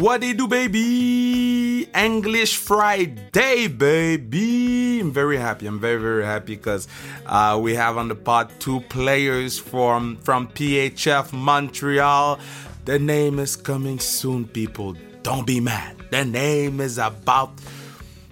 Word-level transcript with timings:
What 0.00 0.22
do 0.22 0.28
you 0.28 0.32
do, 0.32 0.48
baby? 0.48 1.86
English 1.94 2.56
Friday, 2.56 3.68
baby. 3.68 4.98
I'm 5.00 5.12
very 5.12 5.36
happy. 5.36 5.66
I'm 5.66 5.78
very, 5.78 6.00
very 6.00 6.24
happy 6.24 6.56
because 6.56 6.88
uh, 7.26 7.60
we 7.60 7.74
have 7.74 7.98
on 7.98 8.08
the 8.08 8.14
pod 8.14 8.50
two 8.60 8.80
players 8.88 9.58
from 9.58 10.16
from 10.22 10.48
PHF 10.48 11.34
Montreal. 11.34 12.38
The 12.86 12.98
name 12.98 13.38
is 13.38 13.56
coming 13.56 13.98
soon, 13.98 14.48
people. 14.48 14.96
Don't 15.22 15.46
be 15.46 15.60
mad. 15.60 15.98
The 16.10 16.24
name 16.24 16.80
is 16.80 16.96
about 16.96 17.52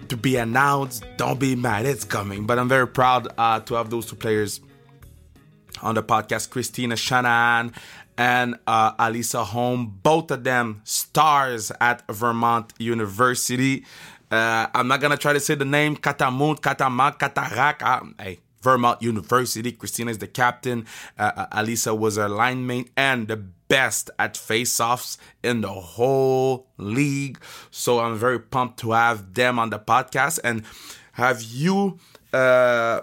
to 0.07 0.17
be 0.17 0.37
announced. 0.37 1.05
Don't 1.17 1.39
be 1.39 1.55
mad. 1.55 1.85
It's 1.85 2.03
coming. 2.03 2.47
But 2.47 2.57
I'm 2.57 2.67
very 2.67 2.87
proud 2.87 3.27
uh, 3.37 3.59
to 3.59 3.75
have 3.75 3.91
those 3.91 4.07
two 4.07 4.15
players 4.15 4.59
on 5.81 5.95
the 5.95 6.03
podcast 6.03 6.49
Kristina 6.49 6.97
Shanahan 6.97 7.73
and 8.19 8.59
uh, 8.67 8.93
Alyssa 8.95 9.45
Holm, 9.45 9.97
both 10.03 10.29
of 10.29 10.43
them 10.43 10.81
stars 10.83 11.71
at 11.79 12.03
Vermont 12.11 12.73
University. 12.77 13.85
Uh, 14.29 14.67
I'm 14.75 14.89
not 14.89 14.99
gonna 14.99 15.15
try 15.15 15.31
to 15.31 15.39
say 15.39 15.55
the 15.55 15.63
name 15.63 15.95
Katamund, 15.95 16.59
Katamak, 16.59 17.17
Katarak. 17.17 17.81
Uh, 17.81 18.21
hey, 18.21 18.39
Vermont 18.61 19.01
University. 19.01 19.71
Kristina 19.71 20.09
is 20.09 20.17
the 20.17 20.27
captain. 20.27 20.85
Uh, 21.17 21.31
uh, 21.33 21.61
Alyssa 21.61 21.97
was 21.97 22.17
her 22.17 22.27
line 22.27 22.67
mate 22.67 22.91
and 22.97 23.29
the 23.29 23.37
best 23.37 24.11
at 24.19 24.35
face-offs 24.35 25.17
in 25.41 25.61
the 25.61 25.71
whole 25.71 26.67
league. 26.77 27.39
So 27.71 27.99
I'm 28.01 28.17
very 28.17 28.39
pumped 28.39 28.79
to 28.81 28.91
have 28.91 29.33
them 29.33 29.57
on 29.59 29.69
the 29.69 29.79
podcast 29.79 30.39
and 30.43 30.63
have 31.13 31.41
you 31.41 31.99
uh 32.33 33.01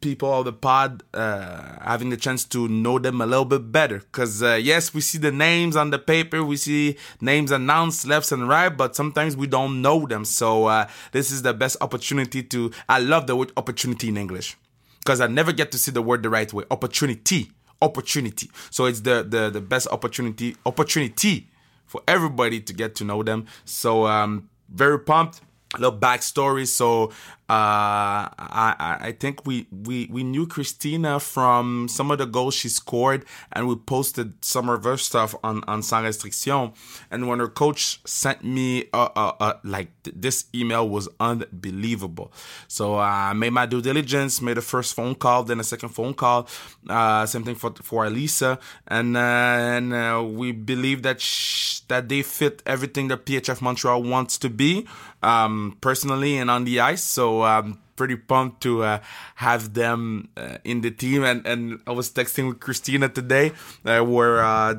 people 0.00 0.32
of 0.32 0.44
the 0.44 0.52
pod 0.52 1.02
uh, 1.14 1.78
having 1.82 2.10
the 2.10 2.16
chance 2.16 2.44
to 2.44 2.68
know 2.68 2.98
them 2.98 3.20
a 3.20 3.26
little 3.26 3.44
bit 3.44 3.72
better. 3.72 3.98
Because, 3.98 4.42
uh, 4.42 4.54
yes, 4.54 4.94
we 4.94 5.00
see 5.00 5.18
the 5.18 5.32
names 5.32 5.76
on 5.76 5.90
the 5.90 5.98
paper, 5.98 6.44
we 6.44 6.56
see 6.56 6.96
names 7.20 7.50
announced 7.50 8.06
left 8.06 8.30
and 8.32 8.48
right, 8.48 8.70
but 8.70 8.94
sometimes 8.94 9.36
we 9.36 9.46
don't 9.46 9.82
know 9.82 10.06
them. 10.06 10.24
So, 10.24 10.66
uh, 10.66 10.88
this 11.12 11.30
is 11.30 11.42
the 11.42 11.54
best 11.54 11.76
opportunity 11.80 12.42
to. 12.44 12.70
I 12.88 13.00
love 13.00 13.26
the 13.26 13.36
word 13.36 13.52
opportunity 13.56 14.08
in 14.08 14.16
English 14.16 14.56
because 15.00 15.20
I 15.20 15.26
never 15.26 15.52
get 15.52 15.72
to 15.72 15.78
see 15.78 15.90
the 15.90 16.02
word 16.02 16.22
the 16.22 16.30
right 16.30 16.52
way. 16.52 16.64
Opportunity. 16.70 17.50
Opportunity. 17.80 18.50
So, 18.70 18.86
it's 18.86 19.00
the, 19.00 19.24
the, 19.28 19.50
the 19.50 19.60
best 19.60 19.88
opportunity, 19.88 20.56
opportunity 20.66 21.48
for 21.86 22.02
everybody 22.06 22.60
to 22.60 22.72
get 22.72 22.94
to 22.96 23.04
know 23.04 23.22
them. 23.22 23.46
So, 23.64 24.06
um, 24.06 24.50
very 24.68 24.98
pumped 24.98 25.40
a 25.74 25.78
little 25.78 25.98
backstory. 25.98 26.66
So 26.66 27.12
uh, 27.50 28.28
I, 28.38 28.98
I 29.00 29.12
think 29.18 29.46
we, 29.46 29.66
we, 29.72 30.06
we 30.10 30.22
knew 30.22 30.46
Kristina 30.46 31.18
from 31.18 31.88
some 31.88 32.10
of 32.10 32.18
the 32.18 32.26
goals 32.26 32.52
she 32.52 32.68
scored, 32.68 33.24
and 33.52 33.66
we 33.66 33.74
posted 33.76 34.44
some 34.44 34.68
of 34.68 34.84
her 34.84 34.98
stuff 34.98 35.34
on, 35.42 35.64
on 35.66 35.82
Sans 35.82 36.04
Restriction. 36.04 36.72
And 37.10 37.26
when 37.26 37.38
her 37.38 37.48
coach 37.48 38.02
sent 38.04 38.44
me, 38.44 38.90
uh, 38.92 39.08
uh, 39.16 39.32
uh 39.40 39.54
like, 39.64 39.88
this 40.02 40.44
email 40.54 40.86
was 40.86 41.08
unbelievable. 41.20 42.32
So 42.68 42.96
uh, 42.96 43.30
I 43.30 43.32
made 43.32 43.54
my 43.54 43.64
due 43.64 43.80
diligence, 43.80 44.42
made 44.42 44.58
a 44.58 44.62
first 44.62 44.94
phone 44.94 45.14
call, 45.14 45.44
then 45.44 45.58
a 45.58 45.64
second 45.64 45.88
phone 45.88 46.12
call. 46.12 46.48
Uh, 46.86 47.24
same 47.24 47.44
thing 47.44 47.54
for, 47.54 47.72
for 47.82 48.04
Alyssa. 48.04 48.60
And, 48.88 49.16
and 49.16 50.36
we 50.36 50.52
believe 50.52 51.00
that, 51.02 51.22
sh- 51.22 51.80
that 51.88 52.10
they 52.10 52.20
fit 52.20 52.62
everything 52.66 53.08
that 53.08 53.24
PHF 53.24 53.62
Montreal 53.62 54.02
wants 54.02 54.36
to 54.36 54.50
be, 54.50 54.86
um, 55.22 55.78
personally 55.80 56.36
and 56.36 56.50
on 56.50 56.64
the 56.64 56.80
ice. 56.80 57.02
So 57.02 57.37
I'm 57.42 57.78
pretty 57.98 58.16
pumped 58.16 58.62
to 58.62 58.82
uh, 58.84 59.00
have 59.34 59.74
them 59.74 60.28
uh, 60.36 60.58
in 60.64 60.80
the 60.80 60.90
team. 60.90 61.24
And, 61.24 61.46
and 61.46 61.80
I 61.86 61.90
was 61.90 62.10
texting 62.10 62.48
with 62.48 62.60
Kristina 62.60 63.12
today, 63.12 63.52
uh, 63.84 64.00
where 64.00 64.42
uh, 64.42 64.76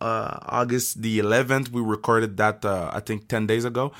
uh, 0.00 0.38
August 0.46 1.02
the 1.02 1.18
11th, 1.18 1.70
we 1.70 1.82
recorded 1.82 2.36
that, 2.38 2.64
uh, 2.64 2.90
I 2.94 3.00
think, 3.00 3.28
10 3.28 3.46
days 3.46 3.64
ago. 3.64 3.92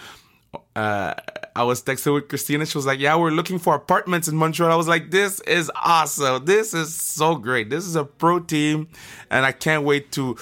I 0.77 1.65
was 1.65 1.83
texting 1.83 2.15
with 2.15 2.29
Kristina. 2.29 2.71
She 2.71 2.79
was 2.79 2.87
like, 2.87 3.01
"Yeah, 3.01 3.17
we're 3.17 3.31
looking 3.33 3.59
for 3.59 3.75
apartments 3.75 4.29
in 4.29 4.37
Montreal." 4.37 4.73
I 4.73 4.77
was 4.77 4.89
like, 4.89 5.11
"This 5.11 5.41
is 5.41 5.71
awesome! 5.75 6.45
This 6.45 6.73
is 6.73 6.95
so 6.95 7.35
great! 7.35 7.69
This 7.71 7.85
is 7.85 7.97
a 7.97 8.05
pro 8.05 8.41
team, 8.41 8.89
and 9.31 9.45
I 9.45 9.53
can't 9.53 9.85
wait 9.85 10.11
to 10.13 10.37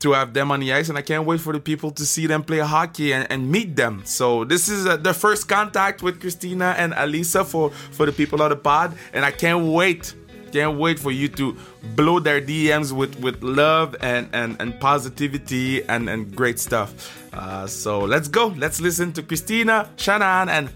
to 0.00 0.12
have 0.12 0.32
them 0.32 0.50
on 0.50 0.60
the 0.60 0.72
ice, 0.72 0.88
and 0.88 0.96
I 0.96 1.02
can't 1.02 1.26
wait 1.26 1.40
for 1.40 1.52
the 1.52 1.60
people 1.60 1.90
to 1.92 2.06
see 2.06 2.26
them 2.26 2.42
play 2.42 2.58
hockey 2.58 3.12
and, 3.12 3.26
and 3.30 3.50
meet 3.50 3.76
them. 3.76 4.02
So 4.04 4.44
this 4.44 4.68
is 4.68 4.86
uh, 4.86 4.96
the 4.96 5.12
first 5.12 5.48
contact 5.48 6.02
with 6.02 6.20
Kristina 6.20 6.74
and 6.76 6.92
Alyssa 6.92 7.44
for 7.44 7.70
for 7.70 8.06
the 8.06 8.12
people 8.12 8.42
of 8.42 8.50
the 8.50 8.56
pod, 8.56 8.96
and 9.12 9.24
I 9.24 9.30
can't 9.30 9.66
wait, 9.66 10.14
can't 10.52 10.78
wait 10.78 10.98
for 10.98 11.10
you 11.10 11.28
to 11.30 11.56
blow 11.96 12.20
their 12.20 12.40
DMs 12.40 12.92
with 12.92 13.18
with 13.20 13.42
love 13.42 13.96
and 14.00 14.28
and, 14.32 14.56
and 14.60 14.78
positivity 14.78 15.82
and 15.84 16.08
and 16.08 16.34
great 16.34 16.58
stuff. 16.58 17.14
Uh, 17.32 17.66
so 17.66 18.00
let's 18.00 18.28
go, 18.28 18.48
let's 18.56 18.80
listen 18.80 19.12
to 19.12 19.22
Kristina 19.22 19.88
Shannon, 19.96 20.48
and 20.48 20.70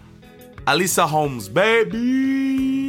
Alyssa 0.67 1.09
Holmes, 1.09 1.49
baby. 1.49 2.82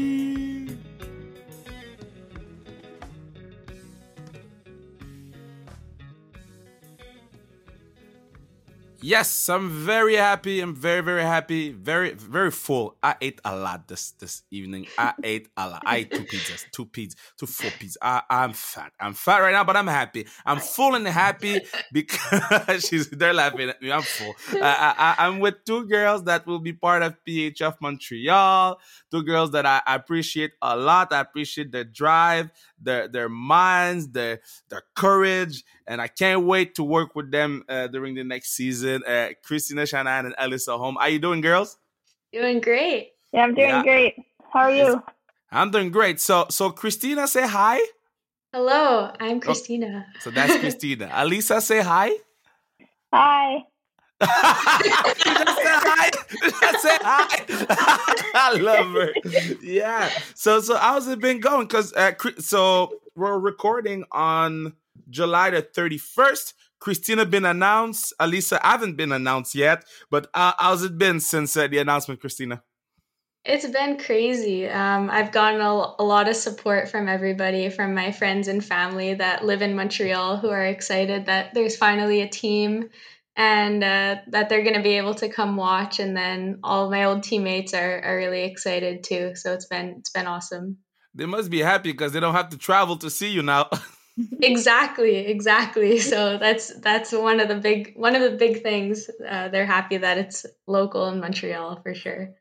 Yes, 9.03 9.49
I'm 9.49 9.69
very 9.69 10.15
happy. 10.15 10.61
I'm 10.61 10.73
very, 10.73 11.01
very 11.01 11.23
happy. 11.23 11.73
Very, 11.73 12.11
very 12.11 12.51
full. 12.51 12.95
I 13.03 13.15
ate 13.19 13.41
a 13.43 13.53
lot 13.53 13.89
this 13.89 14.11
this 14.11 14.43
evening. 14.49 14.87
I 14.97 15.13
ate 15.25 15.49
a 15.57 15.67
lot. 15.67 15.83
I 15.85 15.97
ate 15.97 16.11
two 16.11 16.23
pizzas, 16.23 16.63
two 16.71 16.85
pizzas, 16.85 17.15
two 17.37 17.45
four 17.45 17.69
pizzas. 17.71 17.97
I, 18.01 18.21
I'm 18.29 18.53
fat. 18.53 18.93
I'm 19.01 19.13
fat 19.13 19.39
right 19.39 19.51
now, 19.51 19.65
but 19.65 19.75
I'm 19.75 19.87
happy. 19.87 20.25
I'm 20.45 20.59
full 20.59 20.95
and 20.95 21.05
happy 21.05 21.59
because 21.91 22.85
she's 22.87 23.09
they're 23.09 23.33
laughing 23.33 23.71
at 23.71 23.81
me. 23.81 23.91
I'm 23.91 24.03
full. 24.03 24.35
I, 24.53 24.95
I, 24.97 25.27
I'm 25.27 25.41
with 25.41 25.65
two 25.65 25.85
girls 25.85 26.23
that 26.23 26.47
will 26.47 26.59
be 26.59 26.71
part 26.71 27.03
of 27.03 27.17
PHF 27.27 27.75
Montreal. 27.81 28.79
Two 29.11 29.23
girls 29.23 29.51
that 29.51 29.65
I, 29.65 29.81
I 29.85 29.95
appreciate 29.95 30.53
a 30.61 30.77
lot. 30.77 31.11
I 31.11 31.19
appreciate 31.19 31.73
their 31.73 31.83
drive, 31.83 32.51
their 32.79 33.09
their 33.09 33.27
minds, 33.27 34.07
their 34.07 34.39
their 34.69 34.83
courage, 34.95 35.65
and 35.87 36.01
I 36.01 36.07
can't 36.07 36.45
wait 36.45 36.75
to 36.75 36.83
work 36.83 37.15
with 37.15 37.31
them 37.31 37.63
uh, 37.67 37.87
during 37.87 38.15
the 38.15 38.23
next 38.23 38.51
season. 38.51 39.03
Uh, 39.05 39.29
Kristina 39.47 39.87
Shanahan 39.87 40.27
and 40.27 40.35
Alyssa 40.35 40.77
Home. 40.77 40.97
How 40.99 41.07
you 41.07 41.19
doing, 41.19 41.41
girls? 41.41 41.77
Doing 42.31 42.61
great. 42.61 43.13
Yeah, 43.31 43.43
I'm 43.43 43.53
doing 43.53 43.69
yeah. 43.69 43.83
great. 43.83 44.15
How 44.51 44.61
are 44.61 44.71
you? 44.71 45.03
I'm 45.51 45.71
doing 45.71 45.91
great. 45.91 46.19
So, 46.19 46.47
so 46.49 46.71
Kristina, 46.71 47.27
say 47.27 47.47
hi. 47.47 47.79
Hello, 48.53 49.11
I'm 49.19 49.37
oh, 49.37 49.39
Kristina. 49.39 50.05
Oh, 50.07 50.19
so 50.19 50.29
that's 50.29 50.53
Kristina. 50.53 51.09
Alyssa, 51.11 51.61
say 51.61 51.81
hi. 51.81 52.11
Hi. 53.11 53.63
just 54.21 54.31
say 54.31 55.73
hi. 55.79 56.11
Just 56.41 56.81
say 56.81 56.97
hi. 57.01 57.45
I 58.35 58.57
love 58.59 58.91
her. 58.91 59.13
Yeah. 59.61 60.09
So, 60.35 60.61
so 60.61 60.75
how's 60.75 61.07
it 61.07 61.19
been 61.19 61.39
going? 61.39 61.67
Because 61.67 61.93
uh, 61.93 62.13
so 62.39 62.93
we're 63.15 63.39
recording 63.39 64.05
on 64.11 64.73
July 65.09 65.51
the 65.51 65.61
31st. 65.61 66.53
Kristina 66.81 67.29
been 67.29 67.45
announced. 67.45 68.13
Alyssa 68.19 68.59
haven't 68.61 68.97
been 68.97 69.11
announced 69.11 69.55
yet. 69.55 69.85
But 70.11 70.27
uh, 70.33 70.53
how's 70.59 70.83
it 70.83 70.97
been 70.97 71.19
since 71.19 71.55
uh, 71.55 71.67
the 71.67 71.77
announcement, 71.77 72.21
Kristina? 72.21 72.61
It's 73.45 73.67
been 73.67 73.97
crazy. 73.97 74.69
Um, 74.69 75.09
I've 75.09 75.33
gotten 75.33 75.59
a, 75.59 75.95
a, 75.99 76.03
lot 76.03 76.29
of 76.29 76.35
support 76.35 76.87
from 76.87 77.09
everybody, 77.09 77.69
from 77.69 77.93
my 77.93 78.13
friends 78.13 78.47
and 78.47 78.63
family 78.63 79.15
that 79.15 79.43
live 79.43 79.61
in 79.61 79.75
Montreal, 79.75 80.37
who 80.37 80.49
are 80.49 80.65
excited 80.65 81.25
that 81.25 81.53
there's 81.53 81.75
finally 81.75 82.21
a 82.21 82.27
team 82.29 82.89
and 83.35 83.83
uh, 83.83 84.17
that 84.27 84.47
they're 84.47 84.63
going 84.63 84.75
to 84.77 84.81
be 84.81 84.97
able 84.97 85.15
to 85.15 85.27
come 85.27 85.57
watch. 85.57 85.99
And 85.99 86.15
then 86.15 86.59
all 86.63 86.89
my 86.89 87.03
old 87.03 87.23
teammates 87.23 87.73
are, 87.73 88.01
are 88.01 88.15
really 88.15 88.43
excited 88.43 89.03
too. 89.03 89.35
So 89.35 89.53
it's 89.53 89.65
been 89.65 89.95
it's 89.99 90.11
been 90.11 90.27
awesome. 90.27 90.77
They 91.13 91.25
must 91.25 91.49
be 91.49 91.59
happy 91.59 91.91
because 91.91 92.13
they 92.13 92.21
don't 92.21 92.33
have 92.33 92.49
to 92.49 92.57
travel 92.57 92.95
to 92.97 93.09
see 93.09 93.29
you 93.29 93.43
now. 93.43 93.69
exactly 94.41 95.15
exactly. 95.17 95.99
So 96.13 96.37
that's 96.37 96.73
that's 96.79 97.11
one 97.11 97.39
of 97.39 97.47
the 97.47 97.55
big 97.55 97.93
one 97.95 98.15
of 98.15 98.21
the 98.21 98.37
big 98.37 98.61
things 98.61 99.09
uh, 99.27 99.49
they're 99.49 99.65
happy 99.65 99.97
that 99.97 100.17
it's 100.17 100.45
local 100.67 101.07
in 101.09 101.19
montreal 101.19 101.81
for 101.81 101.93
sure. 101.93 102.35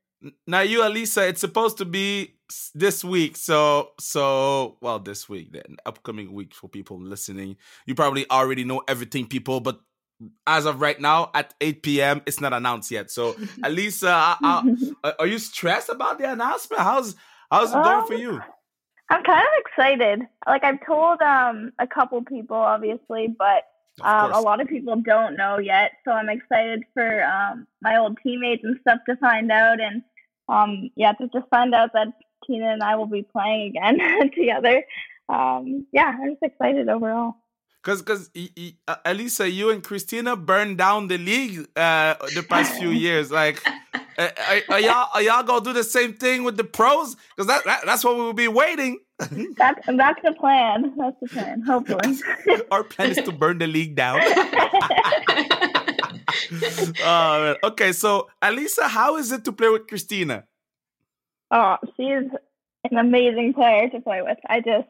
Now 0.47 0.61
you 0.61 0.81
alyssa 0.81 1.29
it's 1.29 1.41
supposed 1.41 1.79
to 1.79 1.85
be 1.85 2.35
this 2.75 3.03
week 3.03 3.37
so 3.37 3.91
so 3.99 4.77
well 4.81 4.99
this 4.99 5.29
week 5.29 5.53
then 5.53 5.77
upcoming 5.87 6.33
week 6.33 6.55
for 6.55 6.69
people 6.69 7.01
listening. 7.01 7.57
You 7.87 7.95
probably 7.95 8.31
already 8.31 8.65
know 8.65 8.83
everything 8.87 9.27
people 9.27 9.61
but 9.61 9.81
as 10.47 10.67
of 10.67 10.81
right 10.81 11.01
now 11.01 11.33
at 11.35 11.53
8 11.61 11.83
p.m 11.83 12.23
it's 12.27 12.41
not 12.41 12.53
announced 12.53 12.91
yet. 12.91 13.11
So 13.11 13.33
alyssa 13.65 14.37
uh, 14.43 14.63
uh, 15.05 15.13
are 15.19 15.27
you 15.27 15.39
stressed 15.39 15.89
about 15.89 16.19
the 16.19 16.31
announcement? 16.31 16.83
How's 16.83 17.17
how's 17.51 17.71
it 17.71 17.83
going 17.83 18.07
for 18.07 18.15
you 18.15 18.41
I'm 19.13 19.23
kind 19.25 19.43
of 19.43 19.65
excited. 19.67 20.23
Like 20.47 20.65
I've 20.65 20.85
told 20.87 21.21
um 21.21 21.73
a 21.79 21.87
couple 21.87 22.23
people 22.25 22.57
obviously, 22.57 23.35
but 23.39 23.65
um, 24.01 24.33
a 24.33 24.41
lot 24.41 24.63
of 24.63 24.69
people 24.69 24.97
don't 24.97 25.37
know 25.37 25.59
yet. 25.59 25.93
So 26.05 26.13
I'm 26.13 26.31
excited 26.31 26.85
for 26.95 27.23
um 27.25 27.67
my 27.83 27.99
old 27.99 28.17
teammates 28.23 28.65
and 28.65 28.79
stuff 28.81 29.01
to 29.09 29.17
find 29.17 29.53
out 29.53 29.81
and 29.81 30.03
um 30.49 30.91
yeah, 30.97 31.13
to 31.13 31.29
just 31.29 31.47
find 31.51 31.75
out 31.75 31.91
that 31.93 32.09
Tina 32.47 32.73
and 32.73 32.83
I 32.83 32.97
will 32.97 33.07
be 33.07 33.23
playing 33.23 33.77
again 33.77 34.31
together. 34.35 34.83
Um 35.29 35.87
yeah, 35.93 36.11
I'm 36.19 36.31
just 36.31 36.43
excited 36.43 36.89
overall. 36.89 37.35
Cause, 37.83 38.01
cause, 38.01 38.31
uh, 38.87 38.95
Elisa, 39.05 39.51
you 39.51 39.71
and 39.71 39.83
Kristina 39.83 40.39
burned 40.39 40.79
down 40.79 41.09
the 41.09 41.19
league 41.19 41.67
uh, 41.77 42.15
the 42.33 42.47
past 42.49 42.79
few 42.79 42.91
years. 43.07 43.33
Like, 43.33 43.61
are, 44.17 44.31
are, 44.69 44.81
y'all 44.81 45.09
are 45.15 45.23
y'all 45.23 45.43
gonna 45.43 45.65
do 45.65 45.73
the 45.73 45.83
same 45.83 46.15
thing 46.15 46.45
with 46.45 46.57
the 46.57 46.63
pros? 46.63 47.17
Cause 47.37 47.49
that, 47.49 47.65
that 47.65 47.81
that's 47.85 48.05
what 48.05 48.15
we 48.15 48.23
will 48.23 48.35
be 48.35 48.47
waiting. 48.47 49.01
that's 49.19 49.81
that's 49.87 50.23
the 50.23 50.33
plan. 50.39 50.95
That's 50.97 51.17
the 51.21 51.29
plan. 51.29 51.63
Hopefully, 51.63 52.19
our 52.71 52.85
plan 52.85 53.11
is 53.11 53.17
to 53.17 53.33
burn 53.33 53.59
the 53.59 53.67
league 53.67 53.97
down. 53.97 54.21
uh, 57.05 57.55
okay, 57.65 57.93
so 57.93 58.29
Elisa, 58.41 58.87
how 58.87 59.17
is 59.17 59.33
it 59.33 59.45
to 59.45 59.53
play 59.53 59.71
with 59.71 59.89
Kristina? 59.89 60.45
Oh, 61.51 61.79
she's 61.97 62.31
an 62.91 62.97
amazing 62.97 63.55
player 63.55 63.89
to 63.91 64.01
play 64.01 64.23
with. 64.23 64.39
I 64.49 64.61
just 64.61 64.89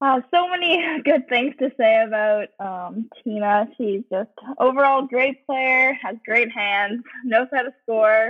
uh, 0.00 0.20
so 0.30 0.48
many 0.48 1.00
good 1.04 1.28
things 1.28 1.54
to 1.58 1.70
say 1.78 2.02
about 2.02 2.48
um, 2.58 3.08
Tina. 3.22 3.68
She's 3.76 4.02
just 4.10 4.30
overall 4.58 5.06
great 5.06 5.46
player, 5.46 5.94
has 6.02 6.16
great 6.24 6.50
hands, 6.52 7.02
knows 7.24 7.48
how 7.52 7.62
to 7.62 7.72
score. 7.82 8.28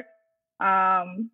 Um, 0.61 1.31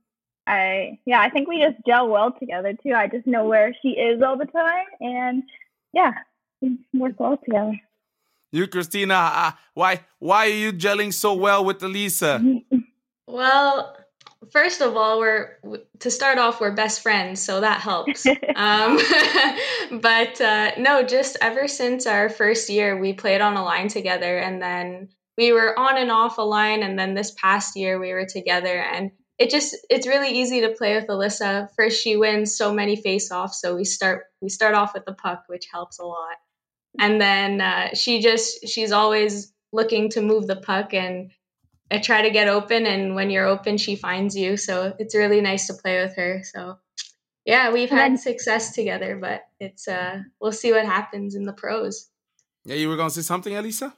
I 0.47 0.99
yeah, 1.07 1.21
I 1.21 1.31
think 1.31 1.49
we 1.49 1.61
just 1.61 1.77
gel 1.87 2.09
well 2.09 2.33
together 2.33 2.75
too. 2.83 2.95
I 2.95 3.07
just 3.07 3.27
know 3.27 3.45
where 3.47 3.75
she 3.81 3.91
is 3.91 4.23
all 4.23 4.37
the 4.37 4.47
time, 4.47 4.87
and 5.01 5.45
yeah, 5.93 6.13
we 6.61 6.79
work 6.93 7.21
well 7.21 7.37
together. 7.37 7.81
You, 8.51 8.67
Kristina, 8.67 9.31
uh, 9.33 9.53
why 9.75 10.05
why 10.19 10.47
are 10.47 10.51
you 10.51 10.73
gelling 10.73 11.13
so 11.13 11.35
well 11.35 11.65
with 11.65 11.83
Elisa? 11.83 12.43
Well, 13.29 13.97
first 14.51 14.81
of 14.81 14.97
all, 14.97 15.19
we're 15.19 15.59
to 16.01 16.11
start 16.11 16.39
off, 16.39 16.61
we're 16.61 16.73
best 16.73 17.03
friends, 17.03 17.43
so 17.43 17.61
that 17.61 17.81
helps. 17.81 18.27
um, 18.57 18.99
but 20.01 20.41
uh, 20.41 20.73
no, 20.79 21.03
just 21.03 21.37
ever 21.41 21.69
since 21.69 22.07
our 22.07 22.29
first 22.29 22.69
year, 22.69 22.99
we 22.99 23.13
played 23.13 23.41
on 23.41 23.57
a 23.57 23.65
line 23.65 23.89
together, 23.89 24.39
and 24.39 24.61
then 24.61 25.09
we 25.39 25.53
were 25.53 25.79
on 25.79 25.97
and 25.97 26.11
off 26.11 26.39
a 26.39 26.43
line, 26.43 26.83
and 26.83 26.99
then 26.99 27.15
this 27.15 27.33
past 27.33 27.77
year 27.77 27.99
we 27.99 28.13
were 28.13 28.27
together, 28.27 28.83
and 28.83 29.13
it 29.39 29.51
just 29.51 29.77
it's 29.89 30.07
really 30.07 30.31
easy 30.31 30.63
to 30.63 30.71
play 30.71 30.95
with 30.95 31.07
Alyssa. 31.07 31.69
First, 31.77 32.03
she 32.03 32.17
wins 32.17 32.57
so 32.57 32.73
many 32.73 32.97
face-offs, 32.97 33.61
so 33.61 33.77
we 33.77 33.85
start 33.85 34.25
we 34.41 34.49
start 34.49 34.75
off 34.75 34.95
with 34.95 35.05
the 35.05 35.15
puck, 35.15 35.45
which 35.47 35.69
helps 35.73 35.99
a 35.99 36.05
lot, 36.05 36.37
and 36.99 37.21
then 37.21 37.61
uh, 37.61 37.95
she 37.95 38.21
just 38.21 38.67
she's 38.67 38.93
always 38.93 39.53
looking 39.73 40.11
to 40.11 40.21
move 40.21 40.47
the 40.47 40.57
puck 40.57 40.93
and 40.93 41.31
I 41.93 41.99
try 41.99 42.23
to 42.23 42.31
get 42.31 42.49
open, 42.49 42.87
and 42.87 43.15
when 43.15 43.29
you're 43.29 43.47
open, 43.47 43.77
she 43.77 43.97
finds 43.97 44.35
you. 44.35 44.57
So 44.57 44.95
it's 44.99 45.15
really 45.15 45.43
nice 45.43 45.67
to 45.67 45.75
play 45.75 46.03
with 46.03 46.17
her. 46.17 46.43
So 46.43 46.79
yeah, 47.45 47.71
we've 47.71 47.91
had 47.91 48.19
success 48.19 48.75
together, 48.75 49.17
but 49.21 49.43
it's 49.61 49.87
uh, 49.87 50.23
we'll 50.41 50.53
see 50.53 50.73
what 50.73 50.87
happens 50.87 51.35
in 51.35 51.45
the 51.45 51.53
pros. 51.53 52.09
Yeah, 52.65 52.77
you 52.77 52.89
were 52.89 52.97
gonna 52.97 53.11
say 53.11 53.21
something, 53.21 53.55
Elisa? 53.55 53.93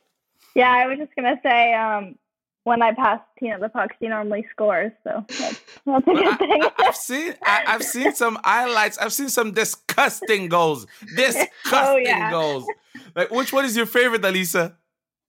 Yeah, 0.57 0.73
I 0.73 0.87
was 0.87 0.99
just 0.99 1.15
gonna 1.15 1.39
say, 1.43 1.75
um, 1.75 2.17
when 2.65 2.83
I 2.83 2.93
pass 2.95 3.21
Tina 3.39 3.61
the 3.61 3.69
puck, 3.69 3.91
she 4.01 4.09
normally 4.09 4.45
scores. 4.51 4.93
So 5.05 5.25
that's, 5.29 5.61
that's 5.87 6.09
a 6.09 6.11
good 6.11 6.27
I, 6.27 6.37
thing. 6.37 6.63
I, 6.63 6.85
have 6.85 6.97
seen 6.97 7.35
I, 7.45 7.63
have 7.67 7.83
seen 7.85 8.15
some 8.15 8.39
highlights. 8.43 8.99
I've 8.99 9.13
seen 9.13 9.29
some 9.29 9.53
disgusting 9.53 10.49
goals. 10.49 10.87
Disgusting 11.15 11.51
oh, 11.73 11.97
yeah. 11.97 12.31
goals. 12.31 12.67
Like, 13.15 13.31
which 13.31 13.53
one 13.53 13.65
is 13.67 13.77
your 13.77 13.87
favorite, 13.87 14.25
Elisa? 14.25 14.77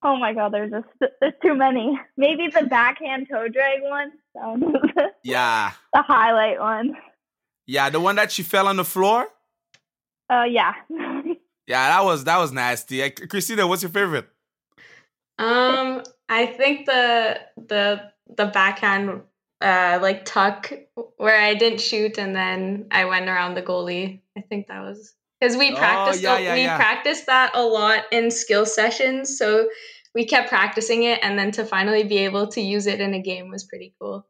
Oh 0.06 0.18
my 0.18 0.34
god, 0.34 0.54
there's 0.54 0.70
just 0.70 1.12
there's 1.20 1.34
too 1.42 1.56
many. 1.56 2.00
Maybe 2.16 2.48
the 2.48 2.64
backhand 2.70 3.28
toe 3.28 3.48
drag 3.48 3.82
one. 3.82 4.12
yeah. 5.24 5.72
The 5.94 6.04
highlight 6.04 6.60
one. 6.60 6.96
Yeah, 7.66 7.90
the 7.90 8.00
one 8.00 8.16
that 8.18 8.32
she 8.32 8.44
fell 8.44 8.68
on 8.68 8.78
the 8.78 8.86
floor. 8.86 9.28
Uh, 10.30 10.44
yeah. 10.44 10.74
yeah, 10.90 11.90
that 11.90 12.06
was 12.06 12.24
that 12.26 12.38
was 12.38 12.52
nasty. 12.52 13.00
Kristina, 13.10 13.68
what's 13.68 13.82
your 13.82 13.90
favorite? 13.90 14.28
Um, 15.40 16.04
I 16.30 16.46
think 16.46 16.86
the 16.86 17.40
the 17.58 18.12
the 18.38 18.46
backhand 18.46 19.24
uh 19.62 19.98
like 20.04 20.24
tuck 20.26 20.72
where 21.18 21.42
I 21.42 21.56
didn't 21.56 21.82
shoot 21.82 22.20
and 22.20 22.36
then 22.36 22.88
I 22.92 23.06
went 23.06 23.28
around 23.28 23.56
the 23.56 23.64
goalie. 23.64 24.22
I 24.38 24.42
think 24.42 24.68
that 24.68 24.82
was 24.82 25.16
because 25.40 25.58
we 25.58 25.76
practiced 25.76 26.24
oh, 26.24 26.38
yeah, 26.38 26.38
yeah, 26.38 26.54
we 26.54 26.62
yeah. 26.62 26.78
practiced 26.78 27.26
that 27.26 27.52
a 27.56 27.64
lot 27.64 28.04
in 28.12 28.32
skill 28.32 28.66
sessions. 28.66 29.38
So 29.38 29.68
we 30.16 30.26
kept 30.26 30.50
practicing 30.50 31.04
it, 31.04 31.20
and 31.22 31.38
then 31.38 31.52
to 31.52 31.66
finally 31.66 32.04
be 32.04 32.20
able 32.20 32.48
to 32.48 32.62
use 32.62 32.88
it 32.88 33.02
in 33.02 33.14
a 33.14 33.22
game 33.22 33.50
was 33.50 33.66
pretty 33.66 33.94
cool. 34.00 34.26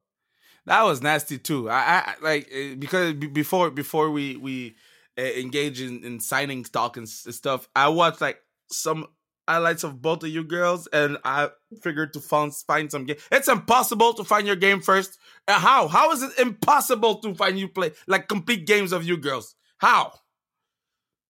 That 0.65 0.83
was 0.83 1.01
nasty 1.01 1.37
too. 1.37 1.69
I, 1.69 1.79
I 1.79 2.13
like 2.21 2.49
eh, 2.51 2.75
because 2.75 3.13
before 3.13 3.69
before 3.69 4.09
we 4.09 4.35
we 4.35 4.75
uh, 5.17 5.21
engage 5.21 5.79
in, 5.79 6.03
in 6.03 6.19
signing 6.19 6.65
stock 6.65 6.97
and 6.97 7.07
stuff. 7.07 7.69
I 7.75 7.89
watched 7.89 8.19
like 8.19 8.39
some 8.69 9.07
highlights 9.47 9.83
of 9.83 10.01
both 10.01 10.23
of 10.23 10.29
you 10.29 10.43
girls, 10.43 10.87
and 10.87 11.17
I 11.23 11.49
figured 11.81 12.13
to 12.13 12.19
find 12.19 12.53
find 12.53 12.91
some 12.91 13.05
game. 13.05 13.17
It's 13.31 13.47
impossible 13.47 14.13
to 14.15 14.23
find 14.23 14.47
your 14.47 14.55
game 14.55 14.81
first. 14.81 15.17
Uh, 15.47 15.59
how? 15.59 15.87
How 15.87 16.11
is 16.11 16.23
it 16.23 16.37
impossible 16.39 17.19
to 17.19 17.35
find 17.35 17.57
you 17.57 17.67
play 17.67 17.91
like 18.07 18.27
complete 18.27 18.65
games 18.65 18.91
of 18.91 19.03
you 19.03 19.17
girls? 19.17 19.55
How? 19.77 20.13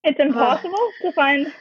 It's 0.04 0.20
impossible 0.20 0.92
to 1.02 1.12
find 1.12 1.52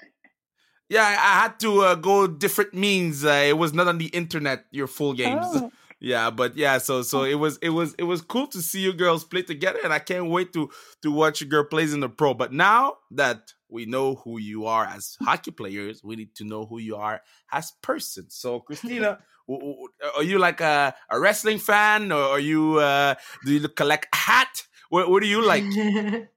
yeah, 0.88 1.04
I 1.04 1.42
had 1.42 1.58
to 1.60 1.80
uh, 1.80 1.94
go 1.94 2.26
different 2.26 2.74
means. 2.74 3.24
Uh, 3.24 3.44
it 3.46 3.56
was 3.58 3.72
not 3.72 3.88
on 3.88 3.98
the 3.98 4.06
internet. 4.06 4.64
Your 4.70 4.86
full 4.86 5.14
games. 5.14 5.46
Oh. 5.46 5.70
Yeah, 6.00 6.28
but 6.28 6.54
yeah, 6.54 6.76
so 6.78 7.00
so 7.00 7.22
it 7.22 7.36
was 7.36 7.56
it 7.62 7.70
was 7.70 7.94
it 7.94 8.02
was 8.02 8.20
cool 8.20 8.46
to 8.48 8.60
see 8.60 8.80
you 8.80 8.92
girls 8.92 9.24
play 9.24 9.40
together, 9.40 9.78
and 9.82 9.90
I 9.90 10.00
can't 10.00 10.28
wait 10.28 10.52
to 10.52 10.68
to 11.00 11.10
watch 11.10 11.40
your 11.40 11.48
girl 11.48 11.64
plays 11.64 11.94
in 11.94 12.00
the 12.00 12.10
pro. 12.10 12.34
But 12.34 12.52
now 12.52 12.96
that 13.12 13.54
we 13.70 13.86
know 13.86 14.16
who 14.16 14.38
you 14.38 14.66
are 14.66 14.84
as 14.84 15.16
hockey 15.22 15.50
players, 15.50 16.04
we 16.04 16.16
need 16.16 16.34
to 16.34 16.44
know 16.44 16.66
who 16.66 16.78
you 16.78 16.96
are 16.96 17.22
as 17.50 17.72
person. 17.80 18.26
So, 18.28 18.60
Kristina, 18.60 19.18
are 19.48 20.22
you 20.22 20.38
like 20.38 20.60
a, 20.60 20.94
a 21.08 21.18
wrestling 21.18 21.58
fan, 21.58 22.12
or 22.12 22.22
are 22.22 22.40
you 22.40 22.80
uh, 22.80 23.14
do 23.46 23.52
you 23.52 23.66
collect 23.68 24.14
hat? 24.14 24.64
What, 24.90 25.08
what 25.08 25.22
do 25.22 25.28
you 25.28 25.42
like? 25.42 25.64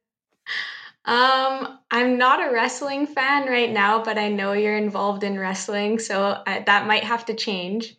Um, 1.07 1.79
I'm 1.89 2.17
not 2.17 2.45
a 2.45 2.53
wrestling 2.53 3.07
fan 3.07 3.47
right 3.47 3.71
now, 3.71 4.03
but 4.03 4.17
I 4.17 4.27
know 4.27 4.51
you're 4.51 4.77
involved 4.77 5.23
in 5.23 5.39
wrestling, 5.39 5.99
so 5.99 6.43
I, 6.45 6.63
that 6.65 6.85
might 6.85 7.05
have 7.05 7.25
to 7.27 7.33
change. 7.33 7.95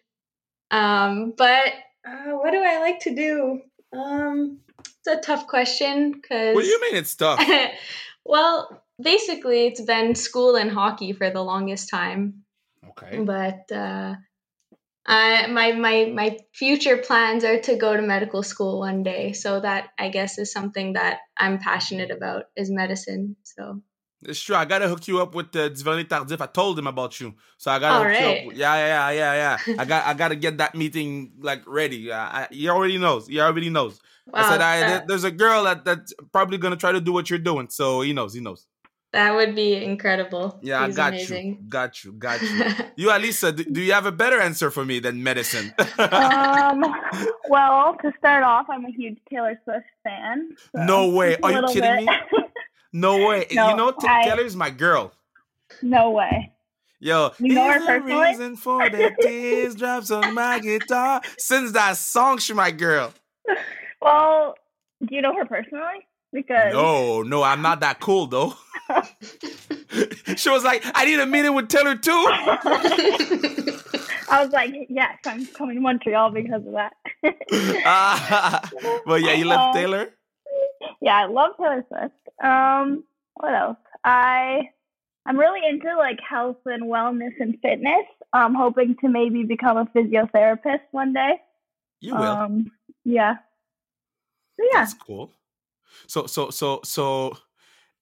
Um, 0.71 1.33
but 1.37 1.73
uh, 2.07 2.33
what 2.33 2.51
do 2.51 2.63
I 2.63 2.81
like 2.81 3.01
to 3.01 3.15
do? 3.15 3.63
Um, 3.99 4.59
it's 4.79 5.07
a 5.07 5.21
tough 5.21 5.47
question 5.47 6.13
because. 6.13 6.55
What 6.55 6.63
do 6.63 6.69
you 6.69 6.81
mean 6.83 6.97
it's 6.97 7.15
tough? 7.15 7.43
well, 8.27 8.83
basically, 9.01 9.67
it's 9.67 9.81
been 9.81 10.15
school 10.15 10.57
and 10.57 10.71
hockey 10.71 11.15
for 11.15 11.31
the 11.31 11.43
longest 11.43 11.89
time. 11.89 12.45
Okay. 12.91 13.21
But 13.21 13.73
uh, 13.73 14.17
uh, 15.09 15.49
my 15.49 15.73
my 15.73 16.13
my 16.15 16.39
future 16.53 16.99
plans 16.99 17.43
are 17.43 17.59
to 17.59 17.77
go 17.77 17.97
to 17.97 18.03
medical 18.03 18.43
school 18.43 18.79
one 18.81 19.03
day. 19.03 19.33
So 19.33 19.59
that 19.59 19.89
I 19.99 20.11
guess 20.11 20.39
is 20.39 20.53
something 20.53 20.93
that 20.93 21.21
I'm 21.37 21.59
passionate 21.59 22.11
about 22.11 22.45
is 22.55 22.71
medicine. 22.71 23.37
So 23.43 23.81
it's 24.23 24.41
true. 24.41 24.55
I 24.55 24.67
gotta 24.67 24.87
hook 24.87 25.09
you 25.09 25.23
up 25.23 25.35
with 25.35 25.51
the 25.53 25.71
Duvernay 25.71 26.05
Tardif. 26.05 26.43
I 26.43 26.47
told 26.47 26.79
him 26.79 26.87
about 26.87 27.19
you, 27.21 27.35
so 27.57 27.71
I 27.71 27.79
gotta 27.79 27.95
All 27.95 28.05
hook 28.05 28.13
right. 28.13 28.45
you 28.45 28.51
up. 28.51 28.57
Yeah, 28.57 28.75
yeah, 28.75 29.11
yeah, 29.11 29.57
yeah. 29.67 29.75
I 29.79 29.85
got 29.87 30.07
I 30.07 30.13
gotta 30.13 30.37
get 30.37 30.59
that 30.59 30.75
meeting 30.75 31.33
like 31.41 31.63
ready. 31.67 32.13
I, 32.13 32.43
I, 32.43 32.49
he 32.51 32.69
already 32.69 32.99
knows. 32.99 33.29
He 33.29 33.41
already 33.41 33.71
knows. 33.71 33.99
Wow, 34.27 34.41
I 34.41 34.49
said 34.51 34.61
I, 34.61 34.97
uh, 34.97 35.01
there's 35.07 35.25
a 35.25 35.31
girl 35.31 35.65
that 35.65 35.87
that's 35.87 36.13
probably 36.33 36.59
gonna 36.59 36.77
try 36.77 36.93
to 36.93 37.01
do 37.01 37.15
what 37.15 37.31
you're 37.31 37.39
doing. 37.39 37.69
So 37.71 38.03
he 38.03 38.13
knows. 38.13 38.35
He 38.35 38.41
knows. 38.41 38.67
That 39.13 39.35
would 39.35 39.55
be 39.55 39.75
incredible. 39.75 40.59
Yeah, 40.63 40.87
He's 40.87 40.99
I 40.99 41.03
got 41.03 41.13
amazing. 41.15 41.47
you. 41.49 41.69
Got 41.69 42.05
you. 42.05 42.13
Got 42.13 42.43
you. 42.43 42.49
you, 42.97 43.09
Alyssa, 43.09 43.57
do, 43.57 43.65
do, 43.65 43.81
you 43.81 43.93
have 43.93 44.05
a 44.05 44.13
better 44.13 44.39
answer 44.39 44.71
for 44.71 44.85
me 44.85 44.99
than 44.99 45.23
medicine? 45.23 45.73
um, 45.99 46.85
well, 47.49 47.97
to 48.03 48.13
start 48.19 48.43
off, 48.45 48.67
I'm 48.69 48.85
a 48.85 48.91
huge 48.91 49.19
Taylor 49.31 49.59
Swift 49.65 49.87
fan. 50.05 50.51
So 50.77 50.85
no 50.85 51.09
way. 51.15 51.37
Are 51.43 51.53
you 51.53 51.67
kidding 51.69 52.07
bit. 52.07 52.19
me? 52.33 52.39
No 52.93 53.27
way. 53.27 53.47
No, 53.53 53.71
you 53.71 53.77
know, 53.77 53.93
T- 53.93 54.07
I, 54.07 54.25
Taylor's 54.25 54.57
my 54.57 54.71
girl. 54.71 55.13
No 55.83 56.11
way. 56.11 56.53
Yo, 57.01 57.31
you 57.39 57.55
know 57.55 57.71
her 57.71 57.79
personally? 57.79 58.27
reason 58.27 58.57
for 58.57 58.91
the 58.91 59.15
tears 59.21 59.77
drops 59.77 60.11
on 60.11 60.35
my 60.35 60.59
guitar. 60.59 61.23
Since 61.39 61.73
that 61.73 61.97
song, 61.97 62.39
she 62.39 62.53
my 62.53 62.73
girl. 62.73 63.15
Well, 64.03 64.57
do 65.07 65.15
you 65.15 65.23
know 65.23 65.33
her 65.35 65.47
personally? 65.47 66.08
Because 66.33 66.73
no, 66.73 67.23
no, 67.23 67.43
I'm 67.43 67.63
not 67.63 67.81
that 67.81 68.01
cool 68.01 68.27
though. 68.27 68.55
she 70.37 70.51
was 70.51 70.65
like, 70.65 70.83
I 70.95 71.05
need 71.05 71.19
a 71.21 71.27
meeting 71.27 71.55
with 71.55 71.69
Taylor 71.69 71.97
too. 71.97 72.11
I 74.31 74.45
was 74.45 74.53
like, 74.53 74.75
yes, 74.91 75.17
I'm 75.25 75.47
coming 75.47 75.77
to 75.77 75.81
Montreal 75.81 76.31
because 76.31 76.63
of 76.67 76.73
that. 76.73 76.93
uh, 77.87 78.61
well, 79.07 79.19
yeah, 79.19 79.33
you 79.33 79.47
left 79.47 79.69
um, 79.69 79.75
Taylor. 79.75 80.11
Yeah, 81.01 81.17
I 81.17 81.27
love 81.27 81.53
Taylor 81.59 81.85
Swift. 81.89 82.15
Um, 82.45 83.05
what 83.35 83.55
else? 83.55 83.79
I 84.05 84.69
I'm 85.27 85.39
really 85.39 85.61
into 85.69 85.95
like 85.97 86.19
health 86.27 86.59
and 86.67 86.85
wellness 86.85 87.33
and 87.41 87.59
fitness. 87.63 88.07
I'm 88.33 88.55
hoping 88.55 88.97
to 89.01 89.09
maybe 89.09 89.45
become 89.45 89.77
a 89.77 89.87
physiotherapist 89.87 90.81
one 90.91 91.13
day. 91.13 91.41
You 92.01 92.15
will. 92.15 92.23
Um, 92.23 92.71
yeah. 93.05 93.37
So, 94.59 94.67
yeah. 94.73 94.81
That's 94.81 94.95
cool. 94.95 95.33
So 96.07 96.27
so 96.27 96.51
so 96.51 96.81
so 96.85 97.37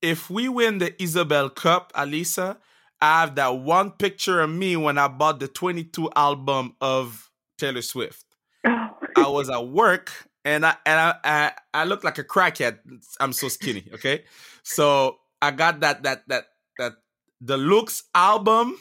if 0.02 0.30
we 0.30 0.48
win 0.48 0.78
the 0.78 0.90
Isobel 0.92 1.54
Cup, 1.54 1.92
Alyssa, 1.94 2.58
I 3.00 3.20
have 3.20 3.34
that 3.36 3.58
one 3.58 3.90
picture 3.90 4.40
of 4.40 4.50
me 4.50 4.76
when 4.76 4.98
I 4.98 5.08
bought 5.08 5.40
the 5.40 5.48
22 5.48 6.10
album 6.16 6.76
of 6.80 7.30
Taylor 7.58 7.82
Swift. 7.82 8.24
Oh. 8.64 8.90
I 9.16 9.28
was 9.28 9.50
at 9.50 9.68
work 9.68 10.12
and 10.44 10.64
I 10.64 10.76
and 10.86 11.00
I, 11.00 11.14
I 11.24 11.52
I 11.74 11.84
look 11.84 12.04
like 12.04 12.18
a 12.18 12.24
crackhead. 12.24 12.78
I'm 13.20 13.32
so 13.32 13.48
skinny. 13.48 13.84
Okay, 13.94 14.24
so 14.62 15.18
I 15.42 15.50
got 15.50 15.80
that 15.80 16.04
that 16.04 16.22
that 16.28 16.44
that 16.78 16.92
the 17.40 17.56
looks 17.56 18.04
album. 18.14 18.78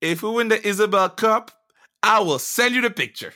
If 0.00 0.22
we 0.22 0.30
win 0.30 0.48
the 0.48 0.58
Isobel 0.58 1.16
Cup, 1.16 1.52
I 2.02 2.20
will 2.20 2.40
send 2.40 2.74
you 2.74 2.80
the 2.80 2.90
picture. 2.90 3.32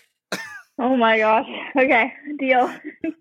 Oh 0.78 0.97
my 0.97 1.18
gosh. 1.18 1.49
Okay, 1.75 2.12
deal. 2.38 2.71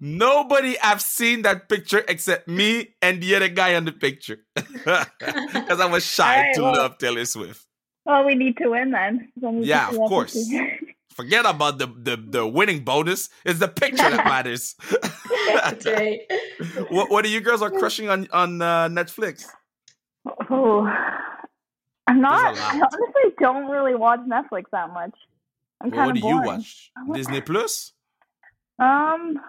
Nobody 0.02 0.78
I've 0.80 1.02
seen 1.02 1.44
that 1.44 1.70
picture 1.70 2.04
except 2.08 2.48
me 2.48 2.96
and 3.02 3.24
the 3.24 3.36
other 3.36 3.48
guy 3.48 3.76
on 3.76 3.86
the 3.86 3.92
picture. 3.94 4.40
Because 4.56 5.80
I 5.80 5.86
was 5.86 6.06
shy 6.06 6.42
right, 6.42 6.56
to 6.56 6.62
well, 6.62 6.74
love 6.74 6.98
Taylor 6.98 7.26
Swift. 7.26 7.66
Well, 8.06 8.26
we 8.26 8.36
need 8.36 8.58
to 8.58 8.70
win 8.70 8.92
then. 8.92 9.32
Yeah, 9.64 9.90
of 9.90 9.96
course. 9.96 10.38
Forget 11.16 11.46
about 11.46 11.80
the, 11.80 11.88
the, 11.88 12.18
the 12.18 12.46
winning 12.46 12.84
bonus. 12.84 13.30
It's 13.46 13.60
the 13.60 13.70
picture 13.70 14.10
that 14.10 14.26
matters. 14.26 14.76
That's 15.48 15.86
right. 15.86 16.20
what 16.90 17.10
what 17.10 17.24
are 17.24 17.30
you 17.30 17.40
girls 17.40 17.62
are 17.62 17.72
crushing 17.72 18.10
on 18.10 18.28
on 18.34 18.62
uh, 18.62 18.90
Netflix? 18.90 19.46
Oh, 20.50 20.86
I'm 22.08 22.20
not. 22.22 22.58
I 22.58 22.76
honestly 22.76 23.36
don't 23.40 23.70
really 23.70 23.96
watch 23.96 24.20
Netflix 24.28 24.66
that 24.74 24.92
much. 24.94 25.16
I'm 25.86 25.92
well, 25.92 26.08
what 26.08 26.16
do 26.16 26.22
boring. 26.22 26.38
you 26.38 26.44
watch? 26.44 26.92
Disney 27.14 27.42
Plus? 27.42 27.94
Um, 28.80 29.40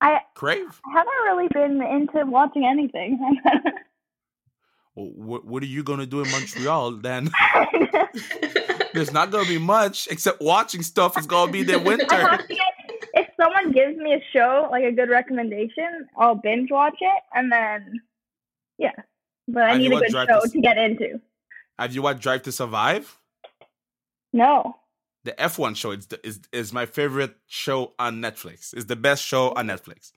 I 0.00 0.20
Crave. 0.34 0.80
I 0.86 0.92
haven't 0.92 1.12
really 1.24 1.48
been 1.48 1.82
into 1.82 2.26
watching 2.26 2.66
anything. 2.66 3.18
well, 4.94 5.06
what 5.14 5.44
what 5.46 5.62
are 5.62 5.66
you 5.66 5.82
gonna 5.82 6.06
do 6.06 6.22
in 6.22 6.30
Montreal 6.30 6.92
then? 6.92 7.30
There's 8.94 9.12
not 9.12 9.30
gonna 9.30 9.48
be 9.48 9.58
much 9.58 10.08
except 10.10 10.42
watching 10.42 10.82
stuff. 10.82 11.16
It's 11.16 11.26
gonna 11.26 11.50
be 11.50 11.62
the 11.62 11.78
winter. 11.78 12.06
Get, 12.06 12.60
if 13.14 13.28
someone 13.40 13.72
gives 13.72 13.96
me 13.96 14.12
a 14.12 14.22
show 14.32 14.68
like 14.70 14.84
a 14.84 14.92
good 14.92 15.08
recommendation, 15.08 16.06
I'll 16.18 16.34
binge 16.34 16.70
watch 16.70 16.98
it 17.00 17.22
and 17.34 17.50
then 17.50 18.00
yeah. 18.76 18.92
But 19.48 19.62
I 19.64 19.70
Have 19.70 19.78
need 19.78 19.92
a 19.92 19.98
good 20.00 20.10
show 20.10 20.40
to, 20.42 20.48
to 20.48 20.60
get 20.60 20.76
into. 20.76 21.20
Have 21.78 21.94
you 21.94 22.02
watched 22.02 22.20
Drive 22.20 22.42
to 22.42 22.52
Survive? 22.52 23.18
No 24.34 24.76
the 25.28 25.34
F1 25.34 25.76
show 25.76 25.90
is, 25.90 26.08
is 26.24 26.40
is 26.52 26.72
my 26.72 26.86
favorite 26.86 27.36
show 27.46 27.92
on 27.98 28.22
Netflix. 28.22 28.72
It's 28.72 28.86
the 28.86 28.96
best 28.96 29.22
show 29.22 29.50
on 29.50 29.66
Netflix. 29.66 30.12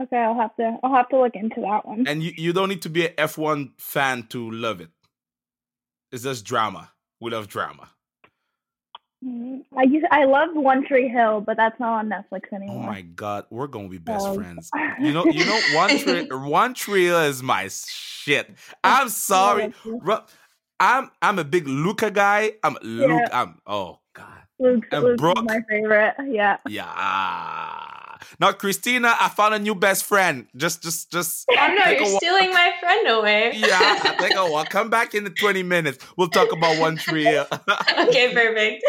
Okay, 0.00 0.16
I'll 0.16 0.34
have 0.34 0.56
to 0.56 0.78
I'll 0.82 0.94
have 0.94 1.10
to 1.10 1.20
look 1.20 1.34
into 1.34 1.60
that 1.60 1.84
one. 1.84 2.06
And 2.08 2.22
you, 2.22 2.32
you 2.36 2.52
don't 2.54 2.70
need 2.70 2.82
to 2.82 2.88
be 2.88 3.06
an 3.06 3.12
F1 3.16 3.72
fan 3.78 4.22
to 4.28 4.50
love 4.50 4.80
it. 4.80 4.88
It's 6.10 6.22
just 6.22 6.46
drama. 6.46 6.90
We 7.20 7.30
love 7.32 7.48
drama. 7.48 7.90
Mm, 9.22 9.64
I 9.76 9.82
used, 9.82 10.06
I 10.10 10.24
loved 10.24 10.56
One 10.56 10.86
Tree 10.86 11.08
Hill, 11.08 11.40
but 11.40 11.56
that's 11.56 11.78
not 11.80 11.98
on 11.98 12.08
Netflix 12.08 12.42
oh 12.52 12.56
anymore. 12.56 12.84
Oh 12.84 12.86
my 12.86 13.02
god, 13.02 13.44
we're 13.50 13.66
gonna 13.66 13.88
be 13.88 13.98
best 13.98 14.24
oh. 14.26 14.34
friends. 14.34 14.70
You 15.00 15.12
know, 15.12 15.26
you 15.26 15.44
know, 15.44 15.60
One 15.74 15.98
Tree 15.98 16.28
One 16.30 16.74
Tree 16.74 17.04
Hill 17.04 17.20
is 17.20 17.42
my 17.42 17.68
shit. 17.68 18.50
I'm 18.82 19.08
sorry. 19.30 19.74
I'm 20.80 21.10
I'm 21.20 21.38
a 21.38 21.44
big 21.44 21.66
Luca 21.66 22.10
guy. 22.10 22.52
I'm 22.62 22.76
Luke. 22.82 23.10
Yeah. 23.10 23.28
I'm 23.32 23.60
oh 23.66 23.98
god. 24.14 24.42
Luke, 24.58 24.84
and 24.90 25.16
Brooke, 25.16 25.44
my 25.44 25.60
favorite. 25.68 26.14
Yeah. 26.26 26.58
Yeah. 26.68 27.94
Now, 28.40 28.52
Kristina, 28.52 29.14
I 29.18 29.28
found 29.28 29.54
a 29.54 29.58
new 29.58 29.74
best 29.74 30.04
friend. 30.04 30.46
Just, 30.56 30.82
just, 30.82 31.10
just. 31.10 31.44
Oh 31.58 31.74
no, 31.74 31.90
you're 31.90 32.18
stealing 32.18 32.52
my 32.52 32.72
friend 32.80 33.08
away. 33.08 33.52
yeah, 33.56 33.98
I 34.02 34.16
think 34.18 34.36
I'll 34.36 34.64
come 34.64 34.90
back 34.90 35.14
in 35.14 35.24
the 35.24 35.30
20 35.30 35.62
minutes. 35.64 36.04
We'll 36.16 36.28
talk 36.28 36.52
about 36.52 36.78
one 36.78 36.96
tree. 36.96 37.26
okay, 37.38 38.32
perfect. 38.32 38.84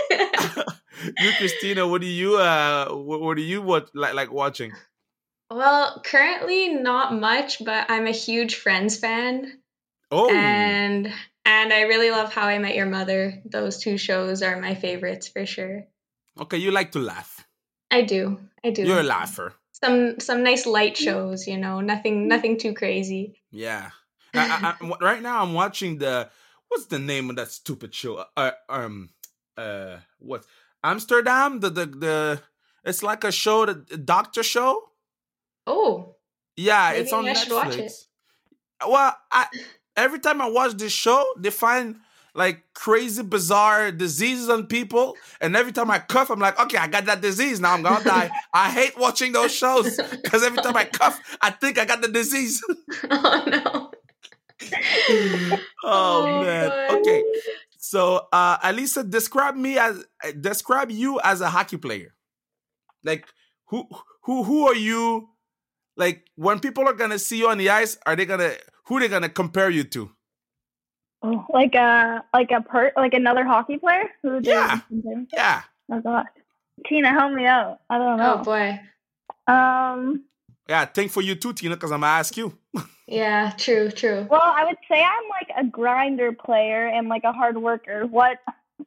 you, 1.19 1.31
Kristina, 1.31 1.89
what 1.89 2.01
do 2.01 2.07
you, 2.07 2.37
uh, 2.37 2.89
what, 2.89 3.21
what 3.21 3.37
do 3.37 3.43
you 3.43 3.61
what 3.61 3.89
like 3.95 4.13
like 4.13 4.31
watching? 4.31 4.71
Well, 5.49 6.01
currently 6.05 6.75
not 6.75 7.13
much, 7.13 7.63
but 7.63 7.89
I'm 7.89 8.05
a 8.05 8.11
huge 8.11 8.55
Friends 8.55 8.97
fan. 8.97 9.59
Oh. 10.11 10.29
And 10.29 11.11
and 11.45 11.73
I 11.73 11.81
really 11.81 12.11
love 12.11 12.33
How 12.33 12.47
I 12.47 12.57
Met 12.59 12.75
Your 12.75 12.85
Mother. 12.85 13.41
Those 13.45 13.77
two 13.79 13.97
shows 13.97 14.41
are 14.41 14.59
my 14.59 14.75
favorites 14.75 15.27
for 15.27 15.45
sure. 15.45 15.85
Okay, 16.39 16.57
you 16.57 16.71
like 16.71 16.91
to 16.93 16.99
laugh. 16.99 17.45
I 17.91 18.03
do. 18.03 18.39
I 18.63 18.69
do. 18.71 18.83
You're 18.83 18.99
a 18.99 19.03
laugher. 19.03 19.53
Some 19.71 20.19
some 20.19 20.43
nice 20.43 20.65
light 20.65 20.97
shows, 20.97 21.47
you 21.47 21.57
know, 21.57 21.79
nothing 21.79 22.27
nothing 22.27 22.57
too 22.57 22.73
crazy. 22.73 23.39
Yeah. 23.51 23.91
I, 24.33 24.75
I, 24.81 24.91
right 25.01 25.21
now 25.21 25.41
I'm 25.41 25.53
watching 25.53 25.97
the 25.97 26.29
what's 26.67 26.85
the 26.85 26.99
name 26.99 27.29
of 27.29 27.37
that 27.37 27.49
stupid 27.49 27.93
show? 27.95 28.25
Uh, 28.35 28.51
um 28.67 29.09
uh 29.57 29.97
what 30.19 30.45
Amsterdam 30.83 31.61
the 31.61 31.69
the 31.69 31.85
the 31.85 32.41
it's 32.83 33.01
like 33.03 33.23
a 33.23 33.31
show 33.31 33.65
the 33.65 33.73
doctor 33.97 34.43
show. 34.43 34.91
Oh. 35.65 36.15
Yeah, 36.55 36.91
it's 36.91 37.13
on 37.13 37.25
Netflix. 37.25 37.77
It. 37.77 37.91
Well, 38.87 39.15
I 39.31 39.47
every 39.99 40.19
time 40.19 40.41
I 40.41 40.49
watch 40.49 40.73
this 40.73 40.91
show, 40.91 41.25
they 41.37 41.49
find 41.49 41.97
like 42.33 42.63
crazy, 42.73 43.23
bizarre 43.23 43.91
diseases 43.91 44.49
on 44.49 44.67
people. 44.67 45.15
And 45.41 45.55
every 45.55 45.71
time 45.71 45.91
I 45.91 45.99
cough, 45.99 46.29
I'm 46.29 46.39
like, 46.39 46.59
okay, 46.59 46.77
I 46.77 46.87
got 46.87 47.05
that 47.05 47.21
disease. 47.21 47.59
Now 47.59 47.73
I'm 47.73 47.83
gonna 47.83 48.03
die. 48.03 48.31
I 48.53 48.69
hate 48.69 48.97
watching 48.97 49.31
those 49.31 49.53
shows 49.53 49.97
because 50.23 50.43
every 50.43 50.61
time 50.61 50.75
I 50.75 50.85
cough, 50.85 51.19
I 51.41 51.51
think 51.51 51.77
I 51.77 51.85
got 51.85 52.01
the 52.01 52.07
disease. 52.07 52.63
oh 53.11 53.43
no. 53.47 53.91
oh, 55.11 55.59
oh, 55.83 56.43
man. 56.43 56.69
God. 56.69 56.99
Okay. 56.99 57.23
So 57.77 58.27
uh 58.31 58.57
Elisa, 58.63 59.03
describe 59.03 59.55
me 59.55 59.77
as 59.77 60.05
describe 60.39 60.91
you 60.91 61.19
as 61.23 61.41
a 61.41 61.49
hockey 61.49 61.77
player. 61.77 62.13
Like 63.03 63.25
who 63.65 63.87
who 64.23 64.43
who 64.43 64.67
are 64.67 64.75
you? 64.75 65.29
Like 65.97 66.25
when 66.35 66.59
people 66.59 66.87
are 66.87 66.93
gonna 66.93 67.19
see 67.19 67.39
you 67.39 67.49
on 67.49 67.57
the 67.57 67.69
ice, 67.69 67.97
are 68.05 68.15
they 68.15 68.25
gonna 68.25 68.53
who 68.89 68.97
are 68.97 68.99
they 68.99 69.07
gonna 69.07 69.29
compare 69.29 69.69
you 69.69 69.83
to? 69.83 70.09
Oh, 71.21 71.45
like 71.53 71.75
a 71.75 72.23
like 72.33 72.49
a 72.51 72.61
per 72.61 72.91
like 72.95 73.13
another 73.13 73.45
hockey 73.45 73.77
player 73.77 74.05
who 74.23 74.39
yeah. 74.41 74.81
yeah. 75.31 75.61
Oh 75.91 76.01
god 76.01 76.25
Tina 76.87 77.09
help 77.09 77.33
me 77.33 77.45
out. 77.45 77.79
I 77.89 77.97
don't 77.97 78.17
know. 78.17 78.39
oh 78.39 78.43
boy. 78.43 78.79
Um 79.47 80.25
yeah 80.67 80.85
think 80.85 81.11
for 81.11 81.21
you 81.21 81.35
too 81.35 81.53
Tina 81.53 81.75
because 81.75 81.91
I'm 81.91 82.01
gonna 82.01 82.13
ask 82.13 82.35
you. 82.35 82.57
Yeah 83.07 83.53
true 83.57 83.89
true. 83.89 84.27
Well 84.29 84.41
I 84.43 84.65
would 84.65 84.77
say 84.87 85.03
I'm 85.03 85.29
like 85.29 85.49
a 85.57 85.67
grinder 85.67 86.31
player 86.31 86.87
and 86.87 87.09
like 87.09 87.23
a 87.23 87.33
hard 87.33 87.57
worker. 87.57 88.05
What 88.05 88.37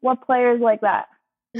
what 0.00 0.24
players 0.24 0.60
like 0.60 0.80
that 0.82 1.08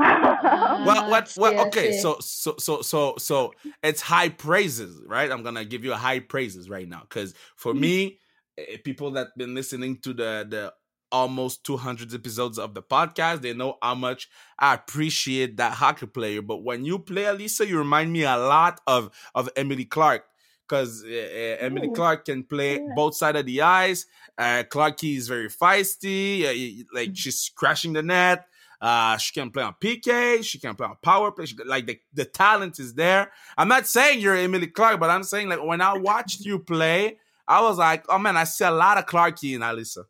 well, 0.86 1.10
what, 1.10 1.32
what? 1.36 1.54
Okay, 1.66 1.98
so, 1.98 2.16
so, 2.20 2.54
so, 2.58 2.82
so, 2.82 3.14
so 3.18 3.52
it's 3.82 4.00
high 4.00 4.30
praises, 4.30 5.02
right? 5.06 5.30
I'm 5.30 5.42
gonna 5.42 5.64
give 5.64 5.84
you 5.84 5.92
a 5.92 5.96
high 5.96 6.20
praises 6.20 6.70
right 6.70 6.88
now, 6.88 7.02
because 7.02 7.34
for 7.56 7.72
mm-hmm. 7.72 7.80
me, 7.80 8.18
eh, 8.58 8.76
people 8.84 9.10
that 9.12 9.28
been 9.36 9.54
listening 9.54 9.98
to 9.98 10.12
the 10.12 10.46
the 10.48 10.72
almost 11.12 11.64
200 11.64 12.14
episodes 12.14 12.58
of 12.58 12.72
the 12.72 12.82
podcast, 12.82 13.42
they 13.42 13.52
know 13.52 13.76
how 13.82 13.94
much 13.94 14.28
I 14.58 14.74
appreciate 14.74 15.56
that 15.56 15.72
hockey 15.74 16.06
player. 16.06 16.40
But 16.40 16.62
when 16.62 16.84
you 16.84 17.00
play 17.00 17.24
Elisa, 17.24 17.66
you 17.66 17.78
remind 17.78 18.12
me 18.12 18.22
a 18.22 18.36
lot 18.36 18.80
of 18.86 19.10
of 19.34 19.50
Emily 19.56 19.84
Clark, 19.84 20.24
because 20.68 21.04
uh, 21.04 21.08
eh, 21.08 21.12
eh, 21.12 21.56
Emily 21.60 21.90
Clark 21.90 22.24
can 22.24 22.44
play 22.44 22.74
yeah. 22.74 22.86
both 22.96 23.14
side 23.16 23.36
of 23.36 23.44
the 23.44 23.60
ice. 23.60 24.06
Uh, 24.38 24.62
Clarky 24.70 25.16
is 25.16 25.28
very 25.28 25.48
feisty, 25.48 26.44
uh, 26.44 26.84
like 26.94 27.08
mm-hmm. 27.08 27.14
she's 27.14 27.50
crashing 27.54 27.92
the 27.92 28.02
net. 28.02 28.46
Uh, 28.80 29.18
she 29.18 29.32
can 29.32 29.50
play 29.50 29.62
on 29.62 29.74
PK. 29.80 30.42
She 30.42 30.58
can 30.58 30.74
play 30.74 30.86
on 30.86 30.96
power 31.02 31.30
play. 31.30 31.46
She, 31.46 31.56
like 31.64 31.86
the, 31.86 32.00
the 32.14 32.24
talent 32.24 32.78
is 32.78 32.94
there. 32.94 33.30
I'm 33.58 33.68
not 33.68 33.86
saying 33.86 34.20
you're 34.20 34.36
Emily 34.36 34.68
Clark, 34.68 34.98
but 34.98 35.10
I'm 35.10 35.22
saying 35.22 35.48
like 35.48 35.62
when 35.62 35.82
I 35.82 35.96
watched 35.98 36.40
you 36.40 36.58
play, 36.58 37.18
I 37.46 37.60
was 37.60 37.76
like, 37.76 38.04
oh 38.08 38.18
man, 38.18 38.36
I 38.36 38.44
see 38.44 38.64
a 38.64 38.70
lot 38.70 38.96
of 38.96 39.04
Clarky 39.04 39.54
in 39.54 39.60
Alyssa. 39.60 40.04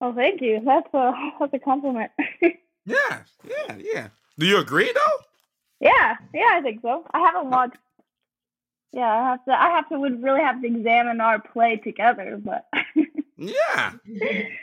Oh, 0.00 0.14
thank 0.14 0.42
you. 0.42 0.60
That's 0.64 0.92
a 0.92 1.12
that's 1.40 1.54
a 1.54 1.58
compliment. 1.58 2.10
yeah, 2.42 3.22
yeah, 3.44 3.76
yeah. 3.78 4.08
Do 4.38 4.46
you 4.46 4.58
agree 4.58 4.92
though? 4.92 5.24
Yeah, 5.80 6.16
yeah, 6.34 6.50
I 6.52 6.60
think 6.60 6.82
so. 6.82 7.04
I 7.12 7.20
haven't 7.20 7.50
watched. 7.50 7.78
Yeah, 8.92 9.10
I 9.10 9.30
have 9.30 9.44
to. 9.46 9.52
I 9.52 9.70
have 9.70 9.88
to. 9.88 9.98
Would 9.98 10.22
really 10.22 10.42
have 10.42 10.60
to 10.60 10.66
examine 10.66 11.20
our 11.20 11.40
play 11.40 11.76
together, 11.76 12.38
but. 12.42 12.66
yeah, 13.36 13.92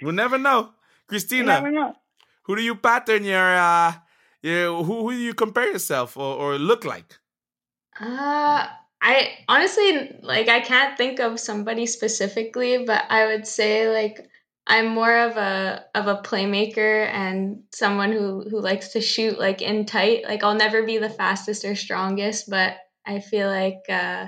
we'll 0.01 0.13
never 0.13 0.37
know. 0.37 0.71
Kristina, 1.09 1.45
never 1.45 1.71
know 1.71 1.95
who 2.45 2.55
do 2.55 2.61
you 2.61 2.75
pattern 2.75 3.23
your 3.23 3.55
uh 3.57 3.93
your, 4.41 4.83
who 4.83 5.03
who 5.03 5.11
do 5.11 5.17
you 5.17 5.33
compare 5.33 5.71
yourself 5.71 6.17
or, 6.17 6.35
or 6.35 6.57
look 6.57 6.85
like? 6.85 7.19
Uh 7.99 8.67
I 9.01 9.37
honestly 9.47 10.17
like 10.21 10.49
I 10.49 10.61
can't 10.61 10.97
think 10.97 11.19
of 11.19 11.39
somebody 11.39 11.85
specifically, 11.85 12.85
but 12.85 13.03
I 13.09 13.27
would 13.27 13.45
say 13.45 13.89
like 13.89 14.27
I'm 14.67 14.87
more 14.87 15.15
of 15.15 15.37
a 15.37 15.85
of 15.93 16.07
a 16.07 16.21
playmaker 16.23 17.07
and 17.07 17.63
someone 17.71 18.11
who 18.11 18.49
who 18.49 18.59
likes 18.59 18.89
to 18.89 19.01
shoot 19.01 19.37
like 19.37 19.61
in 19.61 19.85
tight. 19.85 20.23
Like 20.25 20.43
I'll 20.43 20.55
never 20.55 20.83
be 20.83 20.97
the 20.97 21.09
fastest 21.09 21.65
or 21.65 21.75
strongest, 21.75 22.49
but 22.49 22.77
I 23.05 23.19
feel 23.19 23.47
like 23.47 23.83
uh 23.89 24.27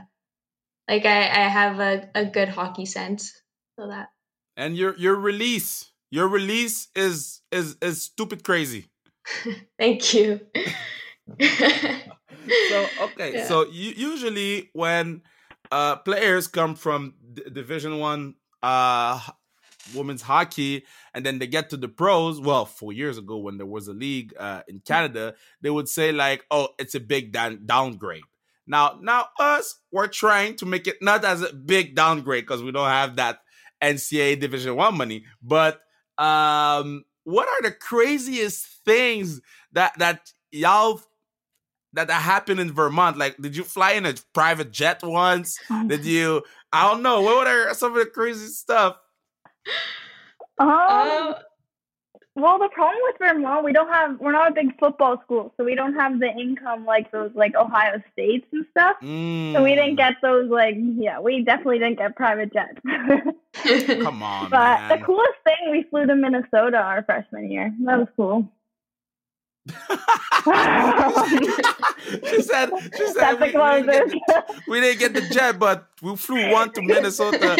like 0.88 1.06
I, 1.06 1.22
I 1.22 1.48
have 1.50 1.80
a, 1.80 2.10
a 2.16 2.26
good 2.26 2.50
hockey 2.50 2.86
sense. 2.86 3.34
So 3.80 3.88
that 3.88 4.10
And 4.56 4.78
your 4.78 4.96
your 4.98 5.16
release, 5.16 5.92
your 6.12 6.28
release 6.28 6.88
is 6.96 7.42
is 7.52 7.76
is 7.82 8.04
stupid 8.04 8.44
crazy. 8.44 8.86
Thank 9.80 10.14
you. 10.14 10.40
so 12.70 12.88
okay, 13.02 13.34
Yeah. 13.34 13.48
so 13.48 13.66
you, 13.70 13.92
usually 13.96 14.70
when 14.74 15.22
uh 15.72 15.98
players 15.98 16.48
come 16.48 16.76
from 16.76 17.16
D- 17.34 17.44
Division 17.52 18.00
One 18.00 18.36
uh 18.64 19.20
women's 19.94 20.22
hockey 20.22 20.84
and 21.14 21.26
then 21.26 21.40
they 21.40 21.48
get 21.48 21.70
to 21.70 21.78
the 21.78 21.88
pros 21.88 22.42
well 22.42 22.66
four 22.66 22.92
years 22.92 23.18
ago 23.18 23.38
when 23.38 23.58
there 23.58 23.66
was 23.66 23.88
a 23.88 23.94
league 23.94 24.34
uh 24.38 24.62
in 24.68 24.82
canada 24.86 25.34
they 25.62 25.70
would 25.70 25.88
say 25.88 26.12
like 26.12 26.44
oh 26.52 26.68
it's 26.78 26.94
a 26.94 27.00
big 27.00 27.32
down- 27.32 27.62
downgrade 27.66 28.24
now 28.66 28.98
now 29.02 29.28
us 29.40 29.80
we're 29.92 30.08
trying 30.08 30.56
to 30.58 30.66
make 30.66 30.88
it 30.88 30.98
not 31.02 31.24
as 31.24 31.42
a 31.42 31.54
big 31.54 31.96
downgrade 31.96 32.44
because 32.46 32.62
we 32.62 32.72
don't 32.74 32.90
have 32.90 33.16
that 33.16 33.40
ncaa 33.82 34.38
division 34.38 34.76
one 34.76 34.98
money 34.98 35.24
but 35.42 35.80
um 36.18 37.04
what 37.24 37.48
are 37.48 37.62
the 37.62 37.72
craziest 37.72 38.66
things 38.86 39.42
that 39.74 39.94
that 40.00 40.32
y'all 40.52 41.02
that, 41.94 42.08
that 42.08 42.22
happened 42.22 42.60
in 42.60 42.72
vermont? 42.72 43.18
Like 43.18 43.38
did 43.38 43.56
you 43.56 43.64
fly 43.64 43.94
in 43.94 44.06
a 44.06 44.14
private 44.34 44.72
jet 44.72 45.04
once? 45.04 45.60
Did 45.88 46.06
you 46.06 46.44
i 46.72 46.90
don't 46.90 47.02
know 47.02 47.22
what 47.22 47.48
are 47.48 47.74
some 47.74 47.94
of 47.94 48.00
the 48.00 48.06
crazy 48.06 48.48
stuff? 48.48 48.98
Um, 50.60 50.70
Um, 50.70 51.36
well, 52.38 52.60
the 52.60 52.70
problem 52.70 53.00
with 53.04 53.16
Vermont, 53.18 53.66
we 53.66 53.74
don't 53.74 53.90
have, 53.90 54.20
we're 54.20 54.32
not 54.32 54.52
a 54.52 54.54
big 54.54 54.78
football 54.80 55.20
school, 55.24 55.54
so 55.58 55.64
we 55.64 55.74
don't 55.74 55.96
have 55.96 56.20
the 56.20 56.28
income 56.28 56.86
like 56.86 57.12
those 57.12 57.32
like 57.34 57.56
Ohio 57.56 58.02
States 58.14 58.46
and 58.52 58.64
stuff. 58.72 58.96
So 59.02 59.64
we 59.64 59.74
didn't 59.74 59.96
Mm, 59.96 59.98
get 59.98 60.16
those 60.22 60.50
like, 60.50 60.76
yeah, 60.78 61.20
we 61.20 61.44
definitely 61.44 61.80
didn't 61.80 61.98
get 61.98 62.16
private 62.16 62.54
jets. 62.54 62.80
come 64.04 64.22
on 64.22 64.52
but 64.52 64.60
man 64.60 65.00
the 65.00 65.04
coolest 65.04 65.34
thing, 65.44 65.72
we 65.72 65.84
flew 65.90 66.06
to 66.06 66.16
Minnesota 66.16 66.78
our 66.78 67.04
freshman 67.04 67.50
year. 67.50 67.74
That 67.86 68.00
was 68.00 68.08
cool. 68.16 68.48
she 72.30 72.42
said 72.42 72.70
she 72.96 73.08
said 73.08 73.34
we, 73.34 73.48
we, 73.48 73.52
didn't 73.52 73.88
get 73.88 74.10
the, 74.28 74.44
we 74.66 74.80
didn't 74.80 75.00
get 75.00 75.14
the 75.14 75.22
jet 75.34 75.60
but 75.60 75.90
we 76.02 76.16
flew 76.16 76.50
one 76.50 76.72
to 76.72 76.82
minnesota 76.82 77.58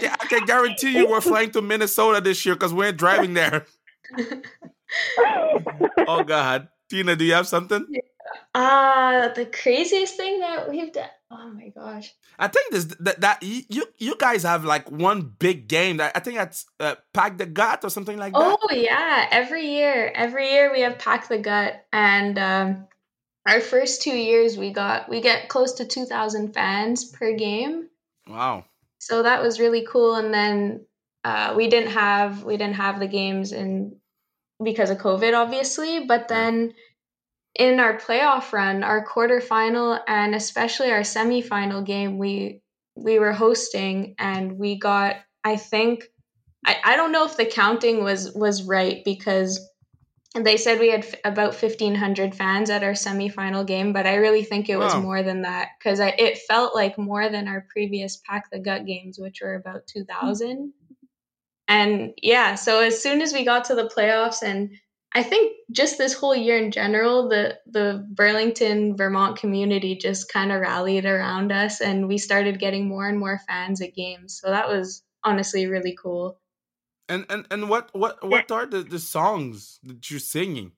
Yeah, 0.00 0.16
i 0.18 0.26
can 0.26 0.46
guarantee 0.46 0.96
you 0.96 1.06
we're 1.06 1.20
flying 1.20 1.50
to 1.50 1.60
minnesota 1.60 2.22
this 2.22 2.46
year 2.46 2.54
because 2.54 2.72
we're 2.72 2.92
driving 2.92 3.34
there 3.34 3.66
oh 6.06 6.24
god 6.24 6.68
tina 6.88 7.16
do 7.16 7.24
you 7.24 7.32
have 7.34 7.46
something 7.48 7.86
uh 8.54 9.28
the 9.34 9.46
craziest 9.46 10.16
thing 10.16 10.40
that 10.40 10.68
we've 10.70 10.92
done. 10.92 11.08
Oh 11.32 11.50
my 11.52 11.68
gosh. 11.68 12.12
I 12.38 12.48
think 12.48 12.72
this 12.72 12.84
that, 13.00 13.20
that 13.20 13.42
you 13.42 13.84
you- 13.98 14.16
guys 14.18 14.42
have 14.44 14.64
like 14.64 14.90
one 14.90 15.22
big 15.38 15.66
game 15.68 15.96
that 15.98 16.12
I 16.16 16.20
think 16.20 16.36
that's 16.36 16.66
uh, 16.80 16.94
Pack 17.14 17.38
the 17.38 17.46
Gut 17.46 17.84
or 17.84 17.90
something 17.90 18.16
like 18.18 18.32
that. 18.32 18.58
Oh 18.62 18.68
yeah, 18.72 19.26
every 19.30 19.66
year, 19.68 20.10
every 20.14 20.50
year 20.50 20.72
we 20.72 20.80
have 20.82 20.98
Pack 20.98 21.28
the 21.28 21.38
Gut, 21.38 21.84
and 21.92 22.38
um, 22.38 22.86
our 23.46 23.60
first 23.60 24.02
two 24.02 24.16
years 24.16 24.56
we 24.58 24.72
got 24.72 25.08
we 25.08 25.20
get 25.20 25.48
close 25.48 25.74
to 25.74 25.84
two 25.84 26.04
thousand 26.06 26.52
fans 26.52 27.04
per 27.04 27.32
game, 27.34 27.88
Wow. 28.28 28.64
so 28.98 29.22
that 29.22 29.42
was 29.42 29.58
really 29.60 29.86
cool. 29.88 30.14
And 30.16 30.32
then 30.34 30.86
uh, 31.24 31.54
we 31.56 31.68
didn't 31.68 31.92
have 31.92 32.42
we 32.44 32.56
didn't 32.56 32.76
have 32.76 32.98
the 33.00 33.08
games 33.08 33.52
in 33.52 33.96
because 34.62 34.90
of 34.90 34.98
COVID, 34.98 35.34
obviously, 35.34 36.04
but 36.06 36.28
then 36.28 36.74
in 37.54 37.80
our 37.80 37.98
playoff 37.98 38.52
run, 38.52 38.82
our 38.84 39.04
quarterfinal 39.04 40.00
and 40.06 40.34
especially 40.34 40.90
our 40.90 41.00
semifinal 41.00 41.84
game, 41.84 42.18
we 42.18 42.62
we 42.96 43.18
were 43.18 43.32
hosting 43.32 44.14
and 44.18 44.58
we 44.58 44.78
got 44.78 45.16
I 45.44 45.56
think 45.56 46.04
I, 46.66 46.76
I 46.84 46.96
don't 46.96 47.12
know 47.12 47.24
if 47.24 47.36
the 47.36 47.46
counting 47.46 48.04
was 48.04 48.32
was 48.34 48.64
right 48.64 49.02
because 49.04 49.60
they 50.34 50.56
said 50.56 50.78
we 50.78 50.90
had 50.90 51.04
f- 51.04 51.14
about 51.24 51.54
1500 51.54 52.34
fans 52.34 52.70
at 52.70 52.84
our 52.84 52.92
semifinal 52.92 53.66
game 53.66 53.92
but 53.92 54.06
i 54.06 54.14
really 54.14 54.44
think 54.44 54.68
it 54.68 54.76
was 54.76 54.94
Wow. 54.94 55.02
more 55.02 55.22
than 55.22 55.42
that 55.42 55.70
because 55.78 55.98
it 56.00 56.38
felt 56.38 56.74
like 56.74 56.96
more 56.98 57.28
than 57.28 57.48
our 57.48 57.66
previous 57.68 58.20
pack 58.28 58.50
the 58.50 58.60
gut 58.60 58.86
games 58.86 59.18
which 59.18 59.40
were 59.42 59.54
about 59.54 59.86
2000 59.88 60.72
and 61.70 62.12
yeah 62.22 62.56
so 62.56 62.82
as 62.82 63.02
soon 63.02 63.22
as 63.22 63.32
we 63.32 63.44
got 63.46 63.64
to 63.66 63.74
the 63.76 63.90
playoffs 63.96 64.42
and 64.42 64.70
i 65.14 65.22
think 65.22 65.56
just 65.72 65.96
this 65.98 66.12
whole 66.14 66.34
year 66.36 66.58
in 66.58 66.70
general 66.72 67.28
the 67.30 67.56
the 67.66 68.06
burlington 68.12 68.96
vermont 68.96 69.38
community 69.38 69.96
just 69.96 70.30
kind 70.32 70.52
of 70.52 70.60
rallied 70.60 71.06
around 71.06 71.50
us 71.52 71.80
and 71.80 72.06
we 72.08 72.18
started 72.18 72.58
getting 72.60 72.86
more 72.88 73.08
and 73.08 73.18
more 73.18 73.40
fans 73.48 73.80
at 73.80 73.94
games 73.94 74.38
so 74.42 74.50
that 74.50 74.68
was 74.68 75.02
honestly 75.24 75.66
really 75.66 75.96
cool 76.02 76.38
And 77.08 77.24
and 77.30 77.46
and 77.50 77.68
what 77.68 77.90
what 77.94 78.22
what 78.26 78.50
are 78.52 78.66
the, 78.66 78.82
the 78.82 78.98
songs 79.00 79.78
that 79.84 80.10
you're 80.10 80.20
singing? 80.20 80.72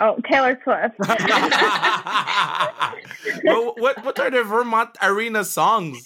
oh, 0.00 0.16
Taylor 0.30 0.58
Swift. 0.64 0.94
well, 3.44 3.74
what 3.76 4.04
what 4.04 4.18
are 4.20 4.30
the 4.30 4.44
Vermont 4.44 4.90
Arena 5.02 5.44
songs? 5.44 6.02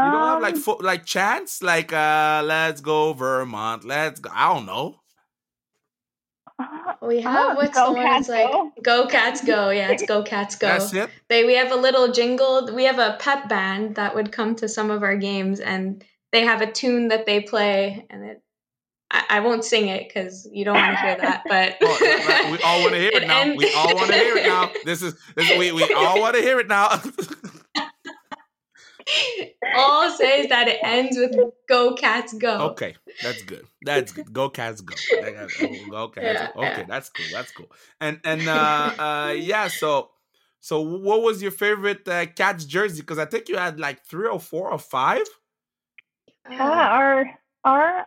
You 0.00 0.10
don't 0.10 0.26
have 0.26 0.40
like 0.40 0.56
Um, 0.56 0.58
fo- 0.58 0.78
like 0.80 1.06
chants 1.06 1.62
like 1.62 1.92
uh 1.92 2.42
let's 2.44 2.80
go 2.82 3.12
Vermont, 3.14 3.84
let's 3.84 4.20
go. 4.20 4.30
I 4.34 4.54
don't 4.54 4.66
know. 4.66 5.00
We 7.02 7.20
have 7.22 7.50
Oh, 7.50 7.56
what's 7.56 7.74
Go 7.74 7.88
the 7.88 7.94
one? 7.94 8.06
Cats 8.06 8.28
It's 8.28 8.28
like 8.28 8.50
Go? 8.52 8.72
Go 8.82 9.06
Cats 9.08 9.44
Go. 9.44 9.70
Yeah, 9.70 9.90
it's 9.90 10.02
Go 10.04 10.22
Cats 10.24 10.56
Go. 10.56 10.68
That's 10.68 10.94
it. 10.94 11.10
They 11.28 11.44
we 11.44 11.56
have 11.56 11.72
a 11.72 11.76
little 11.76 12.12
jingle. 12.12 12.74
We 12.74 12.84
have 12.84 12.98
a 12.98 13.16
pep 13.20 13.48
band 13.48 13.96
that 13.96 14.14
would 14.14 14.32
come 14.32 14.56
to 14.56 14.68
some 14.68 14.90
of 14.90 15.02
our 15.04 15.16
games, 15.16 15.60
and 15.60 16.04
they 16.32 16.42
have 16.42 16.62
a 16.62 16.72
tune 16.72 17.08
that 17.08 17.26
they 17.26 17.40
play, 17.42 18.06
and 18.10 18.24
it. 18.24 18.42
I, 19.10 19.24
I 19.30 19.40
won't 19.40 19.64
sing 19.64 19.88
it 19.88 20.08
because 20.08 20.48
you 20.52 20.64
don't 20.66 20.78
want 20.78 20.92
to 20.92 20.98
hear 20.98 21.16
that, 21.16 21.44
but 21.48 21.76
Oh, 21.82 21.98
right, 22.02 22.24
right. 22.24 22.46
we 22.48 22.58
all 22.60 22.82
want 22.82 22.94
to 22.94 23.00
hear 23.00 23.12
it 23.16 23.24
It 23.24 23.28
now. 23.28 23.42
ends- 23.42 23.54
We 23.54 23.70
all 23.70 23.96
want 23.96 24.10
to 24.10 24.18
hear 24.18 24.36
it 24.36 24.44
now. 24.44 24.72
This 24.84 25.02
is 25.02 25.16
this, 25.36 25.52
we 25.52 25.72
we 25.72 25.90
all 25.90 26.20
want 26.20 26.36
to 26.36 26.42
hear 26.42 26.60
it 26.60 26.68
now. 26.68 27.00
All 29.74 30.02
I'll 30.02 30.16
say 30.16 30.40
is 30.40 30.48
that 30.48 30.68
it 30.68 30.78
ends 30.82 31.16
with 31.18 31.34
"Go 31.68 31.94
Cats 31.94 32.32
Go." 32.34 32.66
okay, 32.66 32.96
that's 33.20 33.42
good. 33.42 33.66
That's 33.82 34.12
good. 34.12 34.32
Go 34.32 34.48
Cats 34.48 34.80
go. 34.80 35.04
Go 35.88 36.08
Cats 36.08 36.40
Yeah, 36.40 36.42
go. 36.42 36.50
Okay, 36.54 36.82
yeah. 36.82 36.84
that's 36.84 37.08
cool. 37.10 37.30
That's 37.30 37.52
cool. 37.52 37.70
And 38.00 38.20
and 38.24 38.48
uh 38.48 38.94
uh 38.98 39.34
yeah, 39.36 39.68
so 39.68 40.10
so 40.60 40.80
what 40.80 41.22
was 41.22 41.42
your 41.42 41.50
favorite 41.50 42.06
uh, 42.08 42.26
Cats 42.26 42.64
jersey? 42.64 43.02
Because 43.02 43.18
I 43.18 43.26
think 43.26 43.48
you 43.48 43.56
had 43.56 43.78
like 43.78 44.04
three 44.06 44.28
or 44.28 44.40
four 44.40 44.70
or 44.70 44.78
five. 44.78 45.26
Yeah, 46.50 46.88
our 46.90 47.26
our 47.64 48.06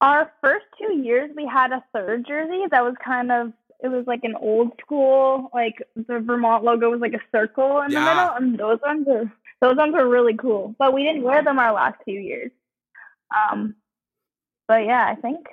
our 0.00 0.32
first 0.42 0.66
two 0.78 0.94
years 1.02 1.30
we 1.36 1.46
had 1.46 1.72
a 1.72 1.84
third 1.92 2.26
jersey 2.26 2.64
that 2.70 2.82
was 2.84 2.94
kind 3.04 3.30
of 3.32 3.52
it 3.82 3.88
was 3.88 4.06
like 4.06 4.24
an 4.24 4.34
old 4.36 4.72
school 4.80 5.50
like 5.54 5.76
the 5.96 6.20
Vermont 6.20 6.64
logo 6.64 6.90
was 6.90 7.00
like 7.00 7.14
a 7.14 7.22
circle 7.36 7.80
in 7.82 7.92
Yeah. 7.92 7.94
the 7.94 8.00
middle 8.00 8.30
and 8.36 8.58
those 8.58 8.78
ones 8.82 9.06
are 9.08 9.32
those 9.60 9.76
ones 9.76 9.94
were 9.94 10.08
really 10.08 10.36
cool. 10.36 10.74
But 10.78 10.92
we 10.94 11.04
didn't 11.04 11.22
wear 11.22 11.42
them 11.42 11.58
our 11.58 11.72
last 11.72 11.96
few 12.04 12.18
years. 12.20 12.50
Um 13.34 13.76
but 14.68 14.84
yeah, 14.84 15.06
I 15.06 15.16
think 15.20 15.46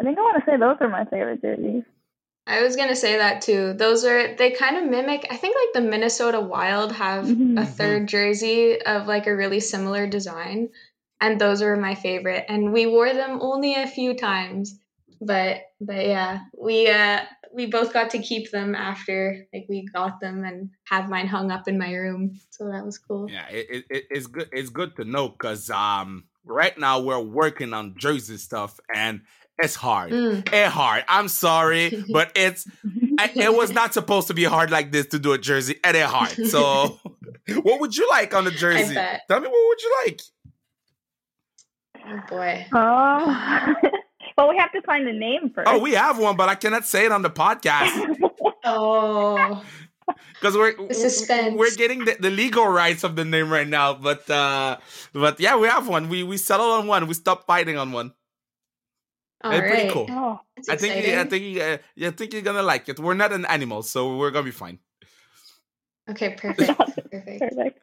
I 0.00 0.04
think 0.04 0.18
I 0.18 0.22
want 0.22 0.44
to 0.44 0.50
say 0.50 0.56
those 0.56 0.76
are 0.80 0.88
my 0.88 1.04
favorite 1.04 1.40
jerseys. 1.40 1.84
I 2.46 2.62
was 2.62 2.76
gonna 2.76 2.96
say 2.96 3.16
that 3.16 3.40
too. 3.40 3.72
Those 3.72 4.04
are 4.04 4.34
they 4.36 4.50
kind 4.50 4.76
of 4.76 4.84
mimic. 4.90 5.26
I 5.30 5.36
think 5.36 5.56
like 5.56 5.82
the 5.82 5.88
Minnesota 5.88 6.40
Wild 6.40 6.92
have 6.92 7.24
Mhm. 7.24 7.58
a 7.62 7.64
third 7.64 8.06
jersey 8.08 8.80
of 8.82 9.06
like 9.06 9.26
a 9.26 9.34
really 9.36 9.60
similar 9.60 10.06
design, 10.06 10.68
and 11.20 11.40
those 11.40 11.62
were 11.62 11.76
my 11.76 11.94
favorite. 11.94 12.44
And 12.48 12.72
we 12.72 12.86
wore 12.86 13.12
them 13.14 13.38
only 13.40 13.74
a 13.74 13.86
few 13.86 14.14
times, 14.14 14.78
but 15.20 15.62
but 15.80 16.04
yeah, 16.06 16.40
we 16.58 16.88
uh 16.88 17.20
we 17.54 17.66
both 17.66 17.92
got 17.92 18.10
to 18.10 18.18
keep 18.18 18.50
them 18.50 18.74
after 18.74 19.46
like 19.54 19.66
we 19.68 19.86
got 19.94 20.20
them 20.20 20.44
and 20.44 20.70
have 20.84 21.08
mine 21.08 21.26
hung 21.28 21.50
up 21.50 21.68
in 21.68 21.78
my 21.78 21.92
room. 21.94 22.38
So 22.50 22.68
that 22.70 22.84
was 22.84 22.98
cool. 22.98 23.30
Yeah, 23.30 23.46
it, 23.48 23.66
it, 23.70 23.84
it- 23.90 24.04
it's 24.10 24.26
good. 24.26 24.48
It's 24.52 24.70
good 24.70 24.96
to 24.96 25.04
know 25.04 25.28
because 25.28 25.70
um 25.70 26.24
right 26.44 26.76
now 26.78 27.00
we're 27.00 27.20
working 27.20 27.72
on 27.72 27.94
jersey 27.96 28.36
stuff 28.38 28.78
and 28.94 29.22
it's 29.56 29.76
hard. 29.76 30.10
Mm. 30.10 30.48
It's 30.52 30.72
hard. 30.74 31.04
I'm 31.08 31.28
sorry, 31.28 32.04
but 32.12 32.32
it's 32.34 32.66
I- 33.20 33.30
it 33.36 33.54
was 33.54 33.70
not 33.72 33.94
supposed 33.94 34.26
to 34.28 34.34
be 34.34 34.42
hard 34.44 34.70
like 34.72 34.90
this 34.90 35.06
to 35.08 35.18
do 35.20 35.32
a 35.32 35.38
jersey, 35.38 35.78
and 35.84 35.96
it's 35.96 36.10
hard. 36.10 36.34
So, 36.48 36.98
what 37.62 37.80
would 37.80 37.96
you 37.96 38.08
like 38.10 38.34
on 38.34 38.44
the 38.44 38.50
jersey? 38.50 38.94
Tell 38.94 39.40
me 39.40 39.46
what 39.46 39.68
would 39.68 39.82
you 39.82 39.96
like? 40.06 40.20
Oh 42.06 42.20
boy. 42.28 42.66
Um 42.76 43.76
well 44.36 44.48
we 44.48 44.56
have 44.58 44.72
to 44.72 44.82
find 44.82 45.06
a 45.08 45.12
name 45.12 45.50
first. 45.54 45.68
Oh, 45.68 45.78
we 45.78 45.92
have 45.92 46.18
one, 46.18 46.36
but 46.36 46.48
I 46.48 46.54
cannot 46.54 46.84
say 46.84 47.06
it 47.06 47.12
on 47.12 47.22
the 47.22 47.30
podcast 47.30 47.90
Oh. 48.64 49.62
because 50.34 50.56
we're 50.56 50.74
The 50.88 50.94
suspense. 50.94 51.56
we're 51.56 51.74
getting 51.76 52.04
the, 52.04 52.16
the 52.18 52.30
legal 52.30 52.66
rights 52.66 53.04
of 53.04 53.14
the 53.16 53.24
name 53.24 53.50
right 53.50 53.68
now. 53.68 53.94
But 53.94 54.28
uh 54.30 54.78
but 55.12 55.38
yeah, 55.40 55.56
we 55.56 55.68
have 55.68 55.88
one. 55.88 56.08
We 56.08 56.22
we 56.22 56.36
settled 56.36 56.72
on 56.72 56.86
one. 56.86 57.06
We 57.06 57.14
stopped 57.14 57.46
fighting 57.46 57.76
on 57.76 57.92
one. 57.92 58.12
All 59.42 59.52
It's 59.52 59.60
pretty 59.60 59.90
cool. 59.92 60.06
oh. 60.08 60.40
I 60.70 60.76
think 60.76 60.94
you- 60.94 61.12
I 61.12 61.20
exciting. 61.22 61.30
think 61.30 61.44
you, 61.44 61.60
uh, 61.62 62.08
I 62.08 62.10
think 62.12 62.32
you're 62.32 62.42
gonna 62.42 62.62
like 62.62 62.88
it. 62.88 62.98
We're 62.98 63.14
not 63.14 63.32
an 63.32 63.44
animal, 63.46 63.82
so 63.82 64.16
we're 64.16 64.30
gonna 64.30 64.44
be 64.44 64.50
fine. 64.50 64.78
Okay, 66.08 66.30
perfect. 66.36 66.76
Perfect. 66.78 67.40
Perfect. 67.40 67.82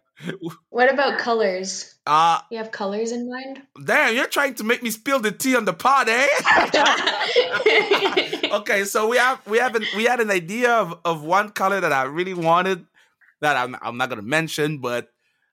What 0.70 0.92
about 0.94 1.20
colors? 1.20 1.96
Uh 2.06 2.40
You 2.50 2.58
have 2.58 2.72
colors 2.72 3.12
in 3.12 3.30
mind? 3.30 3.62
damn, 3.86 4.16
you're 4.16 4.28
trying 4.28 4.56
to 4.56 4.64
make 4.64 4.82
me 4.84 4.90
spill 4.92 5.20
the 5.20 5.32
tea 5.32 5.56
on 5.56 5.66
the 5.66 5.74
pot, 5.74 6.08
eh? 6.10 6.28
okay, 8.54 8.86
so 8.86 9.08
we 9.08 9.18
have 9.18 9.46
we 9.48 9.58
have 9.58 9.76
an, 9.76 9.86
we 9.96 10.04
had 10.06 10.20
an 10.20 10.32
idea 10.32 10.72
of, 10.72 10.98
of 11.06 11.24
one 11.24 11.50
color 11.50 11.80
that 11.80 11.92
I 11.94 12.04
really 12.04 12.34
wanted 12.34 12.86
that 13.42 13.56
I'm 13.58 13.76
I'm 13.82 13.98
not 13.98 14.10
gonna 14.10 14.22
mention, 14.22 14.80
but 14.80 15.10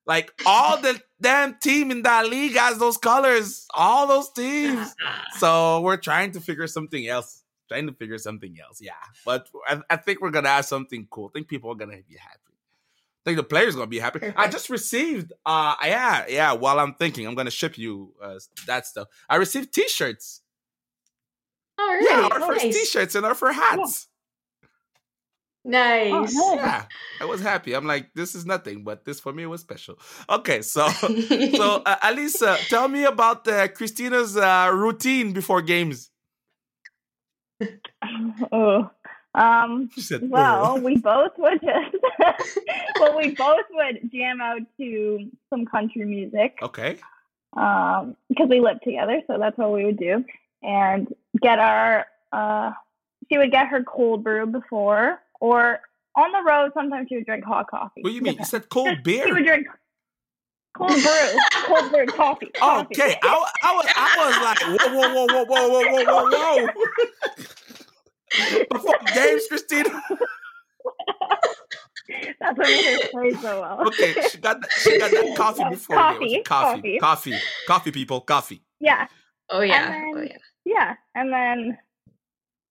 like 0.07 0.33
all 0.47 0.81
the 0.81 1.01
damn 1.21 1.55
team 1.59 1.91
in 1.91 2.03
that 2.03 2.29
league 2.29 2.57
has 2.57 2.79
those 2.79 2.97
colors, 2.97 3.67
all 3.75 4.07
those 4.07 4.31
teams. 4.33 4.95
So 5.39 5.81
we're 5.83 5.99
trying 5.99 6.33
to 6.33 6.41
figure 6.41 6.67
something 6.67 7.07
else. 7.07 7.43
Trying 7.69 7.87
to 7.87 7.93
figure 7.93 8.19
something 8.19 8.57
else, 8.65 8.81
yeah. 8.81 8.93
But 9.25 9.47
I, 9.67 9.81
I 9.91 9.97
think 9.97 10.21
we're 10.23 10.31
gonna 10.31 10.49
have 10.49 10.65
something 10.65 11.07
cool. 11.11 11.31
I 11.31 11.33
think 11.35 11.49
people 11.49 11.71
are 11.71 11.77
gonna 11.77 11.99
be 12.09 12.17
happy. 12.17 12.48
I 13.29 13.31
think 13.31 13.37
the 13.37 13.45
players 13.45 13.75
gonna 13.75 13.87
be 13.87 13.99
happy. 13.99 14.33
I 14.37 14.49
just 14.49 14.71
received, 14.71 15.35
uh, 15.45 15.75
yeah, 15.85 16.25
yeah. 16.31 16.53
While 16.53 16.81
I'm 16.81 16.95
thinking, 16.95 17.27
I'm 17.27 17.35
gonna 17.35 17.51
ship 17.51 17.77
you 17.77 18.15
uh, 18.23 18.39
that 18.67 18.87
stuff. 18.87 19.09
I 19.29 19.37
received 19.37 19.75
T-shirts. 19.75 20.41
All 21.79 21.87
right. 21.87 22.07
Yeah, 22.09 22.29
our 22.33 22.41
first. 22.41 22.63
T-shirts 22.63 23.15
and 23.17 23.27
our 23.27 23.35
first 23.35 23.59
hats. 23.59 24.09
Nice. 25.63 26.11
Oh, 26.11 26.21
nice. 26.23 26.35
Yeah, 26.35 26.85
I 27.21 27.25
was 27.27 27.43
happy. 27.43 27.75
I'm 27.75 27.87
like, 27.87 28.15
this 28.15 28.35
is 28.35 28.47
nothing, 28.47 28.83
but 28.83 29.05
this 29.05 29.21
for 29.21 29.35
me 29.35 29.45
was 29.45 29.61
special. 29.61 29.99
Okay, 30.31 30.63
so 30.63 30.89
so 30.89 31.83
uh, 31.85 31.97
Alyssa, 31.99 32.67
tell 32.69 32.89
me 32.89 33.05
about 33.05 33.47
uh, 33.47 33.69
Kristina's 33.69 34.39
uh, 34.39 34.71
routine 34.73 35.35
before 35.35 35.61
games. 35.61 36.11
oh. 38.53 38.91
Um, 39.35 39.91
said, 39.97 40.29
well, 40.29 40.81
we 40.81 40.97
both 40.97 41.33
would 41.39 41.61
just, 41.61 41.97
well, 43.01 43.17
we 43.17 43.35
both 43.35 43.65
would 43.71 44.11
jam 44.13 44.41
out 44.41 44.63
to 44.79 45.31
some 45.51 45.67
country 45.67 46.05
music 46.05 46.59
okay, 46.63 46.99
um, 47.57 48.17
because 48.29 48.49
we 48.49 48.61
lived 48.61 48.81
together, 48.85 49.21
so 49.27 49.39
that's 49.39 49.57
what 49.59 49.73
we 49.73 49.85
would 49.85 49.99
do, 49.99 50.25
and 50.63 51.13
get 51.41 51.59
our. 51.59 52.07
Uh, 52.33 52.73
she 53.31 53.39
would 53.39 53.51
get 53.51 53.69
her 53.69 53.83
cold 53.83 54.25
brew 54.25 54.47
before, 54.47 55.21
or 55.41 55.81
on 56.17 56.33
the 56.33 56.51
road. 56.51 56.73
Sometimes 56.75 57.09
she 57.09 57.17
would 57.17 57.27
drink 57.27 57.45
hot 57.45 57.71
coffee. 57.71 58.03
what 58.03 58.11
do 58.11 58.17
you 58.17 58.23
mean? 58.23 58.37
You 58.39 58.45
said 58.45 58.69
cold 58.71 59.03
beer. 59.03 59.27
She 59.27 59.33
would 59.33 59.45
drink 59.45 59.67
cold 60.75 60.91
brew, 60.91 61.39
cold 61.67 61.91
brew 61.91 62.07
coffee. 62.07 62.47
coffee. 62.55 62.87
Okay, 63.01 63.17
I, 63.23 63.51
I 63.63 63.75
was 63.75 63.87
I 63.97 64.27
was 64.27 64.37
like, 64.45 64.81
whoa, 64.81 64.99
whoa, 64.99 65.27
whoa, 65.27 65.45
whoa, 65.45 65.69
whoa, 65.69 65.83
whoa, 65.91 66.05
whoa, 66.05 66.31
whoa. 66.31 66.69
Before 68.71 68.99
games, 69.15 69.43
Kristina. 69.51 70.01
That's 72.41 72.57
what 72.57 72.67
made 72.69 73.01
her 73.03 73.09
play 73.11 73.31
so 73.33 73.61
well. 73.61 73.87
Okay, 73.89 74.15
she 74.31 74.39
got 74.39 74.61
that, 74.61 74.71
she 74.73 74.99
got 74.99 75.11
that 75.11 75.35
coffee 75.37 75.65
before 75.69 75.97
Coffee. 75.97 76.43
Coffee, 76.43 76.43
coffee. 76.45 76.99
coffee, 76.99 77.39
coffee, 77.67 77.91
people, 77.91 78.21
coffee. 78.23 78.63
Yeah, 78.81 79.07
oh 79.51 79.61
yeah. 79.61 79.93
And 79.93 80.17
Oh 80.17 80.23
yeah. 80.23 80.37
yeah, 80.65 80.95
and 81.15 81.33
then 81.33 81.79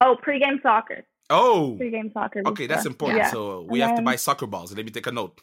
oh, 0.02 0.16
pregame 0.26 0.62
soccer. 0.64 1.06
Oh, 1.30 1.78
Pregame 1.80 2.12
soccer. 2.14 2.42
okay, 2.48 2.68
that's 2.68 2.86
important. 2.86 3.20
Yeah. 3.20 3.30
So 3.32 3.66
we 3.70 3.82
And 3.82 3.90
have 3.90 3.98
to 4.00 4.04
buy 4.04 4.16
soccer 4.16 4.48
balls. 4.48 4.74
Let 4.76 4.86
me 4.86 4.92
take 4.92 5.08
a 5.08 5.12
note. 5.12 5.42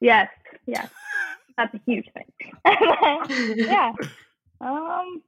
Yes, 0.00 0.28
yes, 0.66 0.90
that's 1.56 1.72
a 1.74 1.80
huge 1.86 2.08
thing. 2.12 2.26
Yeah, 3.56 3.92
um, 4.60 5.22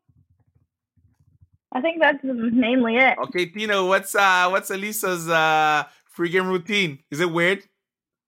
I 1.73 1.81
think 1.81 2.01
that's 2.01 2.19
mainly 2.23 2.97
it. 2.97 3.17
Okay, 3.27 3.47
Tino, 3.47 3.87
what's 3.87 4.15
uh 4.15 4.49
what's 4.51 4.71
Elisa's 4.71 5.29
uh 5.29 5.85
pregame 6.17 6.49
routine? 6.49 6.99
Is 7.11 7.21
it 7.21 7.31
weird? 7.31 7.63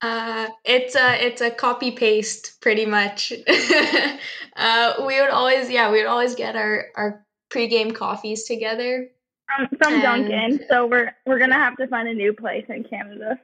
Uh, 0.00 0.48
it's 0.64 0.96
a 0.96 1.24
it's 1.24 1.40
a 1.40 1.50
copy 1.50 1.92
paste 1.92 2.60
pretty 2.60 2.86
much. 2.86 3.32
uh, 4.56 4.94
we 5.06 5.20
would 5.20 5.30
always 5.30 5.70
yeah 5.70 5.90
we 5.90 5.98
would 5.98 6.06
always 6.06 6.34
get 6.34 6.56
our 6.56 6.86
our 6.96 7.24
pregame 7.50 7.94
coffees 7.94 8.44
together. 8.44 9.08
From, 9.46 9.68
from 9.78 9.94
And- 9.94 10.02
Dunkin', 10.02 10.66
so 10.68 10.86
we're 10.86 11.12
we're 11.26 11.38
gonna 11.38 11.54
have 11.54 11.76
to 11.76 11.86
find 11.86 12.08
a 12.08 12.14
new 12.14 12.32
place 12.32 12.64
in 12.68 12.84
Canada. 12.84 13.38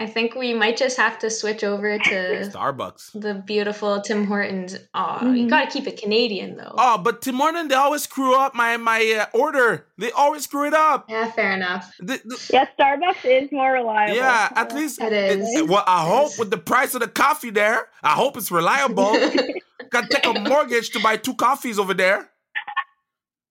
I 0.00 0.06
think 0.06 0.34
we 0.34 0.54
might 0.54 0.76
just 0.78 0.96
have 0.96 1.18
to 1.20 1.28
switch 1.30 1.62
over 1.62 1.98
to 2.10 2.14
Starbucks. 2.50 3.20
the 3.20 3.34
beautiful 3.34 4.00
Tim 4.00 4.26
Hortons. 4.26 4.76
Oh, 4.94 5.18
you 5.32 5.44
Mhm. 5.46 5.50
gotta 5.50 5.70
keep 5.70 5.86
it 5.86 6.00
Canadian 6.00 6.56
though. 6.56 6.74
Oh, 6.78 6.96
but 6.98 7.20
Tim 7.22 7.34
Hortons, 7.36 7.68
they 7.68 7.74
always 7.74 8.02
screw 8.04 8.34
up 8.34 8.54
my 8.54 8.76
my 8.78 9.00
uh, 9.20 9.36
order. 9.36 9.86
They 9.98 10.10
always 10.12 10.44
screw 10.44 10.66
it 10.66 10.74
up. 10.74 11.04
Yeah, 11.08 11.30
fair 11.30 11.52
enough. 11.52 11.92
The- 12.00 12.20
the- 12.24 12.40
Yeah, 12.52 12.66
Starbucks 12.78 13.24
is 13.24 13.52
more 13.52 13.72
reliable. 13.72 14.16
yeah, 14.16 14.48
at 14.56 14.74
least 14.74 15.00
It 15.02 15.12
is. 15.12 15.68
well, 15.68 15.84
I 15.86 16.06
hope 16.06 16.38
with 16.38 16.50
the 16.50 16.58
price 16.72 16.94
of 16.94 17.00
the 17.00 17.08
coffee 17.08 17.50
there, 17.50 17.88
I 18.02 18.10
hope 18.20 18.36
it's 18.38 18.50
reliable. 18.50 19.12
Got 19.90 20.08
to 20.10 20.16
take 20.16 20.26
a 20.26 20.40
mortgage 20.48 20.90
to 20.90 21.00
buy 21.00 21.16
two 21.16 21.34
coffees 21.34 21.78
over 21.78 21.94
there. 21.94 22.30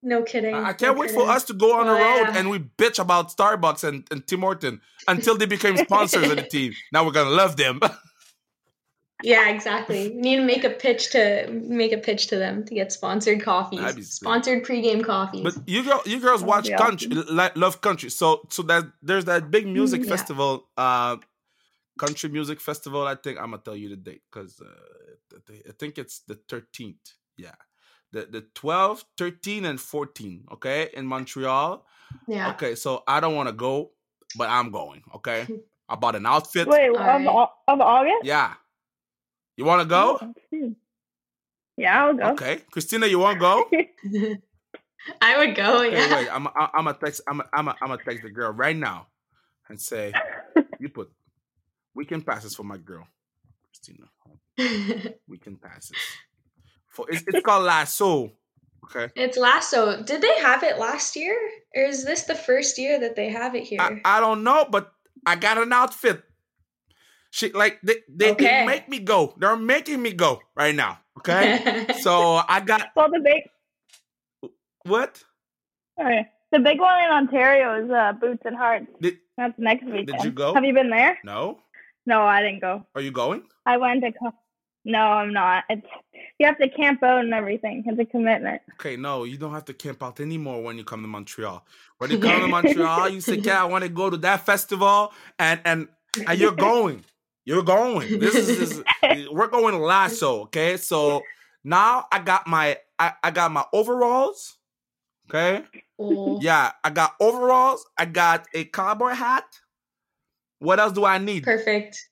No 0.02 0.24
kidding. 0.24 0.56
I 0.56 0.70
I 0.70 0.74
can't 0.74 0.98
wait 0.98 1.12
for 1.12 1.28
us 1.30 1.44
to 1.46 1.54
go 1.54 1.78
on 1.80 1.86
the 1.88 1.92
road 1.94 2.00
yeah. 2.32 2.38
and 2.38 2.50
we 2.50 2.60
bitch 2.60 3.00
about 3.00 3.36
Starbucks 3.36 3.84
and, 3.84 4.08
and 4.12 4.26
Tim 4.26 4.40
Horton 4.42 4.80
until 5.08 5.38
they 5.38 5.46
became 5.46 5.76
sponsors 5.78 6.30
of 6.30 6.38
the 6.38 6.44
team. 6.56 6.74
Now 6.94 7.06
we're 7.06 7.12
gonna 7.12 7.30
love 7.32 7.58
them. 7.58 7.80
Yeah, 9.22 9.50
exactly. 9.50 10.10
We 10.10 10.16
need 10.16 10.38
to 10.38 10.44
make 10.44 10.64
a 10.64 10.70
pitch 10.70 11.12
to 11.12 11.48
make 11.52 11.92
a 11.92 11.98
pitch 11.98 12.28
to 12.28 12.38
them 12.38 12.64
to 12.66 12.74
get 12.74 12.94
sponsored 12.94 13.42
coffees, 13.44 13.82
That'd 13.82 13.98
be 13.98 14.02
sick. 14.04 14.14
sponsored 14.14 14.64
pregame 14.64 15.04
coffees. 15.04 15.44
But 15.44 15.56
you 15.68 15.84
girl, 15.84 16.02
you 16.06 16.22
girls 16.22 16.42
watch 16.42 16.68
be 16.68 16.76
country, 16.78 17.10
li- 17.10 17.50
love 17.56 17.82
country. 17.82 18.10
So 18.10 18.48
so 18.50 18.64
that 18.64 18.86
there's 19.02 19.26
that 19.26 19.52
big 19.52 19.68
music 19.68 20.02
Mm, 20.02 20.06
yeah. 20.06 20.10
festival, 20.16 20.70
uh, 20.78 21.18
country 21.98 22.30
music 22.30 22.62
festival. 22.62 23.06
I 23.06 23.16
think 23.16 23.38
I'm 23.38 23.52
gonna 23.52 23.62
tell 23.62 23.76
you 23.76 23.90
the 23.90 23.98
date 23.98 24.22
because 24.32 24.62
uh, 24.62 25.38
I 25.68 25.74
think 25.78 25.98
it's 25.98 26.20
the 26.20 26.36
13th. 26.36 26.96
Yeah, 27.38 27.56
the 28.12 28.26
the 28.26 28.42
12, 28.56 29.04
13, 29.18 29.66
and 29.66 29.80
14. 29.80 30.46
Okay, 30.54 30.90
in 30.94 31.06
Montreal. 31.06 31.86
yeah. 32.28 32.50
Okay, 32.52 32.76
so 32.76 33.04
I 33.08 33.20
don't 33.20 33.36
want 33.36 33.50
to 33.50 33.54
go, 33.54 33.92
but 34.38 34.50
I'm 34.50 34.72
going. 34.72 35.04
Okay, 35.16 35.48
I 35.90 35.96
bought 35.96 36.16
an 36.16 36.26
outfit. 36.26 36.68
Wait, 36.68 36.90
of, 36.90 36.96
Alright. 36.96 37.28
Au- 37.28 37.52
of 37.68 37.82
August? 37.82 38.24
Yeah, 38.26 38.54
you 39.58 39.66
want 39.66 39.82
to 39.82 39.88
go? 39.88 40.18
Let's 40.22 40.40
see. 40.52 40.76
Yeah, 41.78 42.04
I'll 42.06 42.14
go. 42.14 42.24
Okay, 42.32 42.62
Kristina, 42.76 43.10
you 43.10 43.20
want 43.20 43.36
to 43.36 43.40
go? 43.40 44.36
I 45.22 45.38
would 45.38 45.56
go. 45.56 45.78
Okay, 45.86 45.96
Yeah. 45.96 46.14
wait. 46.16 46.28
I'm 46.30 46.48
I'm 46.48 46.54
I'm 46.74 46.86
gonna 46.86 46.98
text 47.02 47.22
I'm 47.28 47.42
I'm 47.54 47.70
I'm 47.70 47.76
gonna 47.80 47.98
text 48.04 48.24
the 48.24 48.30
girl 48.30 48.52
right 48.52 48.76
now 48.76 49.08
and 49.70 49.80
say 49.80 50.14
you 50.80 50.90
put 50.90 51.10
weekend 51.96 52.26
passes 52.26 52.54
for 52.56 52.64
my 52.64 52.78
girl, 52.78 53.08
Kristina. 53.72 55.14
Weekend 55.28 55.62
passes. 55.62 55.96
For 56.90 57.06
it's, 57.10 57.24
it's 57.28 57.42
called 57.46 57.66
Lasso. 57.66 58.32
Okay. 58.86 59.12
it's 59.16 59.38
Lasso. 59.38 60.02
Did 60.02 60.22
they 60.22 60.36
have 60.40 60.64
it 60.64 60.80
last 60.80 61.16
year, 61.16 61.38
or 61.76 61.84
is 61.84 62.04
this 62.04 62.24
the 62.24 62.36
first 62.36 62.78
year 62.78 63.00
that 63.00 63.16
they 63.16 63.30
have 63.30 63.54
it 63.56 63.64
here? 63.64 63.80
I, 63.80 64.02
I 64.04 64.20
don't 64.20 64.44
know, 64.44 64.66
but 64.70 64.92
I 65.26 65.36
got 65.36 65.58
an 65.58 65.72
outfit. 65.72 66.24
She 67.32 67.52
like 67.52 67.80
they 67.84 67.98
they, 68.10 68.34
they 68.34 68.66
make 68.66 68.90
me 68.90 69.00
go. 69.00 69.36
They're 69.38 69.56
making 69.56 70.02
me 70.02 70.14
go 70.14 70.42
right 70.56 70.74
now. 70.74 71.00
Okay. 71.20 71.86
so 72.02 72.42
I 72.48 72.60
got 72.62 72.90
Well, 72.96 73.12
the 73.12 73.20
big, 73.20 74.52
what? 74.86 75.22
sorry, 76.00 76.28
the 76.52 76.60
big 76.60 76.80
one 76.80 77.04
in 77.04 77.12
Ontario 77.12 77.84
is 77.84 77.92
uh, 77.92 78.14
Boots 78.14 78.42
and 78.46 78.56
Hearts. 78.56 78.88
Did 79.00 79.18
That's 79.38 79.54
next 79.60 79.86
weekend. 79.86 80.08
Did 80.08 80.24
you 80.24 80.32
go? 80.32 80.56
Have 80.56 80.66
you 80.66 80.74
been 80.74 80.90
there? 80.90 81.20
no? 81.24 81.60
No, 82.06 82.24
I 82.24 82.42
didn't 82.42 82.62
go. 82.62 82.88
Are 82.96 83.02
you 83.02 83.12
going? 83.12 83.44
I 83.68 83.78
went 83.78 84.02
to. 84.02 84.12
Co- 84.90 84.92
no, 84.92 85.00
I'm 85.00 85.34
not. 85.34 85.64
It's 85.70 85.88
you 86.40 86.46
have 86.46 86.58
to 86.58 86.70
camp 86.70 87.04
out 87.04 87.20
and 87.20 87.34
everything. 87.34 87.84
It's 87.86 88.00
a 88.00 88.06
commitment. 88.06 88.62
Okay, 88.76 88.96
no, 88.96 89.24
you 89.24 89.38
don't 89.38 89.54
have 89.54 89.66
to 89.66 89.74
camp 89.74 90.02
out 90.02 90.20
anymore 90.20 90.64
when 90.64 90.78
you 90.78 90.84
come 90.84 91.02
to 91.02 91.08
Montreal. 91.08 91.66
When 91.98 92.12
you 92.12 92.20
come 92.20 92.42
to 92.42 92.48
Montreal, 92.48 93.10
you 93.10 93.22
say, 93.22 93.36
"Yeah, 93.36 93.62
I 93.62 93.66
want 93.66 93.84
to 93.84 93.90
go 93.90 94.10
to 94.10 94.18
that 94.18 94.46
festival," 94.46 95.14
and 95.38 95.60
and 95.66 95.88
and 96.28 96.40
you're 96.40 96.52
going. 96.52 97.04
You're 97.46 97.64
going. 97.64 98.20
This 98.20 98.36
is, 98.36 98.48
this 98.60 98.84
is 99.04 99.30
we're 99.32 99.48
going 99.48 99.74
to 99.74 99.80
Lasso. 99.80 100.42
Okay, 100.44 100.78
so 100.78 101.24
now 101.64 102.06
I 102.12 102.20
got 102.20 102.48
my 102.48 102.78
I, 102.98 103.14
I 103.24 103.32
got 103.32 103.52
my 103.52 103.66
overalls. 103.74 104.58
Okay, 105.30 105.64
Oh, 106.00 106.40
yeah, 106.42 106.72
I 106.84 106.90
got 106.90 107.16
overalls. 107.20 107.86
I 107.98 108.06
got 108.06 108.48
a 108.54 108.66
cowboy 108.66 109.10
hat. 109.10 109.46
What 110.60 110.80
else 110.80 110.94
do 110.94 111.06
I 111.06 111.18
need? 111.20 111.44
perfect. 111.44 112.09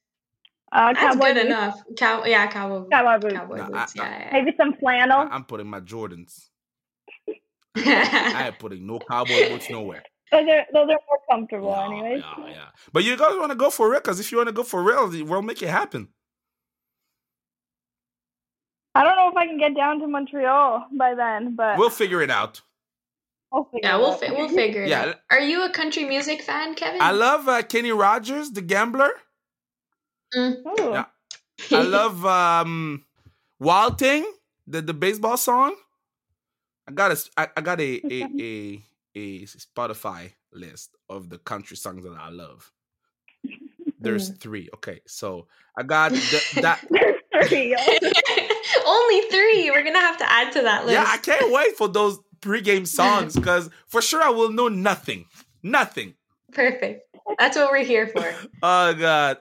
Uh, 0.77 0.93
That's 0.93 0.99
cowboy 0.99 1.25
good 1.27 1.33
boots. 1.35 1.45
enough. 1.47 1.81
Cow, 1.97 2.23
yeah, 2.25 2.45
cowboy, 2.47 2.87
Cowboy 2.89 3.19
boots. 3.19 3.33
cowboy 3.33 3.55
No, 3.57 3.63
I- 3.63 3.67
boots. 3.69 3.99
I- 3.99 4.03
yeah, 4.03 4.19
yeah. 4.19 4.29
Maybe 4.33 4.55
some 4.57 4.73
flannel. 4.75 5.21
I- 5.21 5.33
I'm 5.35 5.43
putting 5.45 5.65
my 5.67 5.79
Jordans. 5.79 6.49
I 7.27 7.33
am 8.47 8.53
putting 8.59 8.85
no 8.85 8.99
cowboy 8.99 9.49
boots 9.49 9.69
nowhere. 9.71 10.03
Those 10.31 10.47
are 10.47 10.65
those 10.73 10.89
are 10.89 10.99
more 11.09 11.19
comfortable, 11.31 11.69
Yeah, 11.71 11.85
anyways. 11.85 12.23
yeah, 12.37 12.47
yeah. 12.49 12.65
But 12.93 13.03
you 13.05 13.17
guys 13.17 13.35
want 13.37 13.51
to 13.51 13.55
go 13.57 13.69
for 13.71 13.89
real? 13.89 13.99
Because 14.01 14.19
if 14.19 14.31
you 14.31 14.37
want 14.37 14.49
to 14.49 14.53
go 14.53 14.63
for 14.63 14.83
real, 14.83 15.09
we'll 15.25 15.41
make 15.41 15.63
it 15.63 15.69
happen. 15.69 16.09
I 18.95 19.03
don't 19.03 19.15
know 19.15 19.29
if 19.29 19.35
I 19.35 19.45
can 19.47 19.57
get 19.59 19.75
down 19.75 19.99
to 20.01 20.07
Montreal 20.07 20.87
by 20.97 21.13
then, 21.15 21.55
but 21.55 21.77
We'll 21.77 21.89
figure 21.91 22.21
it 22.21 22.29
out. 22.31 22.61
we'll 23.51 23.65
figure 23.65 23.89
yeah, 23.89 23.97
we'll 23.97 24.13
fi- 24.13 24.31
we'll 24.31 24.49
figure 24.49 24.83
it 24.83 24.89
Yeah. 24.89 25.01
out. 25.05 25.15
Are 25.31 25.39
you 25.39 25.63
a 25.65 25.69
country 25.71 26.03
music 26.05 26.41
fan, 26.41 26.73
Kevin? 26.75 27.01
I 27.01 27.11
love 27.11 27.47
uh, 27.47 27.61
Kenny 27.61 27.91
Rogers, 27.91 28.51
the 28.51 28.61
gambler. 28.61 29.11
Ooh. 30.35 30.63
Yeah. 30.91 31.05
I 31.71 31.81
love 31.83 32.25
um 32.25 33.03
Wild 33.59 33.97
Thing, 33.99 34.25
the 34.67 34.81
the 34.81 34.93
baseball 34.93 35.37
song. 35.37 35.75
I 36.87 36.91
got 36.91 37.11
a 37.11 37.17
I, 37.37 37.47
I 37.57 37.61
got 37.61 37.81
a 37.81 38.01
a, 38.11 38.27
a 38.39 38.83
a 39.15 39.41
Spotify 39.45 40.33
list 40.53 40.91
of 41.09 41.29
the 41.29 41.37
country 41.39 41.75
songs 41.77 42.03
that 42.03 42.17
I 42.19 42.29
love. 42.29 42.71
There's 43.99 44.29
Mm. 44.31 44.39
three. 44.39 44.69
Okay, 44.75 45.01
so 45.07 45.47
I 45.77 45.83
got 45.83 46.11
the, 46.11 46.43
that. 46.61 46.81
Three. 47.47 47.75
Only 48.85 49.21
three. 49.29 49.69
We're 49.69 49.83
gonna 49.83 49.99
have 49.99 50.17
to 50.17 50.31
add 50.31 50.51
to 50.53 50.61
that 50.63 50.85
list. 50.87 50.93
Yeah, 50.93 51.05
I 51.07 51.17
can't 51.17 51.51
wait 51.51 51.77
for 51.77 51.87
those 51.87 52.17
pregame 52.41 52.87
songs 52.87 53.35
because 53.35 53.69
for 53.87 54.01
sure 54.01 54.23
I 54.23 54.29
will 54.29 54.51
know 54.51 54.69
nothing, 54.69 55.25
nothing. 55.61 56.15
Perfect. 56.51 57.03
That's 57.37 57.55
what 57.55 57.69
we're 57.71 57.83
here 57.83 58.07
for. 58.07 58.33
Oh 58.63 58.93
God. 58.95 59.37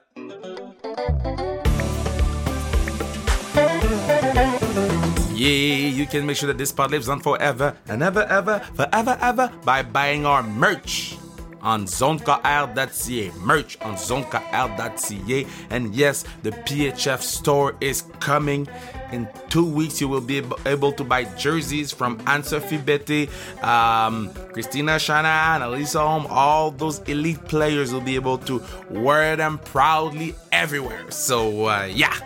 Yeah, 5.37 5.89
you 5.89 6.07
can 6.07 6.25
make 6.25 6.35
sure 6.35 6.47
that 6.47 6.57
this 6.57 6.71
pod 6.71 6.89
lives 6.89 7.07
on 7.09 7.19
forever 7.19 7.77
and 7.87 8.01
ever, 8.01 8.23
ever, 8.23 8.57
forever, 8.73 9.15
ever 9.21 9.53
by 9.63 9.83
buying 9.83 10.25
our 10.25 10.41
merch 10.41 11.15
on 11.61 11.85
zonekr.ca. 11.85 13.31
Merch 13.37 13.79
on 13.81 13.93
zonekr.ca. 13.93 15.47
And 15.69 15.93
yes, 15.93 16.25
the 16.41 16.49
PHF 16.49 17.21
store 17.21 17.75
is 17.81 18.01
coming. 18.19 18.67
In 19.11 19.29
two 19.49 19.63
weeks, 19.63 20.01
you 20.01 20.07
will 20.07 20.21
be 20.21 20.41
able 20.65 20.91
to 20.93 21.03
buy 21.03 21.25
jerseys 21.35 21.91
from 21.91 22.19
Ann-Sophie 22.25 22.79
Bettez, 22.79 23.29
um, 23.63 24.29
Kristina 24.53 24.99
Shanahan, 24.99 25.61
Elisa 25.61 25.99
Holm, 25.99 26.25
all 26.31 26.71
those 26.71 26.97
elite 27.01 27.45
players 27.45 27.93
will 27.93 28.01
be 28.01 28.15
able 28.15 28.39
to 28.39 28.59
wear 28.89 29.35
them 29.35 29.59
proudly 29.59 30.33
everywhere. 30.51 31.11
So, 31.11 31.67
uh, 31.67 31.85
yeah, 31.85 32.17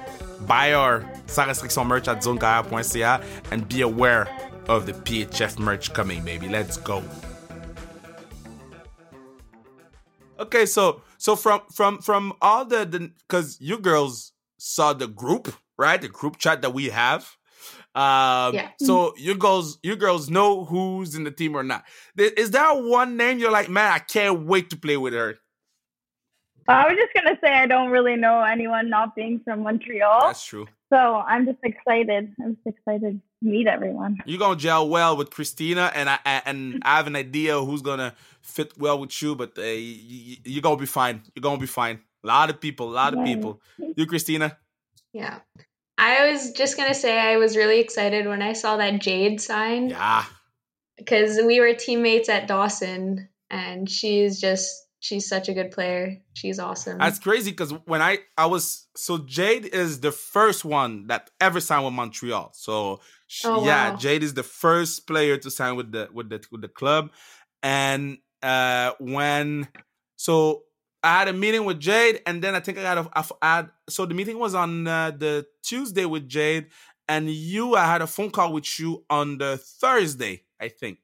buy 0.48 0.74
our 0.74 1.06
sans 1.32 1.48
restriction 1.48 1.88
merch 1.88 2.08
at 2.08 2.18
zonekr.ca 2.20 3.24
and 3.52 3.68
be 3.68 3.82
aware 3.82 4.28
of 4.68 4.86
the 4.86 4.94
PHF 4.94 5.60
merch 5.60 5.94
coming, 5.94 6.24
baby. 6.24 6.48
Let's 6.48 6.78
go. 6.78 7.04
Okay, 10.40 10.66
so 10.66 11.02
so 11.18 11.36
from 11.36 11.62
from 11.72 12.00
from 12.00 12.34
all 12.42 12.66
the 12.66 12.86
the 12.86 13.12
because 13.28 13.60
you 13.62 13.78
girls 13.78 14.34
saw 14.58 14.94
the 14.94 15.08
group, 15.08 15.54
right? 15.78 16.02
The 16.02 16.08
group 16.08 16.38
chat 16.38 16.62
that 16.64 16.74
we 16.74 16.90
have. 16.90 17.24
Um, 17.94 18.56
Yeah. 18.56 18.70
So 18.80 19.14
you 19.18 19.36
girls, 19.36 19.78
you 19.84 19.96
girls 19.96 20.30
know 20.30 20.66
who's 20.66 21.14
in 21.14 21.26
the 21.26 21.32
team 21.32 21.56
or 21.56 21.64
not. 21.64 21.84
Is 22.18 22.52
there 22.52 22.72
one 22.74 23.18
name 23.18 23.38
you're 23.38 23.52
like, 23.52 23.70
man, 23.70 23.92
I 23.92 24.00
can't 24.00 24.46
wait 24.46 24.70
to 24.72 24.78
play 24.78 24.98
with 24.98 25.14
her? 25.14 25.36
I 26.68 26.88
was 26.88 26.98
just 26.98 27.14
gonna 27.14 27.38
say 27.44 27.52
I 27.54 27.66
don't 27.68 27.90
really 27.90 28.16
know 28.16 28.42
anyone 28.44 28.90
not 28.90 29.16
being 29.16 29.40
from 29.44 29.64
Montreal, 29.64 30.28
That's 30.28 30.46
true. 30.46 30.68
so 30.94 30.98
I'm 31.28 31.46
just 31.46 31.60
excited. 31.64 32.34
I'm 32.44 32.56
just 32.56 32.78
excited 32.78 33.20
to 33.44 33.50
meet 33.50 33.68
everyone. 33.68 34.18
You're 34.26 34.40
gonna 34.40 34.56
gel 34.60 34.88
well 34.90 35.18
with 35.18 35.30
Kristina, 35.32 35.92
and 35.96 36.10
I 36.10 36.20
I- 36.26 36.42
and 36.46 36.82
I 36.84 36.98
have 36.98 37.08
an 37.08 37.16
idea 37.16 37.60
who's 37.60 37.82
gonna 37.82 38.14
fit 38.42 38.78
well 38.78 39.00
with 39.00 39.22
you. 39.22 39.36
But 39.36 39.58
uh, 39.58 39.62
you, 39.64 40.38
you're 40.46 40.62
gonna 40.62 40.78
be 40.78 40.86
fine. 40.86 41.24
You're 41.36 41.42
gonna 41.42 41.60
be 41.60 41.66
fine. 41.68 42.00
A 42.24 42.28
lot 42.28 42.50
of 42.50 42.62
people, 42.62 42.90
a 42.90 42.96
lot 43.04 43.14
of 43.14 43.20
Yeah. 43.20 43.26
people. 43.36 43.62
You, 43.98 44.06
Christina. 44.06 44.58
Yeah. 45.14 45.40
I 45.98 46.32
was 46.32 46.52
just 46.54 46.78
gonna 46.78 46.94
say 46.94 47.18
I 47.20 47.38
was 47.38 47.58
really 47.58 47.80
excited 47.80 48.28
when 48.28 48.42
I 48.42 48.54
saw 48.54 48.78
that 48.78 49.02
Jade 49.02 49.42
sign 49.42 49.90
Yeah. 49.90 50.26
because 50.98 51.38
we 51.46 51.60
were 51.60 51.74
teammates 51.74 52.30
at 52.30 52.48
Dawson, 52.48 53.28
and 53.50 53.90
she's 53.90 54.40
just 54.40 54.88
she's 55.02 55.28
such 55.28 55.50
a 55.50 55.54
good 55.54 55.72
player. 55.72 56.22
She's 56.34 56.60
awesome. 56.60 57.00
That's 57.00 57.20
crazy 57.20 57.52
because 57.52 57.72
when 57.86 58.02
I 58.02 58.20
I 58.38 58.46
was 58.46 58.88
so 58.96 59.18
Jade 59.18 59.66
is 59.66 60.00
the 60.00 60.12
first 60.12 60.64
one 60.64 61.08
that 61.08 61.30
ever 61.42 61.60
signed 61.60 61.84
with 61.84 61.94
Montreal. 61.94 62.52
So 62.54 63.02
she, 63.28 63.48
Oh, 63.48 63.66
yeah. 63.66 63.96
Jade 63.98 64.24
is 64.24 64.34
the 64.34 64.44
first 64.44 65.06
player 65.08 65.36
to 65.38 65.52
sign 65.52 65.76
with 65.76 65.92
the 65.92 66.08
with 66.14 66.30
the 66.30 66.46
with 66.52 66.62
the 66.62 66.70
club. 66.70 67.12
And 67.62 68.20
uh 68.42 68.94
when 69.00 69.68
so 70.16 70.64
I 71.04 71.18
had 71.18 71.28
a 71.28 71.34
meeting 71.34 71.66
with 71.66 71.80
Jade, 71.80 72.22
and 72.28 72.44
then 72.44 72.54
I 72.54 72.60
think 72.60 72.78
I 72.78 72.84
got 72.84 72.98
a 73.00 73.36
I 73.42 73.56
had 73.56 73.70
so 73.90 74.06
the 74.06 74.14
meeting 74.14 74.38
was 74.38 74.54
on 74.54 74.88
uh, 74.88 75.12
the 75.12 75.48
Tuesday 75.64 76.06
with 76.06 76.30
Jade, 76.30 76.68
and 77.08 77.28
you 77.30 77.76
I 77.76 77.86
had 77.86 78.04
a 78.04 78.08
phone 78.08 78.30
call 78.30 78.54
with 78.54 78.80
you 78.80 79.04
on 79.10 79.40
the 79.40 79.58
Thursday, 79.58 80.44
I 80.60 80.68
think 80.70 81.00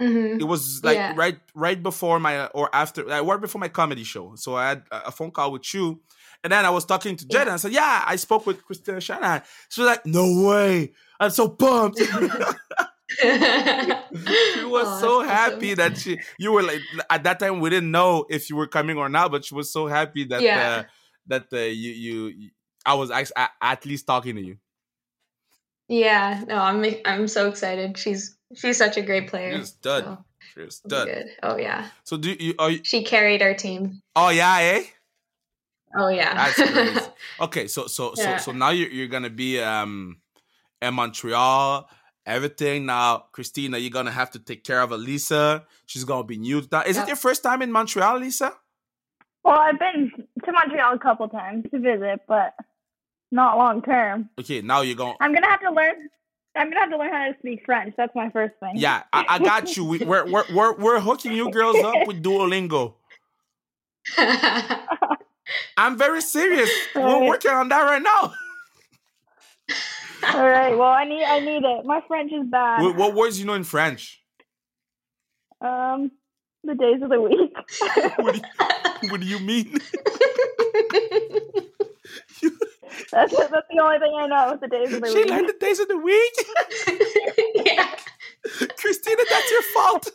Mhm. 0.00 0.40
it 0.40 0.44
was 0.44 0.84
like 0.84 0.96
Yeah. 0.96 1.14
right 1.16 1.38
right 1.54 1.82
before 1.82 2.20
my 2.20 2.46
or 2.48 2.68
after 2.74 3.02
like 3.04 3.24
right 3.24 3.40
before 3.40 3.58
my 3.60 3.68
comedy 3.68 4.04
show 4.04 4.34
so 4.36 4.54
i 4.54 4.68
had 4.68 4.82
a 4.90 5.10
phone 5.10 5.30
call 5.30 5.52
with 5.52 5.72
you 5.72 6.00
and 6.44 6.52
then 6.52 6.66
i 6.66 6.70
was 6.70 6.84
talking 6.84 7.16
to 7.16 7.24
jade 7.26 7.32
Yeah. 7.34 7.40
and 7.42 7.50
i 7.52 7.56
said 7.56 7.72
yeah 7.72 8.04
i 8.06 8.16
spoke 8.16 8.44
with 8.46 8.62
kristina 8.66 9.00
shanahan 9.00 9.42
she 9.70 9.80
was 9.80 9.88
like 9.88 10.04
no 10.04 10.46
way 10.46 10.92
i'm 11.18 11.30
so 11.30 11.48
pumped 11.48 11.98
she 13.08 14.64
was 14.64 14.86
Aw, 14.86 15.00
so 15.00 15.22
happy 15.22 15.72
awesome. 15.72 15.76
that 15.76 15.96
she 15.98 16.18
you 16.38 16.52
were 16.52 16.62
like 16.62 16.80
at 17.08 17.22
that 17.24 17.38
time 17.38 17.60
we 17.60 17.70
didn't 17.70 17.90
know 17.90 18.26
if 18.28 18.50
you 18.50 18.56
were 18.56 18.66
coming 18.66 18.98
or 18.98 19.08
not 19.08 19.30
but 19.30 19.44
she 19.44 19.54
was 19.54 19.72
so 19.72 19.86
happy 19.86 20.24
that 20.24 20.42
Yeah. 20.42 20.68
uh, 20.68 20.82
that 21.28 21.46
uh, 21.52 21.56
you 21.58 21.92
you 21.92 22.50
i 22.84 22.94
was 22.94 23.10
act- 23.10 23.32
at 23.62 23.86
least 23.86 24.06
talking 24.06 24.36
to 24.36 24.42
you 24.42 24.56
Yeah, 25.88 26.42
no, 26.48 26.56
I'm 26.58 26.82
I'm 27.06 27.28
so 27.28 27.46
excited. 27.48 27.96
She's 27.96 28.35
she's 28.54 28.76
such 28.78 28.96
a 28.96 29.02
great 29.02 29.28
player. 29.28 29.50
you're 29.50 29.60
a 29.60 29.66
stud 29.66 30.04
so 30.04 30.18
you're 30.56 30.64
a 30.64 30.66
it'll 30.66 30.66
be 30.66 30.70
stud 30.70 31.08
good. 31.08 31.26
Oh 31.42 31.56
yeah, 31.56 31.88
so 32.04 32.16
do 32.16 32.30
you 32.38 32.54
are 32.58 32.70
you, 32.70 32.80
she 32.84 33.02
carried 33.04 33.42
our 33.42 33.54
team. 33.54 34.02
oh 34.14 34.28
yeah 34.30 34.58
eh 34.60 34.84
Oh 35.98 36.08
yeah, 36.08 36.34
That's 36.34 36.56
crazy. 36.72 37.00
Okay, 37.40 37.66
so 37.68 37.86
so 37.86 38.12
Yeah. 38.16 38.36
so 38.36 38.52
so 38.52 38.52
now 38.52 38.68
you're 38.70 38.90
you're 38.90 39.08
gonna 39.08 39.30
be 39.30 39.60
um 39.60 40.20
in 40.82 40.92
Montreal, 40.94 41.88
everything. 42.26 42.84
Now, 42.86 43.26
Kristina, 43.32 43.80
you're 43.80 43.90
gonna 43.90 44.10
have 44.10 44.30
to 44.32 44.38
take 44.38 44.62
care 44.62 44.82
of 44.82 44.92
Elisa. 44.92 45.64
She's 45.86 46.04
gonna 46.04 46.24
be 46.24 46.36
new. 46.36 46.62
Now, 46.70 46.82
is 46.82 46.98
it 46.98 47.06
your 47.06 47.16
first 47.16 47.42
time 47.42 47.62
in 47.62 47.72
Montreal, 47.72 48.18
Lisa? 48.18 48.52
Well, 49.42 49.58
I've 49.58 49.78
been 49.78 50.12
to 50.44 50.52
Montreal 50.52 50.94
a 50.94 50.98
couple 50.98 51.28
times 51.28 51.64
to 51.70 51.78
visit, 51.78 52.20
but 52.28 52.52
not 53.32 53.56
long 53.56 53.80
term. 53.80 54.28
Okay, 54.38 54.60
now 54.60 54.82
you're 54.82 54.96
going. 54.96 55.16
I'm 55.20 55.32
gonna 55.32 55.48
have 55.48 55.60
to 55.60 55.70
learn. 55.70 56.08
I'm 56.56 56.68
gonna 56.68 56.80
have 56.80 56.90
to 56.90 56.98
learn 56.98 57.12
how 57.12 57.26
to 57.26 57.34
speak 57.38 57.62
French. 57.64 57.94
That's 57.96 58.14
my 58.14 58.30
first 58.30 58.54
thing. 58.60 58.72
Yeah, 58.74 59.02
I, 59.12 59.24
I 59.28 59.38
got 59.38 59.76
you. 59.76 59.84
We, 59.84 59.98
we're, 59.98 60.26
we're 60.30 60.44
we're 60.52 60.74
we're 60.76 61.00
hooking 61.00 61.32
you 61.32 61.50
girls 61.50 61.76
up 61.82 62.06
with 62.06 62.22
Duolingo. 62.22 62.94
I'm 65.76 65.98
very 65.98 66.20
serious. 66.20 66.70
We're 66.94 67.26
working 67.26 67.50
on 67.50 67.68
that 67.68 67.82
right 67.82 68.02
now. 68.02 68.34
All 70.34 70.48
right. 70.48 70.76
Well, 70.76 70.88
I 70.88 71.04
need. 71.04 71.24
I 71.24 71.40
need 71.40 71.62
it. 71.64 71.84
My 71.84 72.00
French 72.08 72.32
is 72.32 72.46
bad. 72.48 72.82
What, 72.82 72.96
what 72.96 73.14
words 73.14 73.38
you 73.38 73.44
know 73.44 73.54
in 73.54 73.64
French? 73.64 74.22
Um, 75.60 76.10
the 76.64 76.74
days 76.74 77.02
of 77.02 77.10
the 77.10 77.20
week. 77.20 77.54
What 78.18 78.34
do 78.34 78.40
you, 78.40 79.10
what 79.10 79.20
do 79.20 79.26
you 79.26 79.38
mean? 79.38 79.78
that's 83.12 83.36
that's 83.36 83.50
the 83.50 83.80
only 83.82 83.98
thing 83.98 84.14
I 84.16 84.26
know. 84.26 84.58
The 84.60 84.68
days 84.68 84.92
of 84.92 85.00
the 85.02 85.08
She 85.08 85.14
week. 85.14 85.26
She 85.26 85.30
learned 85.30 85.48
the 85.48 85.56
days 85.58 85.80
of 85.80 85.88
the 85.88 85.98
week. 85.98 86.34
yeah. 87.66 87.88
Kristina, 88.78 89.24
that's 89.28 89.50
your 89.50 89.62
fault. 89.74 90.10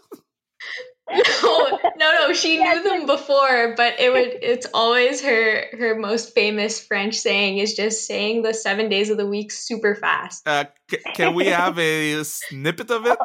No, 1.10 1.80
no, 1.97 2.27
no. 2.27 2.34
She 2.34 2.58
knew 2.58 2.84
them 2.84 3.06
before, 3.06 3.73
but 3.75 3.99
it 3.99 4.13
would. 4.13 4.39
It's 4.41 4.67
always 4.73 5.21
her 5.21 5.65
her 5.77 5.95
most 5.95 6.34
famous 6.34 6.86
French 6.86 7.15
saying 7.15 7.58
is 7.58 7.73
just 7.73 8.06
saying 8.06 8.43
the 8.43 8.54
seven 8.54 8.88
days 8.88 9.10
of 9.10 9.17
the 9.17 9.25
week 9.25 9.51
super 9.51 9.95
fast. 9.95 10.47
Uh, 10.47 10.65
c- 10.89 10.99
can 11.13 11.34
we 11.34 11.47
have 11.47 11.77
a 11.77 12.23
snippet 12.23 12.91
of 12.91 13.06
it? 13.06 13.19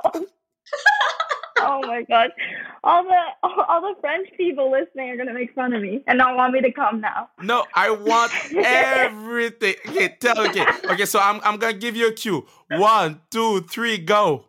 Oh 1.59 1.81
my 1.87 2.03
gosh! 2.03 2.29
All 2.85 3.03
the 3.03 3.19
all 3.43 3.81
the 3.81 3.95
French 4.01 4.29
people 4.37 4.71
listening 4.71 5.09
are 5.11 5.17
gonna 5.17 5.33
make 5.33 5.55
fun 5.55 5.73
of 5.73 5.81
me 5.83 6.03
and 6.07 6.19
not 6.19 6.37
want 6.37 6.53
me 6.53 6.61
to 6.61 6.71
come 6.71 7.01
now. 7.01 7.31
No, 7.43 7.65
I 7.75 7.91
want 7.91 8.31
everything. 8.55 9.75
Okay, 9.89 10.17
tell 10.21 10.39
okay. 10.47 10.65
Okay, 10.85 11.07
so 11.07 11.19
I'm 11.19 11.41
I'm 11.43 11.57
gonna 11.57 11.73
give 11.73 11.97
you 11.97 12.09
a 12.09 12.13
cue. 12.13 12.47
One, 12.71 13.23
two, 13.31 13.63
three, 13.63 13.97
go. 13.99 14.45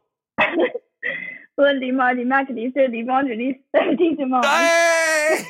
Lundi, 1.57 1.91
mardi, 1.91 2.23
mercredi, 2.23 2.71
jeudi, 2.75 3.01
vendredi, 3.03 3.61
samedi, 3.75 4.15
dimanche. 4.15 4.47
Hey! 4.47 5.45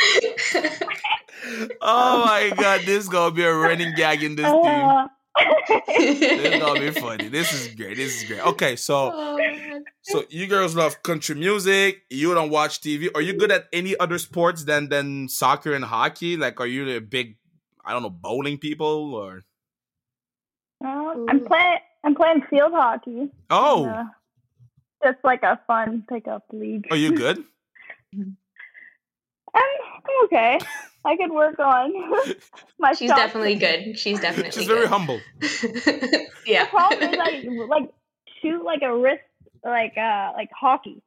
oh 1.80 2.24
my 2.24 2.52
god, 2.56 2.80
this 2.82 3.04
is 3.04 3.08
gonna 3.08 3.34
be 3.34 3.42
a 3.42 3.52
running 3.52 3.92
gag 3.96 4.22
in 4.22 4.36
this 4.36 4.46
team. 4.46 4.64
Uh, 4.64 5.08
This 5.38 6.20
is 6.20 6.60
gonna 6.60 6.80
be 6.80 6.90
funny. 6.90 7.28
This 7.28 7.52
is 7.52 7.74
great. 7.74 7.96
This 7.96 8.22
is 8.22 8.28
great. 8.28 8.40
Okay, 8.40 8.76
so 8.76 9.10
Oh, 9.14 9.80
so 10.02 10.24
you 10.28 10.46
girls 10.46 10.74
love 10.74 11.02
country 11.02 11.34
music. 11.36 12.02
You 12.10 12.34
don't 12.34 12.50
watch 12.50 12.80
TV. 12.80 13.08
Are 13.14 13.20
you 13.22 13.34
good 13.34 13.52
at 13.52 13.68
any 13.72 13.96
other 13.98 14.18
sports 14.18 14.64
than 14.64 14.88
than 14.88 15.28
soccer 15.28 15.72
and 15.72 15.84
hockey? 15.84 16.36
Like, 16.36 16.60
are 16.60 16.66
you 16.66 16.88
a 16.96 17.00
big, 17.00 17.36
I 17.84 17.92
don't 17.92 18.02
know, 18.02 18.10
bowling 18.10 18.58
people 18.58 19.14
or? 19.14 19.44
uh, 20.84 21.14
I'm 21.28 21.44
playing. 21.44 21.78
I'm 22.02 22.14
playing 22.14 22.42
field 22.50 22.72
hockey. 22.72 23.30
Oh, 23.50 23.84
Uh, 23.86 24.04
just 25.04 25.18
like 25.22 25.42
a 25.42 25.60
fun 25.66 26.04
pickup 26.08 26.44
league. 26.52 26.86
are 26.90 26.96
you 26.96 27.12
good? 27.12 27.44
I'm, 28.14 28.36
I'm 29.54 30.24
okay. 30.24 30.58
I 31.04 31.16
could 31.16 31.30
work 31.32 31.58
on 31.58 31.92
my. 32.78 32.92
She's 32.92 33.10
definitely 33.10 33.54
good. 33.56 33.98
She's 33.98 34.20
definitely. 34.20 34.52
She's 34.52 34.68
good. 34.68 34.74
very 34.74 34.86
humble. 34.86 35.20
yeah. 36.46 36.64
The 36.64 36.70
problem 36.70 37.14
is 37.14 37.18
I 37.18 37.42
like 37.68 37.90
shoot 38.42 38.62
like 38.64 38.82
a 38.82 38.96
wrist 38.96 39.22
like 39.64 39.96
uh 39.96 40.32
like 40.34 40.50
hockey, 40.58 41.02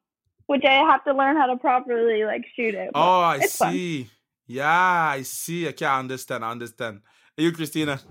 which 0.48 0.64
I 0.66 0.74
have 0.90 1.04
to 1.06 1.14
learn 1.14 1.38
how 1.38 1.48
to 1.48 1.58
properly 1.58 2.24
like 2.26 2.46
shoot 2.56 2.74
it. 2.76 2.90
Oh, 2.96 3.22
I 3.22 3.38
it's 3.38 3.56
fun. 3.56 3.72
see. 3.74 4.10
Yeah, 4.48 4.70
I 4.70 5.22
see. 5.22 5.68
Okay, 5.70 5.86
I 5.86 6.00
understand. 6.00 6.44
I 6.44 6.52
understand. 6.52 7.02
Are 7.38 7.42
You, 7.44 7.52
Kristina. 7.52 8.02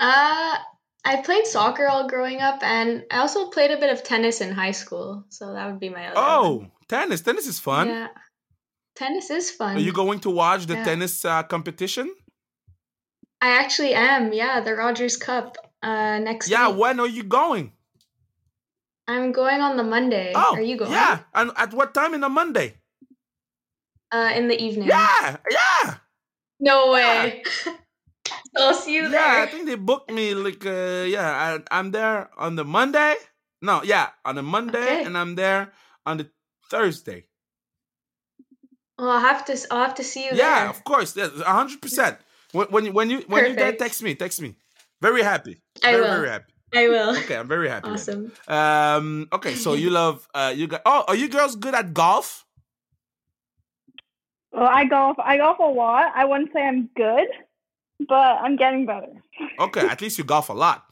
Uh, 0.00 0.56
I 1.04 1.16
played 1.22 1.46
soccer 1.46 1.86
all 1.86 2.08
growing 2.08 2.40
up, 2.40 2.62
and 2.62 3.04
I 3.10 3.18
also 3.18 3.48
played 3.48 3.70
a 3.70 3.76
bit 3.78 3.90
of 3.92 4.02
tennis 4.02 4.40
in 4.40 4.52
high 4.52 4.70
school. 4.72 5.24
So 5.28 5.52
that 5.52 5.66
would 5.66 5.80
be 5.80 5.88
my 5.88 6.06
other. 6.08 6.14
one. 6.16 6.24
Oh, 6.26 6.66
tennis. 6.88 7.20
Tennis 7.22 7.46
is 7.46 7.58
fun. 7.58 7.88
yeah. 7.88 8.08
Tennis 8.96 9.30
is 9.30 9.50
fun. 9.50 9.76
Are 9.76 9.80
you 9.80 9.92
going 9.92 10.20
to 10.20 10.30
watch 10.30 10.66
the 10.66 10.74
Yeah. 10.74 10.84
tennis 10.84 11.24
uh, 11.24 11.42
competition? 11.42 12.14
I 13.40 13.48
actually 13.62 13.94
am. 13.94 14.32
Yeah, 14.32 14.60
the 14.60 14.74
Rogers 14.74 15.16
Cup. 15.16 15.56
Uh, 15.82 16.18
next. 16.18 16.48
Yeah, 16.48 16.68
week. 16.68 16.78
when 16.78 17.00
are 17.00 17.08
you 17.08 17.24
going? 17.24 17.72
I'm 19.06 19.32
going 19.32 19.60
on 19.60 19.76
the 19.76 19.82
Monday. 19.82 20.32
Oh, 20.34 20.54
Are 20.56 20.62
you 20.62 20.78
going? 20.78 20.92
Yeah, 20.92 21.18
and 21.34 21.50
at 21.56 21.74
what 21.74 21.92
time 21.92 22.14
in 22.14 22.24
a 22.24 22.28
Monday? 22.30 22.76
Uh, 24.10 24.32
in 24.34 24.48
the 24.48 24.56
evening. 24.58 24.88
Yeah, 24.88 25.36
yeah, 25.50 25.94
No 26.60 26.92
way. 26.92 27.42
I'll 28.56 28.72
see 28.72 28.94
you 28.94 29.08
there. 29.10 29.20
yeah. 29.20 29.42
I 29.42 29.46
think 29.50 29.66
they 29.66 29.74
booked 29.74 30.10
me 30.10 30.32
like 30.34 30.64
uh, 30.64 31.04
yeah. 31.06 31.58
I, 31.70 31.78
I'm 31.78 31.90
there 31.90 32.30
on 32.38 32.54
the 32.56 32.64
Monday. 32.64 33.14
No, 33.60 33.82
yeah, 33.82 34.10
on 34.24 34.36
the 34.36 34.42
Monday, 34.42 34.78
Okay. 34.78 35.04
and 35.04 35.18
I'm 35.18 35.34
there 35.34 35.72
on 36.06 36.16
the 36.18 36.30
Thursday. 36.70 37.26
Well, 38.98 39.10
I'll 39.10 39.20
have 39.20 39.44
to. 39.46 39.58
I'll 39.70 39.82
have 39.84 39.94
to 39.96 40.04
see 40.04 40.24
you 40.24 40.30
Yeah, 40.34 40.60
there. 40.60 40.68
of 40.70 40.84
course, 40.84 41.16
yeah, 41.16 41.28
a 41.44 41.52
hundred 41.52 41.82
percent. 41.82 42.16
When 42.52 42.66
when 42.68 42.84
you 42.86 42.92
when 42.92 43.10
you 43.10 43.24
when 43.26 43.46
you 43.46 43.54
there, 43.56 43.72
text 43.72 44.02
me, 44.02 44.14
text 44.14 44.40
me. 44.40 44.54
Very 45.00 45.22
happy. 45.22 45.60
I 45.82 45.92
very 45.92 46.02
will. 46.02 46.10
very 46.14 46.28
happy. 46.28 46.52
I 46.74 46.88
will. 46.88 47.16
Okay, 47.18 47.36
I'm 47.36 47.48
very 47.48 47.68
happy. 47.68 47.88
Awesome. 47.90 48.32
Um. 48.48 49.28
Okay, 49.32 49.54
so 49.54 49.74
you 49.74 49.90
love 49.90 50.26
uh 50.34 50.52
you 50.54 50.66
got 50.68 50.82
oh 50.86 51.04
are 51.08 51.16
you 51.16 51.28
girls 51.28 51.56
good 51.56 51.74
at 51.74 51.92
golf? 51.92 52.44
Well, 54.52 54.68
I 54.70 54.84
golf. 54.84 55.16
I 55.18 55.36
golf 55.38 55.58
a 55.58 55.64
lot. 55.64 56.12
I 56.14 56.24
wouldn't 56.24 56.52
say 56.52 56.62
I'm 56.62 56.88
good, 56.96 57.26
but 58.08 58.38
I'm 58.40 58.54
getting 58.56 58.86
better. 58.86 59.10
Okay, 59.58 59.80
at 59.88 60.00
least 60.00 60.18
you 60.18 60.24
golf 60.24 60.48
a 60.48 60.52
lot. 60.52 60.84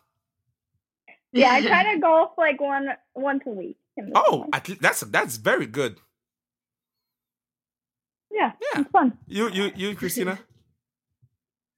Yeah, 1.33 1.53
I 1.53 1.61
try 1.67 1.95
to 1.95 2.01
golf 2.01 2.33
like 2.37 2.61
one 2.61 2.89
once 3.15 3.43
a 3.47 3.51
week. 3.51 3.77
Oh, 4.15 4.31
summer. 4.43 4.47
at 4.53 4.69
least 4.69 4.83
that's 4.83 5.01
that's 5.03 5.37
very 5.37 5.67
good. 5.67 5.99
Yeah, 8.33 8.53
yeah. 8.61 8.81
it's 8.81 8.91
fun. 8.91 9.17
You 9.27 9.49
you 9.51 9.71
you 9.77 9.95
Kristina. 9.95 10.39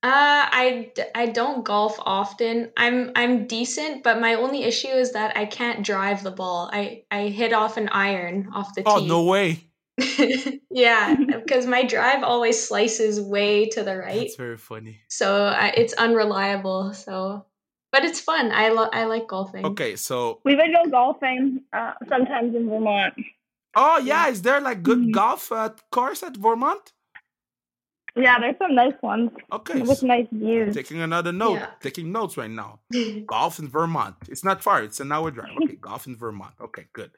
Uh, 0.02 0.44
I, 0.52 0.90
d- 0.94 1.02
I 1.14 1.26
don't 1.28 1.64
golf 1.64 1.96
often. 1.98 2.70
I'm 2.76 3.10
I'm 3.16 3.46
decent, 3.46 4.02
but 4.02 4.20
my 4.20 4.34
only 4.34 4.62
issue 4.64 4.88
is 4.88 5.12
that 5.12 5.34
I 5.34 5.46
can't 5.46 5.82
drive 5.82 6.22
the 6.22 6.30
ball. 6.30 6.68
I 6.70 7.04
I 7.10 7.28
hit 7.28 7.54
off 7.54 7.78
an 7.78 7.88
iron 7.88 8.50
off 8.54 8.74
the 8.74 8.82
Oh 8.84 8.98
tee. 8.98 9.04
Oh 9.04 9.08
no 9.08 9.24
way! 9.24 9.64
yeah, 10.70 11.16
because 11.42 11.64
my 11.64 11.84
drive 11.84 12.22
always 12.22 12.62
slices 12.62 13.18
way 13.18 13.64
to 13.70 13.82
the 13.82 13.96
right, 13.96 14.18
That's 14.28 14.36
very 14.36 14.58
funny. 14.58 15.00
so 15.08 15.46
I, 15.46 15.68
it's 15.68 15.94
unreliable. 15.94 16.92
So, 16.92 17.46
but 17.90 18.04
it's 18.04 18.20
fun. 18.20 18.52
I 18.52 18.68
lo- 18.76 18.90
I 18.92 19.04
like 19.06 19.26
golfing. 19.26 19.64
Okay, 19.64 19.96
so 19.96 20.40
We 20.44 20.54
would 20.54 20.68
go 20.70 20.90
golfing 20.90 21.62
uh, 21.72 21.94
sometimes 22.10 22.54
in 22.54 22.68
Vermont. 22.68 23.14
Oh 23.76 23.98
yeah, 23.98 24.28
is 24.28 24.42
there 24.42 24.60
like 24.60 24.82
good 24.82 24.98
Mhm. 24.98 25.12
golf 25.12 25.50
uh, 25.52 25.70
course 25.90 26.22
at 26.22 26.36
Vermont? 26.36 26.92
Yeah, 28.16 28.38
there's 28.38 28.56
some 28.58 28.74
nice 28.76 28.94
ones 29.02 29.30
Okay, 29.50 29.82
with 29.82 29.98
so 29.98 30.06
nice 30.06 30.28
views. 30.30 30.72
taking 30.74 31.00
another 31.00 31.32
note. 31.32 31.58
Yeah. 31.58 31.70
Taking 31.80 32.12
notes 32.12 32.36
right 32.36 32.50
now. 32.50 32.78
Golf 33.26 33.58
in 33.58 33.66
Vermont. 33.68 34.14
It's 34.28 34.44
not 34.44 34.62
far. 34.62 34.84
It's 34.84 35.00
an 35.00 35.10
hour 35.10 35.32
drive. 35.32 35.50
Okay, 35.64 35.74
golf 35.80 36.06
in 36.06 36.14
Vermont. 36.16 36.54
Okay, 36.60 36.86
good. 36.92 37.10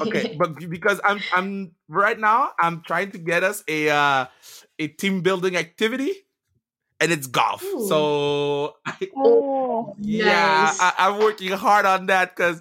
Okay, 0.00 0.34
but 0.38 0.58
because 0.68 1.00
I'm 1.04 1.20
I'm 1.32 1.72
right 1.88 2.18
now 2.18 2.52
I'm 2.58 2.82
trying 2.82 3.12
to 3.12 3.18
get 3.18 3.44
us 3.44 3.62
a 3.68 3.90
uh, 3.90 4.26
a 4.80 4.88
team 4.88 5.20
building 5.20 5.54
activity, 5.56 6.12
and 6.98 7.12
it's 7.12 7.28
golf. 7.28 7.62
Ooh. 7.62 7.86
So 7.88 8.76
I, 8.84 8.96
Oh, 9.14 9.94
yeah, 10.00 10.64
Nice. 10.74 10.80
I, 10.80 10.92
I'm 11.06 11.18
working 11.20 11.52
hard 11.52 11.86
on 11.86 12.06
that 12.06 12.34
because 12.34 12.60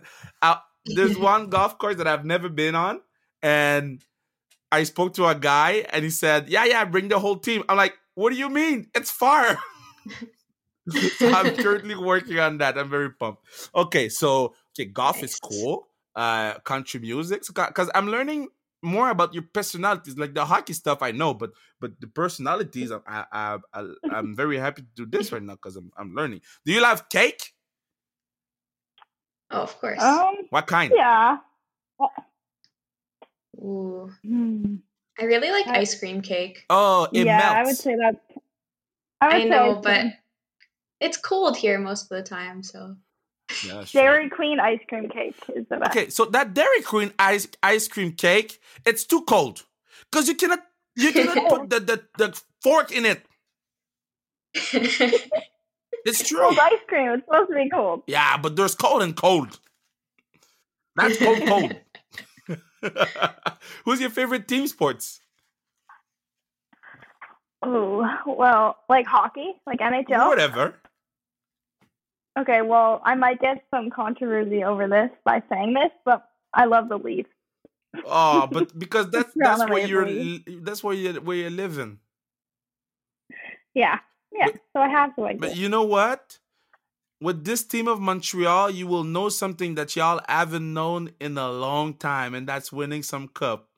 there's 0.85 1.17
one 1.17 1.49
golf 1.49 1.77
course 1.79 1.95
that 1.97 2.05
I've 2.07 2.25
never 2.25 2.49
been 2.49 2.75
on, 2.75 3.01
and 3.41 4.03
I 4.71 4.83
spoke 4.83 5.13
to 5.15 5.27
a 5.27 5.35
guy, 5.35 5.85
and 5.91 6.03
he 6.03 6.09
said, 6.09 6.49
"Yeah, 6.49 6.65
yeah, 6.65 6.85
bring 6.85 7.07
the 7.09 7.19
whole 7.19 7.37
team." 7.37 7.63
I'm 7.69 7.77
like, 7.77 7.97
"What 8.15 8.31
do 8.31 8.37
you 8.37 8.49
mean? 8.49 8.89
It's 8.95 9.11
far." 9.11 9.57
so 11.17 11.31
I'm 11.31 11.55
currently 11.63 11.95
working 11.95 12.39
on 12.39 12.57
that. 12.59 12.77
I'm 12.77 12.89
very 12.89 13.11
pumped. 13.11 13.43
Okay, 13.75 14.09
so 14.09 14.55
okay, 14.73 14.85
golf 14.85 15.21
is 15.23 15.35
cool. 15.35 15.87
Uh, 16.15 16.59
country 16.59 16.99
music, 16.99 17.43
because 17.47 17.89
I'm 17.95 18.09
learning 18.09 18.49
more 18.83 19.09
about 19.09 19.33
your 19.33 19.43
personalities. 19.43 20.17
Like 20.17 20.33
the 20.33 20.45
hockey 20.45 20.73
stuff, 20.73 21.01
I 21.01 21.11
know, 21.11 21.33
but 21.33 21.51
but 21.79 21.99
the 22.01 22.07
personalities, 22.07 22.91
I, 22.91 22.99
I, 23.07 23.25
I, 23.31 23.57
I 23.73 23.87
I'm 24.11 24.35
very 24.41 24.57
happy 24.57 24.81
to 24.81 24.87
do 24.95 25.05
this 25.05 25.31
right 25.31 25.41
now 25.41 25.53
because 25.55 25.75
I'm 25.75 25.91
I'm 25.97 26.13
learning. 26.15 26.41
Do 26.65 26.71
you 26.73 26.81
love 26.81 27.09
cake? 27.09 27.53
oh, 29.51 29.61
of 29.61 29.79
course. 29.79 30.01
um, 30.01 30.35
What 30.49 30.67
kind? 30.67 30.91
yeah. 30.95 31.37
Ooh. 33.61 34.11
Hmm. 34.23 34.75
I 35.19 35.25
really 35.25 35.51
like 35.51 35.67
I- 35.67 35.79
ice 35.79 35.97
cream 35.99 36.21
cake. 36.21 36.65
Oh, 36.69 37.07
it 37.13 37.25
yeah, 37.25 37.37
melts. 37.37 37.55
I 37.55 37.63
would 37.63 37.77
say 37.77 37.95
that. 37.95 38.15
I, 39.21 39.41
I 39.41 39.43
know, 39.43 39.75
but 39.75 39.99
cream. 39.99 40.13
it's 40.99 41.17
cold 41.17 41.55
here 41.57 41.77
most 41.77 42.03
of 42.03 42.09
the 42.09 42.23
time, 42.23 42.63
so 42.63 42.95
Yeah, 43.63 43.83
sure. 43.83 44.01
Dairy 44.01 44.29
Queen 44.29 44.59
ice 44.59 44.79
cream 44.87 45.09
cake 45.09 45.35
is 45.55 45.67
the 45.69 45.77
best. 45.77 45.91
Okay, 45.91 46.09
so 46.09 46.25
that 46.25 46.53
Dairy 46.55 46.81
Queen 46.81 47.13
ice 47.19 47.47
ice 47.61 47.87
cream 47.87 48.13
cake, 48.13 48.59
it's 48.85 49.03
too 49.03 49.21
cold 49.23 49.63
because 50.09 50.27
you 50.27 50.33
cannot 50.35 50.59
you 50.95 51.11
cannot 51.17 51.49
put 51.49 51.69
the, 51.69 51.79
the 51.79 52.03
the 52.17 52.41
fork 52.61 52.91
in 52.91 53.05
it. 53.05 53.25
It's 56.03 56.27
true. 56.27 56.39
Cold 56.39 56.57
ice 56.59 56.79
cream. 56.87 57.11
It's 57.11 57.25
supposed 57.25 57.49
to 57.49 57.55
be 57.55 57.69
cold. 57.69 58.03
Yeah, 58.07 58.37
but 58.37 58.55
there's 58.55 58.73
cold 58.75 59.03
and 59.03 59.15
cold. 59.15 59.59
That's 60.95 61.17
cold 61.17 61.45
cold. 61.47 61.75
Who's 63.85 64.01
your 64.01 64.09
favorite 64.09 64.47
team 64.47 64.67
sports? 64.67 65.21
Oh, 67.63 68.07
well, 68.25 68.77
like 68.89 69.05
hockey, 69.05 69.53
like 69.67 69.79
NHL. 69.79 70.27
Whatever. 70.27 70.75
Okay, 72.39 72.61
well, 72.61 73.01
I 73.05 73.15
might 73.15 73.39
get 73.39 73.63
some 73.69 73.89
controversy 73.89 74.63
over 74.63 74.87
this 74.87 75.09
by 75.25 75.43
saying 75.49 75.73
this, 75.73 75.91
but 76.05 76.25
I 76.53 76.65
love 76.65 76.89
the 76.89 76.97
Leafs. 76.97 77.29
Oh, 78.05 78.47
but 78.51 78.77
because 78.77 79.09
that's 79.11 79.31
that's 79.35 79.69
where 79.69 79.85
you're 79.85 80.07
that's 80.61 80.83
where 80.83 80.95
you 80.95 81.13
where 81.21 81.37
you're 81.37 81.49
living. 81.49 81.99
Yeah, 83.73 83.99
yeah. 84.31 84.47
But- 84.47 84.55
so 84.73 84.79
I 84.81 84.87
have 84.89 85.13
to 85.15 85.21
like 85.21 85.39
But 85.39 85.51
it. 85.51 85.57
you 85.57 85.69
know 85.69 85.83
what? 85.83 86.39
With 87.21 87.45
this 87.45 87.63
team 87.63 87.87
of 87.87 87.99
Montreal, 87.99 88.71
you 88.71 88.87
will 88.87 89.03
know 89.03 89.29
something 89.29 89.75
that 89.75 89.95
y'all 89.95 90.19
haven't 90.27 90.73
known 90.73 91.11
in 91.19 91.37
a 91.37 91.51
long 91.51 91.93
time, 91.93 92.33
and 92.33 92.47
that's 92.47 92.71
winning 92.73 93.03
some 93.03 93.27
cup. 93.27 93.69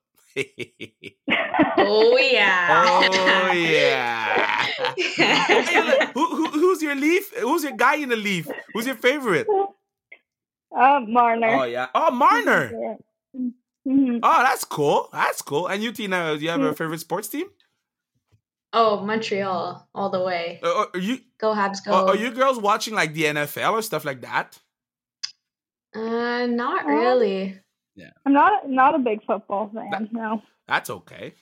oh 1.78 2.18
yeah. 2.18 2.84
oh 3.10 3.52
yeah. 3.54 4.66
Who, 6.14 6.26
who, 6.36 6.48
who's 6.48 6.82
your 6.82 6.96
leaf? 6.96 7.36
Who's 7.38 7.64
your 7.64 7.74
guy 7.74 7.96
in 7.96 8.10
the 8.10 8.16
leaf? 8.16 8.48
Who's 8.74 8.86
your 8.86 8.96
favorite? 8.96 9.48
Uh, 10.76 11.02
Marner. 11.08 11.48
Oh 11.48 11.64
yeah. 11.64 11.88
Oh 11.94 12.12
Marner. 12.12 12.98
hmm 13.34 14.18
Oh, 14.24 14.44
that's 14.44 14.64
cool. 14.64 15.10
That's 15.12 15.42
cool. 15.42 15.68
And 15.68 15.84
you, 15.84 15.92
Tina, 15.92 16.38
do 16.38 16.44
you 16.44 16.50
have 16.50 16.62
a 16.62 16.74
favorite 16.74 17.00
sports 17.02 17.28
team? 17.28 17.48
Oh, 18.76 19.02
Montreal 19.06 19.88
all 19.94 20.10
the 20.10 20.20
way. 20.22 20.60
Uh, 20.64 20.86
are 20.94 21.00
you 21.00 21.20
Go 21.40 21.54
Habs, 21.54 21.86
go. 21.86 21.94
are, 21.94 22.08
are 22.10 22.16
you 22.18 22.32
girls 22.32 22.60
watching 22.60 22.96
like 22.96 23.14
the 23.14 23.26
NFL 23.26 23.74
or 23.74 23.82
stuff 23.84 24.04
like 24.04 24.22
that? 24.22 24.60
Uh, 25.96 26.48
not 26.48 26.86
Um, 26.86 26.92
really. 26.92 27.60
I'm 28.26 28.34
not 28.34 28.68
not 28.68 28.96
a 28.96 29.00
big 29.00 29.24
football 29.26 29.70
fan. 29.74 30.10
No. 30.12 30.42
That's 30.68 30.90
okay. 30.90 31.36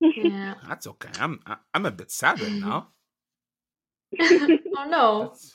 Yeah. 0.00 0.54
That's 0.68 0.86
okay. 0.88 1.10
I'm 1.20 1.38
I- 1.46 1.58
I'm 1.72 1.86
a 1.86 1.92
bit 1.92 2.10
sad 2.10 2.40
right 2.40 2.50
now. 2.52 2.88
oh 4.20 4.86
no. 4.88 5.20
That's- 5.22 5.54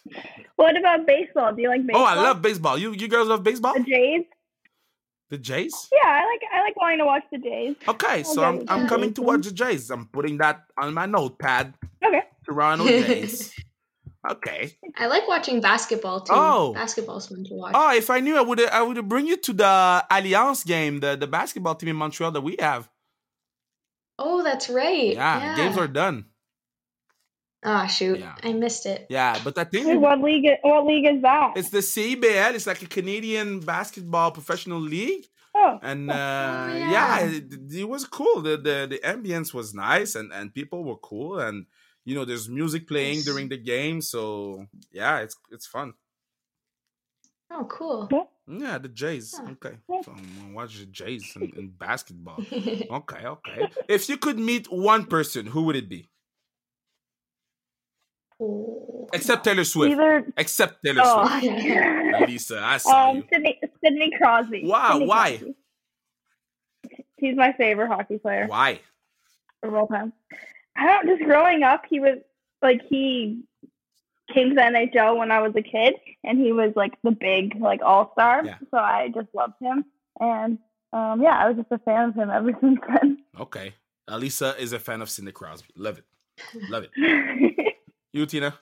what 0.56 0.78
about 0.78 1.06
baseball? 1.06 1.54
Do 1.54 1.62
you 1.62 1.68
like 1.68 1.86
baseball? 1.86 2.04
Oh. 2.04 2.06
I 2.06 2.16
love 2.16 2.42
baseball. 2.42 2.78
You 2.78 2.94
you 2.94 3.08
girls 3.10 3.28
love 3.28 3.44
baseball? 3.44 3.74
the 3.74 3.84
Jays. 3.84 4.26
The 5.30 5.38
Jays? 5.38 5.90
Yeah, 5.94 6.10
I 6.10 6.26
like 6.26 6.42
I 6.52 6.62
like 6.62 6.76
wanting 6.76 7.00
to 7.00 7.06
watch 7.06 7.24
the 7.32 7.38
Jays. 7.38 7.76
Okay, 7.88 8.24
so 8.24 8.44
I'm 8.44 8.64
I'm 8.68 8.88
coming 8.88 9.14
to 9.14 9.22
watch 9.22 9.46
the 9.46 9.52
Jays. 9.52 9.90
I'm 9.92 10.08
putting 10.08 10.38
that 10.40 10.64
on 10.78 10.94
my 10.94 11.06
notepad. 11.06 11.74
Okay. 12.04 12.22
Toronto 12.46 12.86
Jays. 12.88 13.54
Okay. 14.30 14.76
I 14.98 15.06
like 15.08 15.28
watching 15.28 15.62
basketball 15.62 16.22
too. 16.22 16.34
Oh. 16.36 16.74
Basketball's 16.74 17.28
fun 17.28 17.44
to 17.46 17.54
watch. 17.54 17.72
Oh, 17.76 17.96
if 17.96 18.10
I 18.10 18.20
knew, 18.20 18.36
I 18.38 18.42
would 18.42 18.60
I 18.70 18.82
would 18.82 19.08
bring 19.08 19.28
you 19.28 19.38
to 19.38 19.54
the 19.54 20.06
Alliance 20.10 20.64
game, 20.64 21.00
the 21.00 21.16
the 21.16 21.28
basketball 21.28 21.76
team 21.76 21.90
in 21.90 21.96
Montreal 21.96 22.32
that 22.32 22.42
we 22.42 22.58
have. 22.60 22.90
Oh, 24.18 24.44
that's 24.44 24.70
right. 24.70 25.14
Yeah, 25.14 25.40
Yeah. 25.40 25.56
games 25.56 25.78
are 25.78 25.88
done. 25.88 26.26
Ah, 27.64 27.88
shoot. 27.88 28.20
Yeah. 28.20 28.36
I 28.42 28.54
missed 28.54 28.86
it. 28.86 29.08
Yeah, 29.10 29.38
but 29.44 29.56
that 29.56 29.72
thing. 29.72 29.86
Wait, 29.88 29.98
what 29.98 30.22
league? 30.22 30.48
What 30.62 30.86
league 30.86 31.06
is 31.06 31.22
that? 31.22 31.54
it's 31.58 31.70
the 31.70 31.80
CBL. 31.80 32.54
It's 32.56 32.68
like 32.68 32.82
a 32.82 32.88
Canadian 32.88 33.60
basketball 33.60 34.32
professional 34.32 34.80
league. 34.80 35.26
oh, 35.56 35.80
and 35.82 36.10
uh, 36.10 36.14
yeah. 36.14 36.92
yeah, 36.92 37.20
it, 37.26 37.54
it 37.74 37.90
was 37.90 38.06
cool. 38.06 38.42
The, 38.42 38.56
the 38.58 38.88
the 38.90 39.00
ambience 39.04 39.54
was 39.54 39.74
nice, 39.74 40.16
and 40.16 40.32
and 40.32 40.54
people 40.54 40.84
were 40.86 40.98
cool, 40.98 41.40
and 41.40 41.66
you 42.06 42.16
know, 42.16 42.24
there's 42.24 42.48
music 42.48 42.88
playing 42.88 43.16
Nice. 43.18 43.26
during 43.26 43.50
the 43.50 43.58
game, 43.58 44.02
so 44.02 44.66
yeah, 44.92 45.20
it's 45.20 45.36
it's 45.52 45.68
fun. 45.68 45.94
Oh, 47.52 47.66
cool. 47.66 48.08
Yeah, 48.48 48.78
the 48.78 48.88
Jays. 48.90 49.34
Huh. 49.36 49.52
Okay, 49.54 49.76
so 50.04 50.14
I'm 50.16 50.54
watch 50.54 50.78
the 50.80 50.86
Jays 50.86 51.36
in, 51.36 51.52
in 51.58 51.68
basketball. 51.70 52.40
Okay, 52.52 53.26
okay. 53.26 53.70
If 53.88 54.08
you 54.08 54.18
could 54.18 54.40
meet 54.40 54.72
one 54.72 55.06
person, 55.06 55.46
who 55.48 55.64
would 55.64 55.76
it 55.76 55.90
be? 55.90 56.08
Except 59.14 59.44
Taylor 59.44 59.64
Swift. 59.64 59.92
either. 59.92 60.26
Except 60.38 60.84
Taylor 60.84 61.02
Oh, 61.04 61.40
Swift. 61.40 62.30
Lisa, 62.30 62.62
I 62.64 62.78
saw 62.78 63.10
um, 63.10 63.18
you. 63.18 63.24
Sidney, 63.34 63.60
Sidney 63.84 64.12
Crosby. 64.18 64.62
Wow, 64.66 64.94
Sidney 64.94 65.08
why? 65.08 65.30
Crosby. 65.38 65.56
He's 67.18 67.36
my 67.36 67.52
favorite 67.54 67.88
hockey 67.90 68.18
player 68.18 68.48
Why? 68.48 68.80
of 69.62 69.74
all 69.74 69.88
time. 69.88 70.14
I 70.78 70.88
don't. 70.88 71.08
Just 71.08 71.24
growing 71.24 71.64
up, 71.64 71.84
he 71.90 72.00
was 72.00 72.20
like 72.62 72.82
he 72.90 73.44
came 74.34 74.50
to 74.50 74.56
the 74.56 74.62
NHL 74.62 75.18
when 75.18 75.32
I 75.32 75.40
was 75.42 75.54
a 75.58 75.62
kid, 75.62 75.96
and 76.24 76.40
he 76.40 76.54
was 76.54 76.72
like 76.78 76.94
the 77.04 77.12
big 77.12 77.60
like 77.60 77.82
all 77.84 78.12
star. 78.14 78.46
Yeah. 78.46 78.56
So 78.72 78.78
I 78.78 79.12
just 79.14 79.28
loved 79.34 79.56
him, 79.60 79.84
and 80.22 80.60
um, 80.94 81.22
yeah, 81.22 81.38
I 81.38 81.50
was 81.50 81.58
just 81.58 81.72
a 81.72 81.80
fan 81.80 82.10
of 82.10 82.16
him 82.16 82.30
ever 82.30 82.52
since 82.62 82.80
then. 82.88 83.18
Okay. 83.38 83.74
Alyssa 84.10 84.58
is 84.58 84.72
a 84.74 84.80
fan 84.80 85.02
of 85.02 85.10
Sidney 85.10 85.32
Crosby. 85.34 85.68
Love 85.76 85.98
it. 86.00 86.06
Love 86.70 86.86
it. 86.96 87.66
You, 88.12 88.26
Tina? 88.26 88.58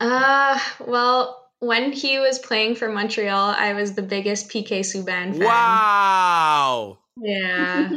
Uh, 0.00 0.58
well, 0.80 1.50
when 1.60 1.92
he 1.92 2.18
was 2.18 2.38
playing 2.38 2.74
for 2.74 2.88
Montreal, 2.88 3.54
I 3.56 3.74
was 3.74 3.94
the 3.94 4.02
biggest 4.02 4.48
PK 4.50 4.80
Subban 4.80 5.32
fan. 5.32 5.40
Wow. 5.40 6.98
Yeah. 7.16 7.90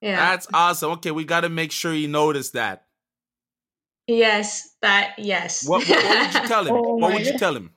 Yeah. 0.00 0.16
That's 0.16 0.46
awesome. 0.52 0.92
Okay, 0.92 1.10
we 1.10 1.24
got 1.24 1.40
to 1.40 1.48
make 1.48 1.72
sure 1.72 1.94
you 1.94 2.08
notice 2.08 2.50
that. 2.50 2.84
yes, 4.06 4.76
that 4.82 5.14
yes. 5.18 5.66
What, 5.66 5.88
what, 5.88 6.04
what 6.04 6.18
would 6.26 6.34
you 6.34 6.40
tell 6.48 6.66
him? 6.66 6.76
Oh 6.76 6.96
what 6.96 7.08
my 7.08 7.14
would 7.14 7.26
you 7.26 7.38
tell 7.38 7.56
him? 7.56 7.70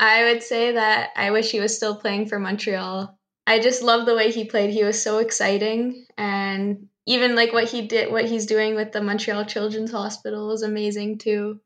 I 0.00 0.24
would 0.24 0.42
say 0.42 0.72
that 0.72 1.10
I 1.14 1.30
wish 1.30 1.52
he 1.52 1.60
was 1.60 1.76
still 1.76 1.94
playing 1.94 2.26
for 2.26 2.40
Montreal. 2.40 3.16
I 3.46 3.60
just 3.60 3.82
love 3.82 4.06
the 4.06 4.16
way 4.16 4.32
he 4.32 4.44
played. 4.44 4.70
He 4.70 4.82
was 4.82 5.00
so 5.00 5.18
exciting 5.18 6.06
and 6.18 6.88
even 7.06 7.34
like 7.34 7.52
what 7.52 7.68
he 7.68 7.82
did 7.86 8.12
what 8.12 8.26
he's 8.26 8.46
doing 8.46 8.74
with 8.74 8.92
the 8.92 9.02
Montreal 9.02 9.44
Children's 9.44 9.90
Hospital 9.90 10.48
was 10.48 10.62
amazing 10.62 11.18
too. 11.18 11.60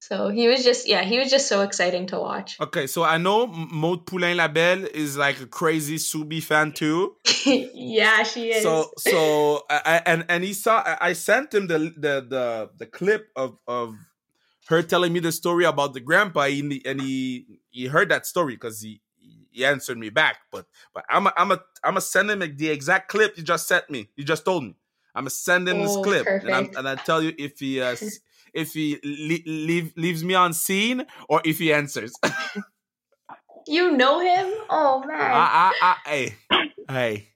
So 0.00 0.28
he 0.28 0.46
was 0.46 0.62
just 0.62 0.88
yeah, 0.88 1.02
he 1.02 1.18
was 1.18 1.30
just 1.30 1.48
so 1.48 1.62
exciting 1.62 2.06
to 2.08 2.20
watch. 2.20 2.56
Okay, 2.60 2.86
so 2.86 3.02
I 3.02 3.18
know 3.18 3.48
Maud 3.48 4.06
Poulin 4.06 4.36
Labelle 4.36 4.84
is 4.84 5.16
like 5.16 5.40
a 5.40 5.46
crazy 5.46 5.96
Subi 5.96 6.40
fan 6.42 6.72
too. 6.72 7.16
yeah, 7.46 8.22
she 8.22 8.50
is. 8.50 8.62
So 8.62 8.90
so 8.96 9.64
I, 9.68 10.02
and 10.06 10.24
and 10.28 10.44
he 10.44 10.52
saw 10.52 10.82
I 10.86 11.08
I 11.08 11.12
sent 11.14 11.52
him 11.52 11.66
the 11.66 11.78
the 11.78 12.26
the, 12.28 12.70
the 12.78 12.86
clip 12.86 13.28
of 13.34 13.58
of 13.66 13.94
her 14.68 14.82
telling 14.82 15.12
me 15.12 15.18
the 15.18 15.32
story 15.32 15.64
about 15.64 15.94
the 15.94 16.00
grandpa 16.00 16.42
and 16.42 16.72
he, 16.72 16.82
and 16.84 17.00
he 17.00 17.46
he 17.70 17.86
heard 17.86 18.10
that 18.10 18.24
story 18.24 18.54
because 18.54 18.80
he 18.80 19.00
he 19.58 19.64
answered 19.64 19.98
me 19.98 20.08
back. 20.10 20.38
But 20.52 20.66
but 20.94 21.04
I'm 21.10 21.26
a, 21.26 21.32
I'm 21.36 21.50
a 21.50 21.60
I'm 21.82 21.92
gonna 21.92 22.00
send 22.00 22.30
him 22.30 22.38
the 22.40 22.68
exact 22.68 23.08
clip 23.08 23.36
you 23.36 23.42
just 23.42 23.66
sent 23.66 23.90
me. 23.90 24.08
You 24.16 24.24
just 24.24 24.44
told 24.44 24.64
me. 24.64 24.74
I'm 25.14 25.22
gonna 25.22 25.30
send 25.30 25.68
him 25.68 25.78
this 25.82 25.96
Oh, 25.96 26.02
clip 26.02 26.26
and 26.26 26.54
I'm, 26.54 26.70
and 26.76 26.88
I 26.88 26.94
tell 26.94 27.22
you 27.22 27.34
if 27.36 27.58
he 27.58 27.80
uh, 27.80 27.96
if 28.54 28.72
he 28.72 28.98
le- 29.02 29.50
leave, 29.50 29.92
leaves 29.96 30.22
me 30.22 30.34
on 30.34 30.52
seen 30.52 31.04
or 31.28 31.42
if 31.44 31.58
he 31.58 31.72
answers. 31.72 32.12
you 33.66 33.96
know 33.96 34.20
him? 34.20 34.52
Oh 34.70 35.02
man. 35.06 35.20
I, 35.20 35.72
I, 35.80 35.96
I, 36.06 36.08
hey, 36.08 36.34
hey, 36.88 37.28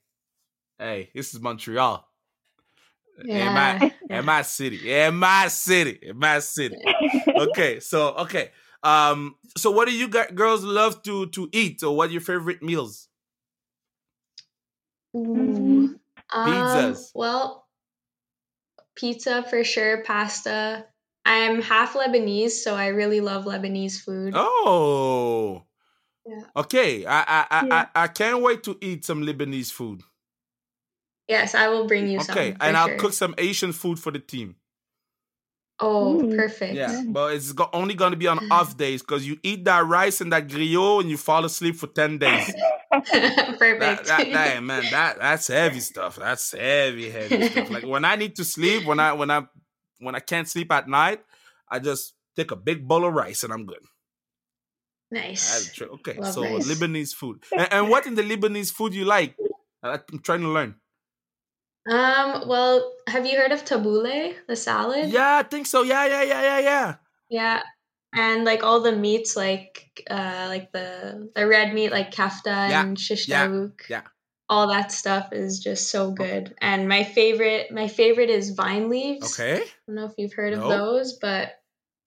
hey, 0.78 1.10
this 1.14 1.34
is 1.34 1.40
Montreal. 1.40 2.06
In 3.28 3.52
my, 3.52 3.90
yeah. 4.08 4.18
in 4.18 4.24
my 4.24 4.42
city. 4.42 4.92
In 4.92 5.16
my 5.16 5.48
city. 5.48 5.98
In 6.02 6.18
my 6.18 6.38
city. 6.38 6.76
Okay, 7.38 7.80
so 7.80 8.08
okay. 8.16 8.50
Um, 8.82 9.36
so 9.56 9.70
what 9.70 9.86
do 9.88 9.94
you 9.94 10.08
girls 10.08 10.64
love 10.64 11.02
to 11.04 11.26
to 11.28 11.48
eat, 11.52 11.82
or 11.82 11.96
what 11.96 12.10
are 12.10 12.12
your 12.12 12.20
favorite 12.20 12.62
meals? 12.62 13.08
Ooh. 15.16 15.98
Um, 16.32 16.96
well, 17.14 17.66
pizza 18.96 19.44
for 19.48 19.62
sure, 19.64 20.02
pasta. 20.04 20.86
I'm 21.24 21.62
half 21.62 21.94
Lebanese, 21.94 22.50
so 22.62 22.74
I 22.74 22.88
really 22.88 23.20
love 23.20 23.44
Lebanese 23.44 24.00
food. 24.00 24.34
Oh, 24.36 25.64
Yeah. 26.26 26.42
okay. 26.56 27.06
I 27.06 27.20
I, 27.20 27.46
I, 27.50 27.66
Yeah. 27.66 27.86
I 27.94 28.04
I 28.04 28.08
can't 28.08 28.42
wait 28.42 28.62
to 28.64 28.76
eat 28.80 29.04
some 29.04 29.22
Lebanese 29.22 29.70
food. 29.70 30.02
Yes, 31.28 31.54
I 31.54 31.68
will 31.68 31.86
bring 31.86 32.08
you 32.08 32.18
some. 32.20 32.36
Okay, 32.36 32.56
and 32.60 32.76
I'll 32.76 32.96
cook 32.98 33.12
some 33.12 33.34
Asian 33.38 33.72
food 33.72 33.98
for 33.98 34.10
the 34.10 34.18
team. 34.18 34.56
Oh, 35.82 36.20
Mm. 36.22 36.36
perfect. 36.36 36.74
Yeah, 36.74 37.02
but 37.08 37.34
it's 37.34 37.52
go- 37.52 37.68
only 37.72 37.94
gonna 37.94 38.16
be 38.16 38.28
on 38.28 38.38
off 38.52 38.76
days 38.76 39.02
because 39.02 39.26
you 39.26 39.36
eat 39.42 39.64
that 39.64 39.84
rice 39.86 40.20
and 40.20 40.32
that 40.32 40.46
griot 40.48 41.00
and 41.00 41.10
you 41.10 41.16
fall 41.16 41.44
asleep 41.44 41.76
for 41.76 41.88
ten 41.88 42.18
days. 42.18 42.54
Perfect. 42.92 44.06
that, 44.06 44.30
that- 44.32 44.62
man, 44.62 44.84
that 44.90 45.18
that's 45.18 45.48
heavy 45.48 45.80
stuff. 45.80 46.16
That's 46.16 46.52
heavy, 46.52 47.10
heavy 47.10 47.48
stuff. 47.48 47.70
Like 47.70 47.84
when 47.86 48.04
I 48.04 48.16
need 48.16 48.36
to 48.36 48.44
sleep, 48.44 48.84
when 48.86 49.00
I 49.00 49.12
when 49.12 49.30
I 49.30 49.42
when 49.98 50.14
I 50.14 50.20
can't 50.20 50.48
sleep 50.48 50.70
at 50.72 50.88
night, 50.88 51.20
I 51.68 51.78
just 51.78 52.14
take 52.36 52.50
a 52.50 52.56
big 52.56 52.86
bowl 52.86 53.04
of 53.04 53.12
rice 53.14 53.42
and 53.44 53.52
I'm 53.52 53.66
good. 53.66 53.82
nice. 55.10 55.80
Okay, 55.80 56.18
Love 56.18 56.32
so 56.32 56.42
rice. 56.42 56.68
Lebanese 56.68 57.12
food. 57.14 57.42
And, 57.56 57.72
and 57.72 57.88
what 57.90 58.06
in 58.06 58.14
the 58.14 58.22
Lebanese 58.22 58.72
food 58.72 58.94
you 58.94 59.04
like? 59.04 59.36
I'm 59.82 60.00
trying 60.22 60.40
to 60.42 60.48
learn. 60.48 60.76
Um, 61.88 62.46
well, 62.48 62.92
have 63.08 63.26
you 63.26 63.36
heard 63.36 63.52
of 63.52 63.64
tabbouleh, 63.64 64.34
the 64.46 64.56
salad? 64.56 65.10
Yeah, 65.10 65.38
I 65.38 65.42
think 65.42 65.66
so. 65.66 65.82
Yeah, 65.82 66.06
yeah, 66.06 66.22
yeah, 66.22 66.42
yeah, 66.42 66.58
yeah. 66.60 66.94
Yeah. 67.28 67.62
And 68.14 68.44
like 68.44 68.62
all 68.62 68.80
the 68.80 68.92
meats 68.92 69.36
like 69.36 70.04
uh 70.10 70.44
like 70.48 70.70
the 70.72 71.30
the 71.34 71.46
red 71.46 71.72
meat 71.72 71.90
like 71.90 72.10
kafta 72.12 72.68
Yeah, 72.68 72.82
and 72.84 72.98
shish 72.98 73.26
tavuk. 73.26 73.88
yeah. 73.88 74.02
All 74.48 74.68
that 74.68 74.92
stuff 74.92 75.32
is 75.32 75.60
just 75.60 75.88
so 75.90 76.10
good. 76.12 76.54
And 76.60 76.88
my 76.88 77.04
favorite 77.04 77.72
my 77.72 77.88
favorite 77.88 78.28
is 78.28 78.50
vine 78.50 78.90
leaves. 78.90 79.32
Okay. 79.32 79.62
I 79.62 79.66
don't 79.86 79.96
know 79.96 80.04
if 80.04 80.12
you've 80.18 80.34
heard 80.34 80.52
No. 80.52 80.64
of 80.64 80.68
those, 80.68 81.14
but 81.14 81.52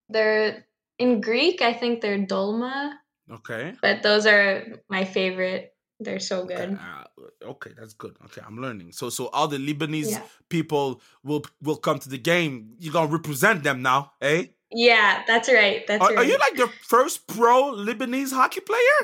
they're 0.10 0.68
in 1.00 1.22
Greek, 1.22 1.62
I 1.62 1.74
think 1.74 2.00
they're 2.02 2.20
dolma, 2.20 2.94
Okay. 3.30 3.74
but 3.82 4.04
those 4.04 4.26
are 4.28 4.80
my 4.90 5.04
favorite. 5.04 5.75
They're 6.06 6.20
so 6.20 6.42
Okay, 6.44 6.56
good. 6.56 6.80
uh, 6.80 7.50
okay, 7.54 7.72
that's 7.78 7.94
good. 7.94 8.16
Okay, 8.26 8.42
I'm 8.46 8.58
learning. 8.62 8.92
So, 8.94 9.10
so 9.10 9.28
all 9.34 9.48
the 9.48 9.58
Lebanese 9.58 10.12
Yeah. 10.12 10.22
people 10.50 11.02
will 11.24 11.44
will 11.62 11.78
come 11.78 12.00
to 12.00 12.10
the 12.10 12.18
game. 12.20 12.76
You're 12.80 12.94
gonna 12.94 13.12
represent 13.12 13.64
them 13.64 13.82
now, 13.82 14.14
eh? 14.22 14.48
Yeah, 14.72 15.24
that's 15.28 15.50
right. 15.50 15.86
That's 15.88 16.02
Are, 16.02 16.10
right. 16.10 16.18
are 16.20 16.24
you 16.24 16.38
like 16.38 16.56
the 16.56 16.68
first 16.84 17.28
pro 17.28 17.74
Lebanese 17.74 18.32
hockey 18.32 18.62
player? 18.62 19.00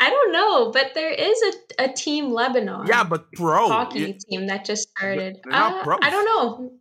I 0.00 0.10
don't 0.10 0.32
know, 0.32 0.72
but 0.72 0.94
there 0.94 1.12
is 1.12 1.38
a, 1.78 1.84
a 1.84 1.92
team 1.92 2.32
Lebanon. 2.32 2.86
Yeah, 2.88 3.04
but 3.04 3.30
pro. 3.32 3.68
hockey 3.68 4.18
team 4.28 4.48
that 4.48 4.64
just 4.64 4.88
started. 4.90 5.36
Uh. 5.50 5.96
I 6.02 6.10
don't 6.10 6.24
know. 6.26 6.72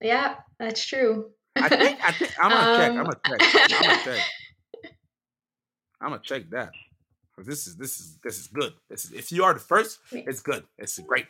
Yeah, 0.00 0.36
that's 0.58 0.84
true. 0.84 1.30
I 1.56 1.68
think 1.68 1.98
I 2.02 2.12
think 2.12 2.32
I'm 2.40 2.50
gonna 2.50 2.76
check. 2.76 2.90
I'm 2.90 2.98
Um, 3.00 3.04
gonna 3.04 3.20
check. 3.38 3.40
I'm 3.70 3.82
gonna 3.82 4.04
check. 4.04 4.24
I'm 6.00 6.08
gonna 6.10 6.22
check 6.24 6.50
that. 6.50 6.72
'Cause 7.40 7.46
This 7.48 7.66
is 7.66 7.76
this 7.76 8.00
is 8.00 8.18
this 8.22 8.38
is 8.38 8.48
good. 8.48 8.74
This 8.90 9.06
is 9.06 9.12
if 9.12 9.32
you 9.32 9.44
are 9.44 9.54
the 9.54 9.60
first, 9.60 9.98
it's 10.12 10.42
good. 10.42 10.64
It's 10.76 10.98
great. 10.98 11.24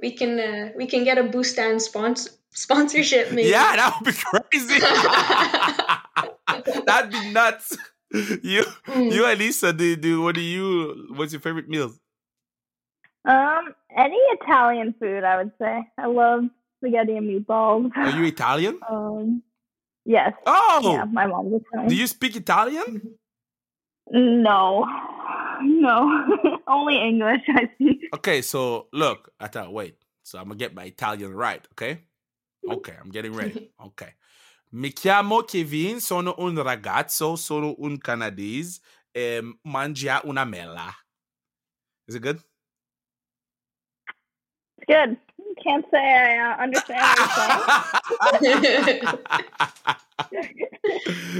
we 0.00 0.12
can 0.12 0.40
uh, 0.40 0.70
we 0.76 0.86
can 0.86 1.04
get 1.04 1.18
a 1.18 1.22
Bustan 1.24 1.76
spons- 1.76 2.30
sponsorship 2.50 3.30
maybe. 3.36 3.50
Yeah, 3.50 3.76
that 3.76 3.94
would 4.00 4.06
be 4.08 4.14
crazy. 4.16 4.80
That'd 6.86 7.10
be 7.12 7.32
nuts. 7.32 7.76
You 8.42 8.64
Mm. 8.88 9.12
you 9.12 9.22
Alyssa, 9.24 9.76
do 9.76 9.94
do 9.96 10.22
what 10.22 10.34
do 10.34 10.40
you 10.40 11.06
what's 11.16 11.32
your 11.32 11.40
favorite 11.40 11.68
meals? 11.68 11.98
um, 13.24 13.74
any 13.96 14.16
Italian 14.40 14.94
food, 14.98 15.22
I 15.24 15.36
would 15.36 15.52
say. 15.60 15.84
I 15.96 16.06
love 16.06 16.44
spaghetti 16.78 17.16
and 17.16 17.28
meatballs. 17.28 17.90
Are 17.96 18.10
you 18.10 18.24
Italian? 18.24 18.78
Um, 18.90 19.42
yes. 20.04 20.32
Oh, 20.46 20.80
Yeah, 20.96 21.04
my 21.04 21.26
mom's 21.26 21.62
Italian. 21.62 21.88
do 21.90 21.94
you 21.94 22.06
speak 22.08 22.34
Italian? 22.36 23.14
No, 24.10 24.84
no, 25.60 26.26
only 26.66 26.96
English. 26.96 27.42
I 27.48 27.68
speak. 27.74 28.08
Okay, 28.14 28.42
so 28.42 28.88
look, 28.92 29.30
I 29.40 29.48
thought, 29.48 29.72
wait. 29.72 29.96
So 30.22 30.38
I'm 30.38 30.44
gonna 30.44 30.56
get 30.56 30.74
my 30.74 30.84
Italian 30.84 31.34
right, 31.34 31.66
okay? 31.72 32.00
Okay, 32.68 32.94
I'm 33.00 33.10
getting 33.10 33.34
ready. 33.34 33.70
Okay. 33.84 34.14
Mi 34.74 34.90
chiamo 34.90 35.42
Kevin, 35.42 36.00
sono 36.00 36.34
un 36.38 36.62
ragazzo, 36.62 37.36
sono 37.36 37.74
un 37.78 37.98
canadese, 37.98 38.80
ehm, 39.12 39.50
e 39.50 39.68
mangia 39.68 40.22
una 40.24 40.44
mela. 40.44 40.90
Is 42.06 42.14
it 42.14 42.22
good? 42.22 42.40
It's 44.78 44.86
good. 44.86 45.18
Can't 45.62 45.84
say 45.90 45.98
I 45.98 46.52
uh, 46.52 46.56
understand 46.62 47.02
what 48.18 48.42
you're 48.42 48.62
saying. 48.62 49.02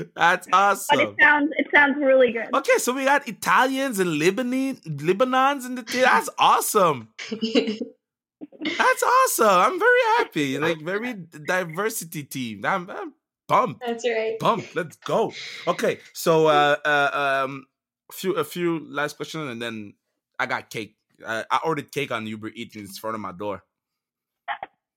That's 0.17 0.49
awesome. 0.53 0.99
But 0.99 1.09
it 1.09 1.15
sounds 1.21 1.51
it 1.57 1.67
sounds 1.75 1.97
really 1.99 2.33
good. 2.33 2.49
Okay, 2.55 2.79
so 2.79 2.93
we 2.93 3.05
got 3.05 3.27
Italians 3.29 3.99
and 3.99 4.21
Lebanese 4.21 4.81
Lebanons 4.85 5.67
in 5.67 5.75
the 5.75 5.83
team. 5.83 6.03
That's 6.03 6.29
awesome. 6.39 7.09
That's 7.31 9.03
awesome. 9.03 9.49
I'm 9.49 9.79
very 9.79 10.01
happy. 10.19 10.59
Like 10.59 10.81
very 10.81 11.15
diversity 11.15 12.25
team. 12.25 12.65
I'm, 12.65 12.89
I'm 12.91 13.13
pumped. 13.49 13.83
That's 13.85 14.07
right. 14.09 14.39
Pumped. 14.39 14.75
Let's 14.77 14.97
go. 14.97 15.33
Okay, 15.67 15.99
so 16.13 16.47
uh, 16.47 16.77
uh 16.85 17.45
um, 17.45 17.67
a 18.11 18.13
few 18.13 18.35
a 18.35 18.45
few 18.45 18.87
last 18.89 19.17
questions, 19.17 19.51
and 19.51 19.61
then 19.61 19.95
I 20.39 20.47
got 20.47 20.71
cake. 20.71 20.97
Uh, 21.25 21.45
I 21.51 21.61
ordered 21.65 21.93
cake 21.93 22.11
on 22.11 22.27
Uber 22.27 22.51
Eats 22.55 22.77
in 22.77 22.87
front 22.89 23.15
of 23.15 23.21
my 23.21 23.33
door. 23.33 23.63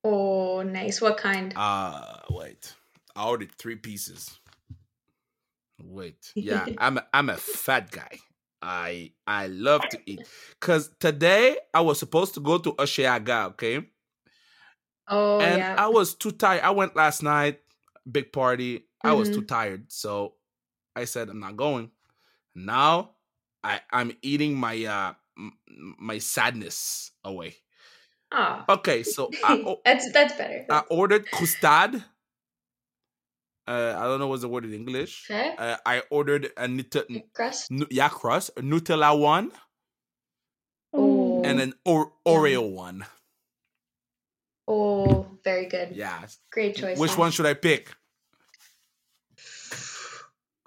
Oh, 0.05 0.61
nice. 0.61 1.01
What 1.01 1.17
kind? 1.17 1.51
Uh 1.55 2.19
wait. 2.29 2.75
I 3.15 3.27
ordered 3.27 3.51
three 3.57 3.75
pieces. 3.75 4.39
Wait. 5.83 6.31
Yeah, 6.35 6.67
I'm 6.77 6.99
a, 6.99 7.07
I'm 7.11 7.29
a 7.29 7.37
fat 7.37 7.89
guy. 7.89 8.19
I 8.61 9.13
I 9.25 9.47
love 9.47 9.81
to 9.89 9.99
eat. 10.05 10.27
Cause 10.59 10.91
today 10.99 11.57
I 11.73 11.81
was 11.81 11.97
supposed 11.97 12.35
to 12.35 12.39
go 12.39 12.59
to 12.59 12.73
Osheaga, 12.73 13.47
okay? 13.47 13.83
Oh 15.07 15.39
and 15.39 15.57
yeah. 15.57 15.75
I 15.77 15.87
was 15.87 16.13
too 16.13 16.31
tired. 16.31 16.61
I 16.61 16.69
went 16.69 16.95
last 16.95 17.23
night, 17.23 17.61
big 18.09 18.31
party. 18.31 18.77
Mm-hmm. 18.77 19.07
I 19.07 19.13
was 19.13 19.29
too 19.29 19.37
mm-hmm. 19.37 19.47
tired. 19.47 19.91
So 19.91 20.35
I 20.95 21.05
said 21.05 21.29
I'm 21.29 21.39
not 21.39 21.57
going. 21.57 21.89
Now 22.53 23.11
I 23.63 23.81
I'm 23.91 24.11
eating 24.21 24.55
my 24.55 24.85
uh 24.85 25.13
my 25.97 26.19
sadness 26.19 27.11
away. 27.23 27.55
Oh. 28.31 28.63
Okay, 28.69 29.03
so 29.03 29.29
I, 29.43 29.77
that's 29.85 30.11
that's 30.11 30.35
better. 30.35 30.65
I 30.69 30.83
ordered 30.89 31.29
crustade. 31.31 32.03
Uh, 33.67 33.95
I 33.97 34.03
don't 34.03 34.19
know 34.19 34.27
what's 34.27 34.43
the 34.43 34.47
word 34.47 34.65
in 34.65 34.73
English. 34.73 35.25
Okay. 35.29 35.55
Uh, 35.57 35.77
I 35.85 36.03
ordered 36.11 36.51
a 36.57 36.67
Nutella 36.67 37.23
crust. 37.33 37.71
N- 37.71 37.87
yeah, 37.89 38.09
crust, 38.09 38.51
a 38.57 38.61
Nutella 38.61 39.17
one, 39.19 39.51
oh. 40.93 41.41
and 41.43 41.59
an 41.59 41.73
or- 41.83 42.11
Oreo 42.27 42.51
yeah. 42.51 42.75
one. 42.75 43.05
Oh, 44.67 45.25
very 45.43 45.65
good. 45.67 45.95
Yeah, 45.95 46.25
great 46.51 46.75
choice. 46.75 46.97
Which 46.99 47.17
one 47.17 47.31
should 47.31 47.45
I 47.45 47.53
pick? 47.55 47.89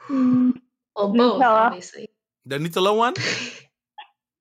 Well, 0.09 0.53
both, 0.97 1.17
Nutella. 1.17 1.67
obviously. 1.71 2.09
The 2.47 2.59
Nutella 2.59 2.97
one. 2.97 3.15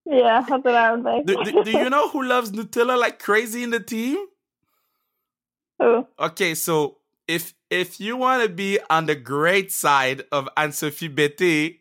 Yeah, 0.10 0.46
that's 0.48 0.64
what 0.64 0.74
I 0.74 0.94
was 0.94 1.04
like. 1.04 1.26
do, 1.26 1.44
do, 1.44 1.64
do, 1.66 1.72
you 1.72 1.90
know 1.90 2.08
who 2.10 2.24
loves 2.24 2.52
Nutella 2.52 2.98
like 2.98 3.20
crazy 3.20 3.64
in 3.64 3.72
the 3.72 3.80
team? 3.80 4.18
Who? 5.80 6.08
Okay, 6.20 6.56
so 6.56 6.98
if 7.28 7.54
if 7.70 8.00
you 8.00 8.18
want 8.18 8.42
to 8.42 8.50
be 8.50 8.80
on 8.90 9.06
the 9.06 9.16
great 9.16 9.72
side 9.72 10.24
of 10.32 10.50
Ann-Sophie 10.58 11.10
Bettez, 11.10 11.78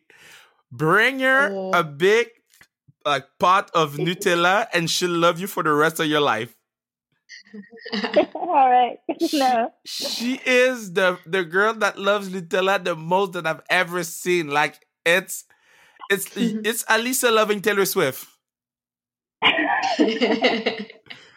bring 0.71 1.21
her 1.21 1.71
a 1.73 1.83
big 1.83 2.27
like 3.05 3.25
pot 3.39 3.71
of 3.73 3.95
Nutella, 3.95 4.67
and 4.73 4.89
she'll 4.89 5.09
love 5.09 5.39
you 5.39 5.47
for 5.47 5.63
the 5.63 5.71
rest 5.71 5.99
of 5.99 6.07
your 6.07 6.19
life. 6.19 6.55
All 8.35 8.69
right. 8.69 8.99
No. 9.33 9.71
She, 9.85 10.05
she 10.05 10.41
is 10.45 10.93
the 10.93 11.17
the 11.25 11.43
girl 11.43 11.73
that 11.75 11.97
loves 11.97 12.29
Nutella 12.29 12.83
the 12.83 12.95
most 12.95 13.33
that 13.33 13.47
I've 13.47 13.63
ever 13.69 14.03
seen. 14.03 14.49
Like 14.49 14.85
it's 15.05 15.45
it's 16.09 16.29
it's 16.35 16.83
Alyssa 16.85 17.33
loving 17.33 17.61
Taylor 17.61 17.85
Swift. 17.85 18.27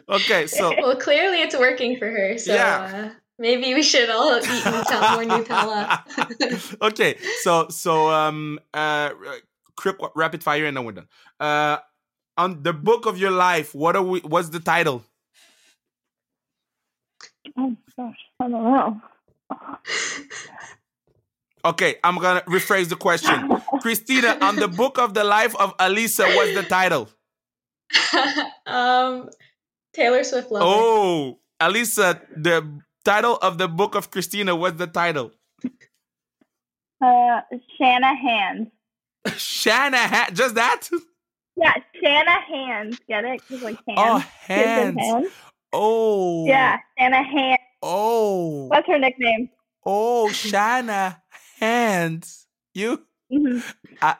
okay, 0.09 0.47
so 0.47 0.75
well, 0.81 0.97
clearly 0.97 1.43
it's 1.43 1.57
working 1.57 1.99
for 1.99 2.11
her. 2.11 2.39
So 2.39 2.55
yeah. 2.55 3.11
Uh, 3.11 3.11
maybe 3.39 3.75
we 3.75 3.83
should 3.83 4.11
all 4.11 4.39
eat 4.39 4.45
Nutella, 4.45 5.14
more 5.14 5.25
Nutella. 5.39 6.81
okay, 6.89 7.16
so 7.43 7.68
so 7.68 8.11
um 8.11 8.59
uh, 8.73 9.11
quick 9.77 9.97
rapid 10.14 10.43
fire 10.43 10.66
and 10.66 10.77
then 10.77 10.85
we're 10.85 10.93
done. 10.93 11.09
Uh, 11.39 11.79
on 12.37 12.62
the 12.62 12.73
book 12.73 13.07
of 13.07 13.18
your 13.18 13.33
life, 13.33 13.75
what 13.75 13.97
are 13.97 14.03
we? 14.03 14.21
What's 14.21 14.51
the 14.51 14.61
title? 14.61 15.05
Oh 17.59 17.77
gosh, 17.97 18.16
I 18.39 18.49
don't 18.49 18.53
know. 18.53 19.01
Okay, 21.65 21.97
I'm 22.03 22.17
gonna 22.17 22.41
rephrase 22.43 22.89
the 22.89 22.97
question. 22.97 23.35
Kristina, 23.83 24.41
on 24.43 24.57
the 24.57 24.69
book 24.69 24.99
of 24.99 25.15
the 25.15 25.25
life 25.25 25.55
of 25.57 25.77
Alyssa, 25.77 26.35
what's 26.35 26.55
the 26.55 26.63
title? 26.63 27.09
um, 28.67 29.29
Taylor 29.93 30.25
Swift 30.25 30.51
Lover. 30.51 30.65
Oh, 30.67 31.39
Alyssa, 31.61 32.21
the 32.37 32.81
title 33.05 33.37
of 33.43 33.59
the 33.59 33.69
book 33.69 33.95
of 33.95 34.11
Kristina, 34.11 34.59
what's 34.59 34.79
the 34.79 34.87
title? 34.87 35.33
Uh, 37.03 37.41
Shanna 37.77 38.15
Hands. 38.15 38.69
Shanna 39.37 39.99
Hands, 39.99 40.37
just 40.37 40.55
that? 40.55 40.89
Yeah, 41.57 41.75
Shanna 42.03 42.41
Hands. 42.41 42.99
Get 43.07 43.25
it? 43.25 43.47
Cause 43.49 43.63
like 43.63 43.79
hands. 43.87 43.99
Oh, 43.99 44.19
hands. 44.19 44.99
hands. 44.99 45.29
Oh. 45.73 46.47
Yeah, 46.47 46.79
Shanna 46.99 47.23
Hands. 47.23 47.61
Oh. 47.83 48.67
What's 48.67 48.87
her 48.87 48.99
nickname? 48.99 49.51
Oh, 49.85 50.31
Shanna 50.31 51.20
hands. 51.61 52.47
You, 52.75 53.05
mm-hmm. 53.33 53.61
I, 54.03 54.17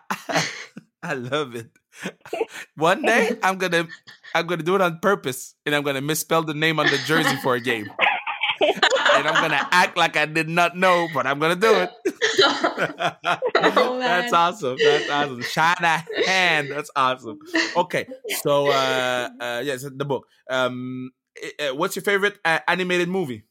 I 1.03 1.15
love 1.15 1.57
it. 1.57 1.71
One 2.77 3.03
day 3.03 3.37
I'm 3.43 3.59
gonna 3.59 3.89
I'm 4.35 4.47
gonna 4.47 4.63
do 4.63 4.75
it 4.75 4.81
on 4.81 5.01
purpose, 5.01 5.55
and 5.67 5.75
I'm 5.75 5.83
gonna 5.83 6.01
misspell 6.01 6.43
the 6.43 6.55
name 6.55 6.79
on 6.79 6.87
the 6.87 6.99
jersey 6.99 7.37
for 7.43 7.55
a 7.57 7.61
game. 7.61 7.91
and 8.61 9.27
I'm 9.27 9.41
gonna 9.43 9.67
act 9.73 9.97
like 9.97 10.17
I 10.17 10.27
did 10.27 10.49
not 10.49 10.77
know, 10.77 11.09
but 11.13 11.27
I'm 11.27 11.39
gonna 11.39 11.57
do 11.57 11.73
it. 11.75 11.91
oh, 13.57 13.99
That's 13.99 14.33
awesome. 14.33 14.77
That's 14.79 15.11
awesome. 15.11 15.43
China 15.43 16.05
hand. 16.27 16.71
That's 16.71 16.91
awesome. 16.95 17.39
Okay, 17.77 18.07
so 18.43 18.69
uh, 18.69 19.29
uh, 19.41 19.63
yes, 19.65 19.83
the 19.83 20.05
book. 20.05 20.27
Um, 20.49 21.11
uh, 21.59 21.75
what's 21.75 21.97
your 21.97 22.03
favorite 22.03 22.39
uh, 22.45 22.61
animated 22.69 23.09
movie? 23.09 23.45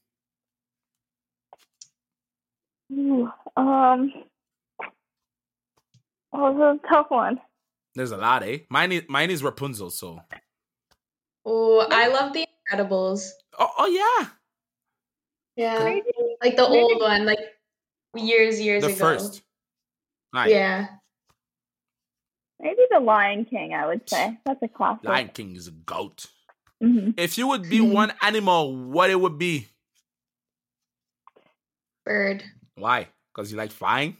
Ooh, 2.92 3.30
um, 3.56 4.12
oh, 6.32 6.52
this 6.74 6.82
a 6.84 6.88
tough 6.88 7.06
one. 7.10 7.40
There's 7.94 8.10
a 8.12 8.16
lot, 8.16 8.42
eh? 8.42 8.58
Mine 8.68 8.92
is 8.92 9.02
mine 9.08 9.30
is 9.30 9.42
Rapunzel. 9.42 9.90
So. 9.90 10.20
Oh, 11.44 11.86
I 11.90 12.08
love 12.08 12.32
The 12.32 12.46
Incredibles. 12.72 13.28
Oh, 13.58 13.68
oh 13.78 13.86
yeah. 13.86 14.28
Yeah, 15.56 15.84
Maybe. 15.84 16.10
like 16.42 16.56
the 16.56 16.68
Maybe. 16.68 16.82
old 16.82 17.00
one, 17.00 17.24
like 17.26 17.38
years, 18.16 18.60
years 18.60 18.82
the 18.82 18.88
ago. 18.90 18.96
first. 18.96 19.42
Right. 20.34 20.50
Yeah. 20.50 20.86
Maybe 22.60 22.82
The 22.90 23.00
Lion 23.00 23.44
King. 23.44 23.74
I 23.74 23.86
would 23.86 24.08
say 24.08 24.38
that's 24.44 24.62
a 24.62 24.68
classic. 24.68 25.04
Lion 25.04 25.30
King 25.32 25.56
is 25.56 25.66
a 25.66 25.72
goat. 25.72 26.26
Mm-hmm. 26.82 27.10
If 27.16 27.36
you 27.36 27.46
would 27.48 27.68
be 27.68 27.80
one 27.80 28.12
animal, 28.22 28.74
what 28.74 29.10
it 29.10 29.16
would 29.20 29.38
be? 29.38 29.68
Bird. 32.04 32.42
Why? 32.80 33.08
Because 33.34 33.50
you 33.52 33.58
like 33.58 33.70
flying? 33.70 34.16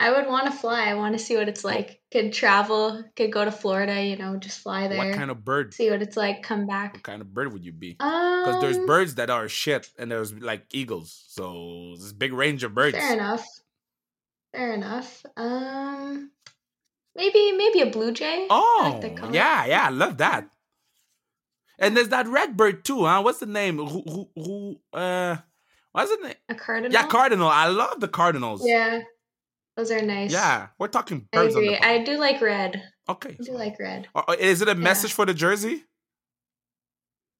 I 0.00 0.12
would 0.12 0.28
want 0.28 0.46
to 0.46 0.52
fly. 0.52 0.84
I 0.84 0.94
want 0.94 1.18
to 1.18 1.18
see 1.18 1.36
what 1.36 1.48
it's 1.48 1.64
like. 1.64 2.00
Could 2.12 2.32
travel, 2.32 3.02
could 3.16 3.32
go 3.32 3.44
to 3.44 3.50
Florida, 3.50 4.00
you 4.00 4.16
know, 4.16 4.36
just 4.36 4.60
fly 4.60 4.86
there. 4.86 4.98
What 4.98 5.14
kind 5.16 5.30
of 5.30 5.44
bird? 5.44 5.74
See 5.74 5.90
what 5.90 6.00
it's 6.00 6.16
like, 6.16 6.42
come 6.42 6.66
back. 6.68 6.94
What 6.94 7.02
kind 7.02 7.20
of 7.20 7.34
bird 7.34 7.52
would 7.52 7.64
you 7.64 7.72
be? 7.72 7.94
Because 7.94 8.54
um, 8.54 8.60
there's 8.60 8.78
birds 8.78 9.16
that 9.16 9.28
are 9.28 9.48
shit 9.48 9.90
and 9.98 10.10
there's 10.10 10.32
like 10.32 10.66
eagles. 10.72 11.24
So 11.28 11.94
there's 11.96 12.12
a 12.12 12.14
big 12.14 12.32
range 12.32 12.62
of 12.62 12.74
birds. 12.74 12.96
Fair 12.96 13.12
enough. 13.12 13.44
Fair 14.52 14.72
enough. 14.72 15.26
Um 15.36 16.30
maybe 17.16 17.52
maybe 17.52 17.80
a 17.80 17.90
blue 17.90 18.12
jay. 18.12 18.46
Oh 18.48 19.00
like 19.02 19.18
yeah, 19.32 19.66
yeah, 19.66 19.86
I 19.86 19.90
love 19.90 20.18
that. 20.18 20.48
And 21.80 21.96
there's 21.96 22.08
that 22.08 22.28
red 22.28 22.56
bird 22.56 22.84
too, 22.84 23.04
huh? 23.04 23.20
What's 23.22 23.40
the 23.40 23.46
name? 23.46 23.78
Who, 23.78 24.02
who, 24.06 24.28
who 24.34 24.80
uh 24.92 25.36
wasn't 25.98 26.26
it? 26.26 26.38
A 26.48 26.54
cardinal. 26.54 26.92
Yeah, 26.92 27.06
cardinal. 27.08 27.48
I 27.48 27.66
love 27.66 27.98
the 27.98 28.06
cardinals. 28.06 28.62
Yeah, 28.64 29.00
those 29.76 29.90
are 29.90 30.00
nice. 30.00 30.30
Yeah, 30.30 30.68
we're 30.78 30.86
talking 30.88 31.26
birds. 31.32 31.56
I 31.56 31.58
agree. 31.58 31.76
I 31.76 32.04
do 32.04 32.18
like 32.18 32.40
red. 32.40 32.80
Okay. 33.08 33.36
I 33.40 33.42
do 33.42 33.52
like 33.52 33.76
red. 33.80 34.06
Uh, 34.14 34.22
uh, 34.28 34.36
is 34.38 34.62
it 34.62 34.68
a 34.68 34.76
message 34.76 35.10
yeah. 35.10 35.16
for 35.16 35.26
the 35.26 35.34
jersey? 35.34 35.82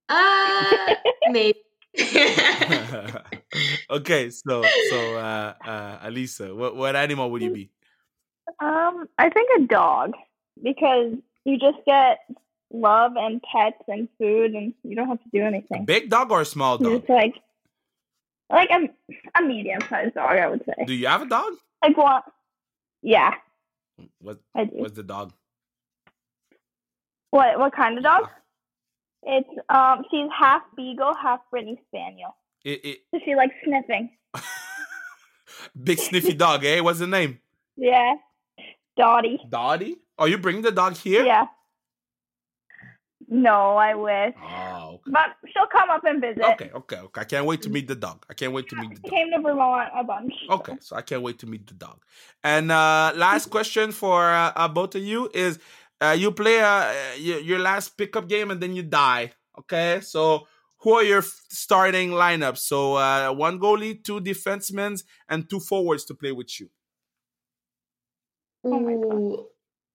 Uh, 0.08 0.94
maybe. 1.30 1.58
okay, 3.90 4.30
so 4.30 4.64
so 4.90 5.16
uh 5.16 5.54
uh 5.64 6.08
Alyssa, 6.08 6.54
what 6.54 6.74
what 6.74 6.96
animal 6.96 7.30
would 7.30 7.42
you 7.42 7.52
be? 7.52 7.70
Um, 8.60 9.06
I 9.18 9.28
think 9.30 9.48
a 9.58 9.66
dog 9.66 10.14
because 10.62 11.12
you 11.44 11.58
just 11.58 11.78
get 11.86 12.18
love 12.72 13.12
and 13.16 13.40
pets 13.42 13.82
and 13.86 14.08
food 14.18 14.52
and 14.52 14.74
you 14.82 14.96
don't 14.96 15.08
have 15.08 15.22
to 15.22 15.30
do 15.32 15.42
anything. 15.42 15.82
A 15.82 15.84
big 15.84 16.10
dog 16.10 16.32
or 16.32 16.40
a 16.40 16.44
small 16.44 16.76
dog? 16.76 16.92
It's 16.92 17.08
like 17.08 17.34
like 18.50 18.70
a, 18.70 18.88
a 19.38 19.42
medium 19.42 19.80
sized 19.88 20.14
dog, 20.14 20.36
I 20.36 20.48
would 20.48 20.64
say. 20.64 20.84
Do 20.86 20.94
you 20.94 21.06
have 21.06 21.22
a 21.22 21.26
dog? 21.26 21.52
Like 21.82 21.96
what? 21.96 22.24
Yeah. 23.02 23.34
What? 24.20 24.38
What's 24.52 24.94
the 24.94 25.02
dog? 25.02 25.32
What? 27.30 27.58
What 27.58 27.74
kind 27.74 27.98
of 27.98 28.04
dog? 28.04 28.28
It's 29.22 29.48
um, 29.68 30.04
she's 30.10 30.28
half 30.36 30.62
beagle, 30.76 31.14
half 31.20 31.40
Brittany 31.50 31.80
Spaniel. 31.88 32.34
It, 32.64 32.84
it, 32.84 32.98
So 33.12 33.20
she 33.24 33.34
likes 33.34 33.54
sniffing. 33.64 34.10
big 35.82 35.98
sniffy 35.98 36.34
dog, 36.34 36.64
eh? 36.64 36.80
What's 36.80 36.98
the 37.00 37.06
name? 37.06 37.38
Yeah. 37.80 38.14
Dottie. 38.96 39.38
Dottie? 39.48 39.98
Oh, 40.18 40.24
you 40.24 40.36
bringing 40.36 40.62
the 40.62 40.72
dog 40.72 40.96
here? 40.96 41.24
Yeah. 41.24 41.46
No, 43.30 43.76
I 43.76 43.94
wish. 43.94 44.34
Oh, 44.42 44.94
okay. 44.94 45.10
But 45.12 45.36
she'll 45.52 45.66
come 45.70 45.90
up 45.90 46.02
and 46.04 46.20
visit. 46.20 46.42
Okay, 46.42 46.70
okay, 46.74 46.96
okay. 46.96 47.20
I 47.20 47.24
can't 47.24 47.44
wait 47.44 47.60
to 47.62 47.70
meet 47.70 47.86
the 47.86 47.94
dog. 47.94 48.24
I 48.30 48.34
can't 48.34 48.54
wait 48.54 48.68
to 48.70 48.76
meet 48.76 48.94
the 48.94 49.00
dog. 49.00 49.10
came 49.10 49.30
to 49.32 49.40
Vermont 49.40 49.90
a 49.94 50.02
bunch. 50.02 50.32
so. 50.48 50.54
Okay, 50.54 50.76
so 50.80 50.96
I 50.96 51.02
can't 51.02 51.22
wait 51.22 51.38
to 51.40 51.46
meet 51.46 51.66
the 51.66 51.74
dog. 51.74 52.00
And 52.42 52.72
uh 52.72 53.12
last 53.14 53.50
question 53.56 53.92
for 53.92 54.30
uh, 54.30 54.52
uh, 54.56 54.68
both 54.68 54.94
of 54.94 55.02
you 55.02 55.28
is 55.34 55.58
uh, 56.00 56.16
you 56.18 56.32
play 56.32 56.60
uh, 56.60 56.90
your, 57.18 57.40
your 57.40 57.58
last 57.58 57.98
pickup 57.98 58.28
game 58.28 58.50
and 58.50 58.60
then 58.60 58.74
you 58.74 58.82
die. 58.82 59.32
Okay, 59.58 60.00
so 60.00 60.46
who 60.78 60.94
are 60.94 61.02
your 61.02 61.22
starting 61.22 62.10
lineups? 62.10 62.58
So 62.58 62.94
uh, 62.94 63.32
one 63.32 63.58
goalie, 63.58 64.02
two 64.02 64.20
defensemen, 64.20 65.02
and 65.28 65.50
two 65.50 65.60
forwards 65.60 66.04
to 66.06 66.14
play 66.14 66.32
with 66.32 66.58
you. 66.60 66.70
Oh 68.64 68.80
my 68.80 68.94
God. 68.94 69.44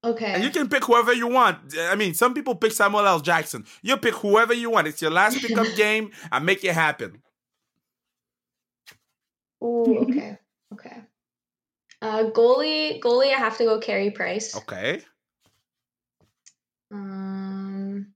Okay. 0.03 0.33
And 0.33 0.43
you 0.43 0.49
can 0.49 0.67
pick 0.67 0.83
whoever 0.83 1.13
you 1.13 1.27
want. 1.27 1.57
I 1.79 1.95
mean, 1.95 2.13
some 2.13 2.33
people 2.33 2.55
pick 2.55 2.73
Samuel 2.73 3.05
L. 3.07 3.19
Jackson. 3.21 3.65
You 3.81 3.95
pick 3.97 4.15
whoever 4.15 4.53
you 4.53 4.69
want. 4.69 4.87
It's 4.87 5.01
your 5.01 5.11
last 5.11 5.39
pickup 5.39 5.67
game. 5.75 6.11
I 6.31 6.39
make 6.39 6.63
it 6.63 6.73
happen. 6.73 7.21
Ooh, 9.63 9.99
okay. 9.99 10.37
Okay. 10.73 10.97
Uh, 12.01 12.25
goalie, 12.31 12.99
goalie, 12.99 13.33
I 13.33 13.37
have 13.37 13.57
to 13.57 13.63
go 13.63 13.79
Carey 13.79 14.11
Price. 14.11 14.57
Okay. 14.57 15.01
Um, 16.91 18.13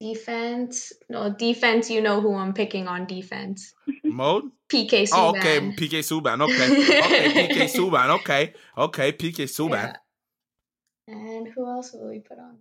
defense, 0.00 0.92
no 1.08 1.30
defense. 1.30 1.90
You 1.90 2.00
know 2.00 2.20
who 2.20 2.32
I'm 2.36 2.54
picking 2.54 2.86
on 2.86 3.06
defense. 3.06 3.74
Mode. 4.04 4.44
PK 4.72 5.02
Subban. 5.02 5.14
Oh, 5.14 5.30
okay. 5.30 5.60
PK 5.60 5.98
Subban. 6.08 6.40
Okay. 6.42 7.00
Okay. 7.00 7.48
PK 7.48 7.64
Subban. 7.74 8.10
Okay. 8.20 8.54
Okay. 8.78 9.12
PK 9.12 9.42
Subban. 9.44 9.70
Yeah. 9.70 9.96
And 11.08 11.48
who 11.48 11.66
else 11.68 11.92
will 11.92 12.08
we 12.08 12.20
put 12.20 12.38
on? 12.38 12.58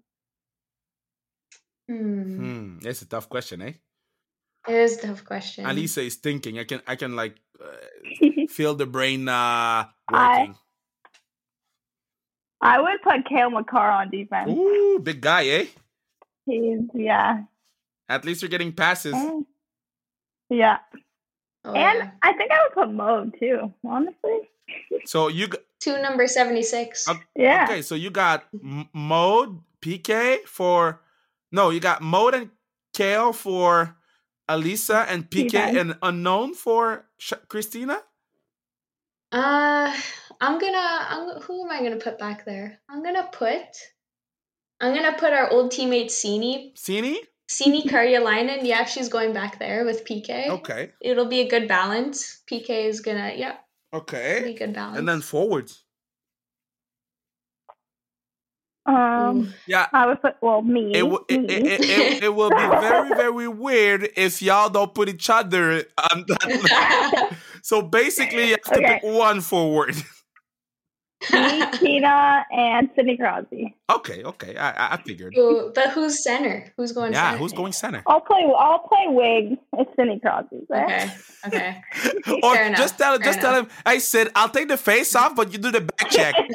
Hmm. 1.87 2.37
Hmm. 2.37 2.79
That's 2.79 3.01
a 3.01 3.05
tough 3.07 3.29
question, 3.29 3.61
eh? 3.61 3.73
It 4.67 4.75
is 4.75 4.97
a 4.97 5.07
tough 5.07 5.25
question. 5.25 5.65
Alyssa 5.65 6.05
is 6.05 6.15
thinking. 6.15 6.57
I 6.59 6.63
can. 6.63 6.81
I 6.87 6.95
can 6.95 7.15
like 7.15 7.35
uh, 7.61 8.47
feel 8.49 8.75
the 8.75 8.85
brain 8.85 9.27
uh, 9.27 9.85
I- 10.07 10.39
working. 10.39 10.55
I 12.61 12.79
would 12.79 13.01
put 13.01 13.25
Cale 13.27 13.49
Makar 13.49 13.91
on 13.91 14.09
defense. 14.09 14.49
Ooh, 14.49 14.97
big 15.03 15.19
guy, 15.19 15.47
eh? 15.47 15.65
He's 16.45 16.79
yeah. 16.93 17.43
At 18.07 18.23
least 18.23 18.41
you're 18.41 18.47
getting 18.49 18.71
passes. 18.71 19.15
Yeah. 20.49 20.77
Oh, 21.65 21.73
and 21.73 21.99
yeah. 21.99 22.11
I 22.21 22.33
think 22.33 22.51
I 22.51 22.63
would 22.63 22.73
put 22.73 22.93
Mo 22.93 23.29
too, 23.37 23.73
honestly. 23.85 24.49
So 25.05 25.27
you. 25.27 25.47
g- 25.47 25.57
two 25.79 26.01
number 26.01 26.27
seventy 26.27 26.63
six. 26.63 27.07
Okay. 27.09 27.19
Yeah. 27.35 27.65
Okay, 27.69 27.81
so 27.81 27.95
you 27.95 28.09
got 28.09 28.45
M- 28.53 28.87
Mode 28.93 29.59
PK 29.81 30.39
for 30.45 31.01
no, 31.51 31.69
you 31.69 31.79
got 31.79 32.01
Mode 32.01 32.33
and 32.35 32.49
Kale 32.93 33.33
for 33.33 33.95
Alyssa 34.49 35.05
and 35.07 35.29
PK 35.29 35.49
Defense. 35.51 35.77
and 35.77 35.95
Unknown 36.01 36.53
for 36.53 37.05
Sh- 37.17 37.33
Kristina. 37.47 37.97
Uh, 39.31 39.93
I'm 40.39 40.59
gonna. 40.59 40.77
I'm, 41.09 41.41
who 41.41 41.63
am 41.63 41.71
I 41.71 41.81
gonna 41.83 41.97
put 41.97 42.17
back 42.19 42.45
there? 42.45 42.79
I'm 42.89 43.03
gonna 43.03 43.27
put. 43.31 43.61
I'm 44.79 44.93
gonna 44.93 45.17
put 45.17 45.33
our 45.33 45.49
old 45.49 45.71
teammate 45.71 46.07
Sini. 46.11 46.73
Sini. 46.75 47.15
Sini 47.49 47.83
Karjalainen. 47.83 48.59
Yeah, 48.63 48.85
she's 48.85 49.09
going 49.09 49.33
back 49.33 49.59
there 49.59 49.85
with 49.85 50.05
PK. 50.05 50.49
Okay. 50.49 50.91
It'll 51.01 51.25
be 51.27 51.41
a 51.41 51.47
good 51.49 51.67
balance. 51.67 52.41
PK 52.49 52.85
is 52.87 53.01
gonna. 53.01 53.33
Yeah, 53.35 53.53
be 53.53 53.57
Okay. 53.93 54.53
a 54.55 54.57
good 54.57 54.73
balance. 54.73 54.97
And 54.99 55.07
then 55.07 55.21
forwards. 55.21 55.83
Um, 58.85 59.53
Yeah. 59.65 59.87
I 59.93 60.07
would 60.07 60.21
put 60.21 60.35
well 60.41 60.61
me. 60.61 60.91
It, 60.93 60.99
w- 61.01 61.23
it, 61.29 61.39
me. 61.41 61.45
it, 61.47 61.63
it, 61.65 61.81
it, 61.89 62.23
it 62.23 62.35
will 62.35 62.49
be 62.49 62.55
very, 62.57 63.09
very 63.09 63.47
weird 63.47 64.09
if 64.17 64.41
y'all 64.41 64.69
don't 64.69 64.93
put 64.93 65.07
each 65.09 65.29
other 65.29 65.83
on 66.11 66.25
that. 66.27 67.37
So 67.65 67.81
basically, 67.81 68.49
you 68.49 68.57
have 68.61 68.61
to 68.63 68.75
Okay. 68.79 68.99
pick 69.01 69.03
one 69.03 69.39
forward. 69.39 69.95
me, 71.31 71.65
Tina, 71.79 72.45
and 72.51 72.89
Sidney 72.95 73.17
Crosby. 73.17 73.75
Okay, 73.89 74.23
okay. 74.23 74.55
I, 74.57 74.71
I- 74.71 74.93
I 74.93 74.97
figured. 75.03 75.33
Ooh, 75.37 75.71
but 75.73 75.89
who's 75.91 76.23
center? 76.23 76.71
Who's 76.77 76.91
going 76.91 77.13
Yeah, 77.13 77.27
center? 77.31 77.37
who's 77.37 77.53
going 77.53 77.71
center? 77.73 78.03
I'll 78.07 78.21
play. 78.21 78.43
I'll 78.57 78.79
play 78.79 79.05
wig. 79.07 79.57
It's 79.77 79.89
Sidney 79.95 80.19
Crosby. 80.19 80.61
but- 80.67 80.83
Okay. 80.83 81.11
Okay. 81.47 81.81
or 82.43 82.53
Fair 82.55 82.65
enough, 82.67 82.77
just 82.79 82.97
tell 82.97 83.15
fair 83.17 83.25
just 83.25 83.41
tell 83.41 83.53
him, 83.55 83.67
I 83.85 83.97
said, 83.99 84.29
I'll 84.35 84.49
take 84.49 84.67
the 84.67 84.77
face 84.77 85.15
off, 85.15 85.35
but 85.35 85.51
you 85.53 85.59
do 85.59 85.71
the 85.71 85.81
back 85.81 86.09
check. 86.09 86.35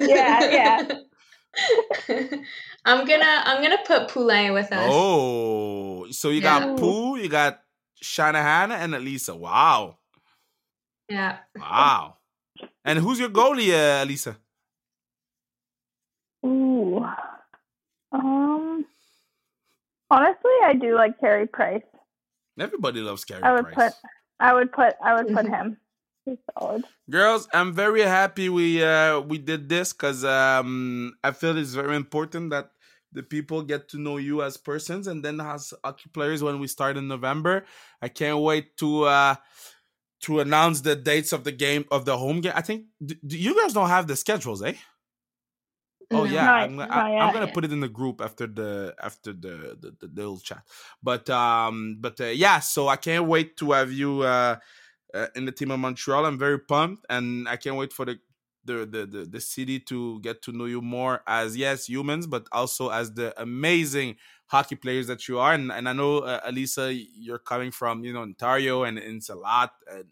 Yeah, 0.00 0.50
yeah. 0.50 0.88
I'm 2.84 3.06
gonna 3.06 3.42
I'm 3.46 3.62
gonna 3.62 3.78
put 3.86 4.08
Poulin 4.08 4.52
with 4.52 4.70
us. 4.70 4.86
Oh, 4.90 6.06
so 6.10 6.28
you 6.28 6.42
Yeah. 6.42 6.60
got 6.60 6.78
Pooh, 6.78 7.16
you 7.16 7.28
got 7.30 7.60
Shanahan, 8.00 8.70
and 8.70 8.92
Alyssa. 8.94 9.36
Wow, 9.38 9.96
Yeah. 11.08 11.38
wow. 11.56 12.17
And 12.88 12.98
who's 13.00 13.20
your 13.20 13.28
goalie, 13.28 13.68
uh, 13.70 14.02
Alyssa? 14.02 14.36
Ooh. 16.46 17.04
Um. 18.12 18.86
Honestly, 20.10 20.56
I 20.64 20.72
do 20.72 20.94
like 20.94 21.20
Carey 21.20 21.46
Price. 21.46 21.82
Everybody 22.58 23.00
loves 23.02 23.26
Carey 23.26 23.42
I 23.42 23.52
would 23.52 23.66
Price. 23.66 23.74
put. 23.74 23.92
I 24.40 24.54
would 24.54 24.72
put. 24.72 24.94
I 25.04 25.14
would 25.14 25.34
put 25.34 25.46
him. 25.56 25.76
He's 26.24 26.38
solid. 26.58 26.82
Girls, 27.10 27.46
I'm 27.52 27.74
very 27.74 28.00
happy 28.02 28.48
we 28.48 28.82
uh 28.82 29.20
we 29.20 29.36
did 29.36 29.68
this 29.68 29.92
because 29.92 30.24
um 30.24 31.12
I 31.22 31.32
feel 31.32 31.58
it's 31.58 31.74
very 31.74 31.94
important 31.94 32.48
that 32.50 32.70
the 33.12 33.22
people 33.22 33.62
get 33.62 33.88
to 33.90 33.98
know 33.98 34.16
you 34.16 34.42
as 34.42 34.56
persons 34.56 35.06
and 35.08 35.22
then 35.22 35.40
as 35.40 35.74
hockey 35.84 36.08
players 36.12 36.42
when 36.42 36.58
we 36.58 36.68
start 36.68 36.96
in 36.96 37.06
November. 37.06 37.66
I 38.00 38.08
can't 38.08 38.38
wait 38.40 38.78
to 38.78 39.04
uh 39.04 39.34
to 40.20 40.40
announce 40.40 40.80
the 40.80 40.96
dates 40.96 41.32
of 41.32 41.44
the 41.44 41.52
game 41.52 41.84
of 41.90 42.04
the 42.04 42.16
home 42.16 42.40
game. 42.40 42.52
I 42.54 42.62
think 42.62 42.86
do, 43.04 43.14
do 43.26 43.38
you 43.38 43.60
guys 43.60 43.72
don't 43.72 43.88
have 43.88 44.06
the 44.06 44.16
schedules, 44.16 44.62
eh? 44.62 44.74
Oh 46.10 46.24
yeah, 46.24 46.44
Not- 46.44 46.60
I'm, 46.62 46.76
not 46.76 46.90
I, 46.90 47.16
I'm 47.18 47.32
gonna 47.34 47.52
put 47.52 47.64
it 47.64 47.72
in 47.72 47.80
the 47.80 47.88
group 47.88 48.20
after 48.20 48.46
the 48.46 48.94
after 49.02 49.32
the 49.32 49.76
the, 49.80 49.94
the, 50.00 50.06
the 50.08 50.22
little 50.22 50.38
chat. 50.38 50.62
But 51.02 51.28
um, 51.28 51.98
but 52.00 52.20
uh, 52.20 52.26
yeah, 52.26 52.60
so 52.60 52.88
I 52.88 52.96
can't 52.96 53.26
wait 53.26 53.56
to 53.58 53.72
have 53.72 53.92
you 53.92 54.22
uh, 54.22 54.56
uh, 55.12 55.26
in 55.36 55.44
the 55.44 55.52
team 55.52 55.70
of 55.70 55.80
Montreal. 55.80 56.24
I'm 56.24 56.38
very 56.38 56.58
pumped, 56.58 57.04
and 57.10 57.46
I 57.48 57.56
can't 57.56 57.76
wait 57.76 57.92
for 57.92 58.06
the 58.06 58.18
the, 58.68 58.86
the 58.86 59.06
the 59.06 59.24
the 59.24 59.40
city 59.40 59.80
to 59.80 60.20
get 60.20 60.42
to 60.42 60.52
know 60.52 60.66
you 60.66 60.80
more 60.80 61.22
as 61.26 61.56
yes 61.56 61.86
humans, 61.88 62.26
but 62.26 62.46
also 62.52 62.90
as 62.90 63.12
the 63.14 63.34
amazing 63.40 64.16
hockey 64.46 64.76
players 64.76 65.06
that 65.06 65.26
you 65.26 65.38
are. 65.38 65.54
And 65.54 65.72
and 65.72 65.88
I 65.88 65.92
know 65.92 66.18
uh, 66.20 66.48
Alyssa, 66.48 67.06
you're 67.16 67.38
coming 67.38 67.70
from 67.70 68.04
you 68.04 68.12
know 68.12 68.22
Ontario, 68.22 68.84
and, 68.84 68.98
and 68.98 69.16
it's 69.16 69.30
a 69.30 69.34
lot. 69.34 69.72
And 69.90 70.04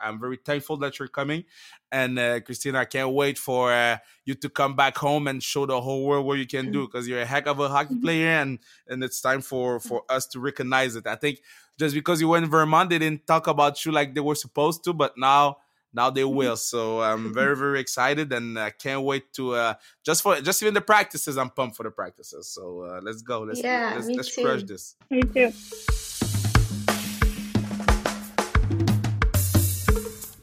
I'm 0.00 0.20
very 0.20 0.36
thankful 0.36 0.76
that 0.78 0.98
you're 0.98 1.08
coming. 1.08 1.44
And 1.90 2.18
uh, 2.18 2.40
Kristina, 2.40 2.76
I 2.76 2.84
can't 2.84 3.10
wait 3.10 3.38
for 3.38 3.72
uh, 3.72 3.98
you 4.24 4.34
to 4.34 4.48
come 4.48 4.76
back 4.76 4.96
home 4.98 5.26
and 5.26 5.42
show 5.42 5.66
the 5.66 5.80
whole 5.80 6.04
world 6.04 6.26
what 6.26 6.38
you 6.38 6.46
can 6.46 6.70
do 6.70 6.86
because 6.86 7.08
you're 7.08 7.20
a 7.22 7.26
heck 7.26 7.46
of 7.46 7.60
a 7.60 7.68
hockey 7.68 7.96
player, 8.00 8.40
and 8.40 8.58
and 8.88 9.04
it's 9.04 9.20
time 9.20 9.40
for 9.40 9.80
for 9.80 10.02
us 10.08 10.26
to 10.28 10.40
recognize 10.40 10.96
it. 10.96 11.06
I 11.06 11.16
think 11.16 11.40
just 11.78 11.94
because 11.94 12.20
you 12.20 12.28
went 12.28 12.44
in 12.44 12.50
Vermont, 12.50 12.90
they 12.90 12.98
didn't 12.98 13.26
talk 13.26 13.46
about 13.46 13.84
you 13.84 13.92
like 13.92 14.14
they 14.14 14.20
were 14.20 14.34
supposed 14.34 14.84
to, 14.84 14.92
but 14.92 15.14
now 15.16 15.58
now 15.92 16.10
they 16.10 16.24
will. 16.24 16.56
So 16.56 17.00
I'm 17.00 17.32
very 17.34 17.56
very 17.56 17.80
excited, 17.80 18.32
and 18.32 18.58
I 18.58 18.70
can't 18.70 19.02
wait 19.02 19.32
to 19.34 19.54
uh, 19.54 19.74
just 20.04 20.22
for 20.22 20.40
just 20.40 20.62
even 20.62 20.74
the 20.74 20.80
practices. 20.80 21.38
I'm 21.38 21.50
pumped 21.50 21.76
for 21.76 21.84
the 21.84 21.90
practices. 21.90 22.48
So 22.48 22.82
uh, 22.82 23.00
let's 23.02 23.22
go. 23.22 23.42
Let's 23.42 23.62
Yeah, 23.62 23.92
let's, 23.94 24.08
let's 24.08 24.34
crush 24.34 24.62
this. 24.64 24.96
Me 25.10 25.22
too. 25.22 25.52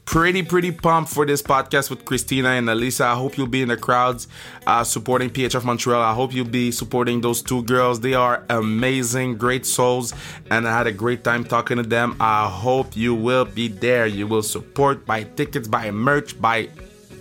Pretty 0.10 0.42
pretty 0.42 0.72
pumped 0.72 1.14
for 1.14 1.24
this 1.24 1.44
podcast 1.44 1.92
with 1.92 2.04
Kristina 2.04 2.58
and 2.58 2.68
Alyssa. 2.68 3.02
I 3.02 3.14
hope 3.14 3.38
you'll 3.38 3.46
be 3.46 3.62
in 3.62 3.68
the 3.68 3.78
crowds 3.78 4.28
uh, 4.66 4.84
supporting 4.84 5.30
PHF 5.30 5.64
Montreal. 5.64 6.02
I 6.02 6.16
hope 6.16 6.34
you'll 6.34 6.48
be 6.48 6.72
supporting 6.72 7.22
those 7.22 7.44
two 7.44 7.62
girls. 7.62 8.00
They 8.00 8.16
are 8.16 8.44
amazing, 8.50 9.38
great 9.38 9.68
souls, 9.68 10.16
and 10.50 10.68
I 10.68 10.76
had 10.76 10.88
a 10.88 10.92
great 10.92 11.24
time 11.24 11.44
talking 11.44 11.78
to 11.78 11.84
them. 11.84 12.16
I 12.20 12.50
hope 12.50 12.98
you 12.98 13.14
will 13.14 13.46
be 13.46 13.68
there. 13.68 14.08
You 14.08 14.26
will 14.26 14.42
support, 14.42 15.06
buy 15.06 15.26
tickets, 15.26 15.68
buy 15.68 15.92
merch, 15.92 16.42
buy 16.42 16.70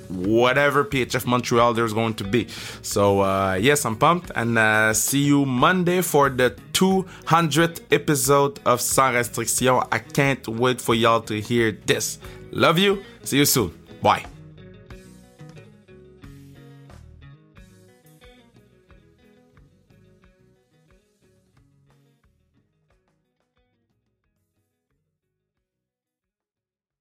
whatever 0.09 0.82
PHF 0.82 1.26
Montreal 1.26 1.74
there's 1.74 1.93
going 1.93 2.14
to 2.14 2.24
be. 2.24 2.49
So 2.80 3.20
uh, 3.20 3.59
yes, 3.61 3.84
I'm 3.84 3.97
pumped, 3.97 4.30
and 4.34 4.57
uh, 4.57 4.95
see 4.95 5.24
you 5.24 5.45
Monday 5.45 6.01
for 6.01 6.30
the 6.30 6.57
200th 6.72 7.80
episode 7.93 8.61
of 8.64 8.80
Sans 8.80 9.14
Restriction. 9.14 9.82
I 9.93 9.99
can't 9.99 10.49
wait 10.49 10.80
for 10.80 10.95
y'all 10.95 11.20
to 11.22 11.39
hear 11.39 11.72
this. 11.72 12.18
Love 12.53 12.78
you. 12.78 13.03
See 13.24 13.38
you 13.38 13.44
soon. 13.44 13.72
Bye. 14.03 14.24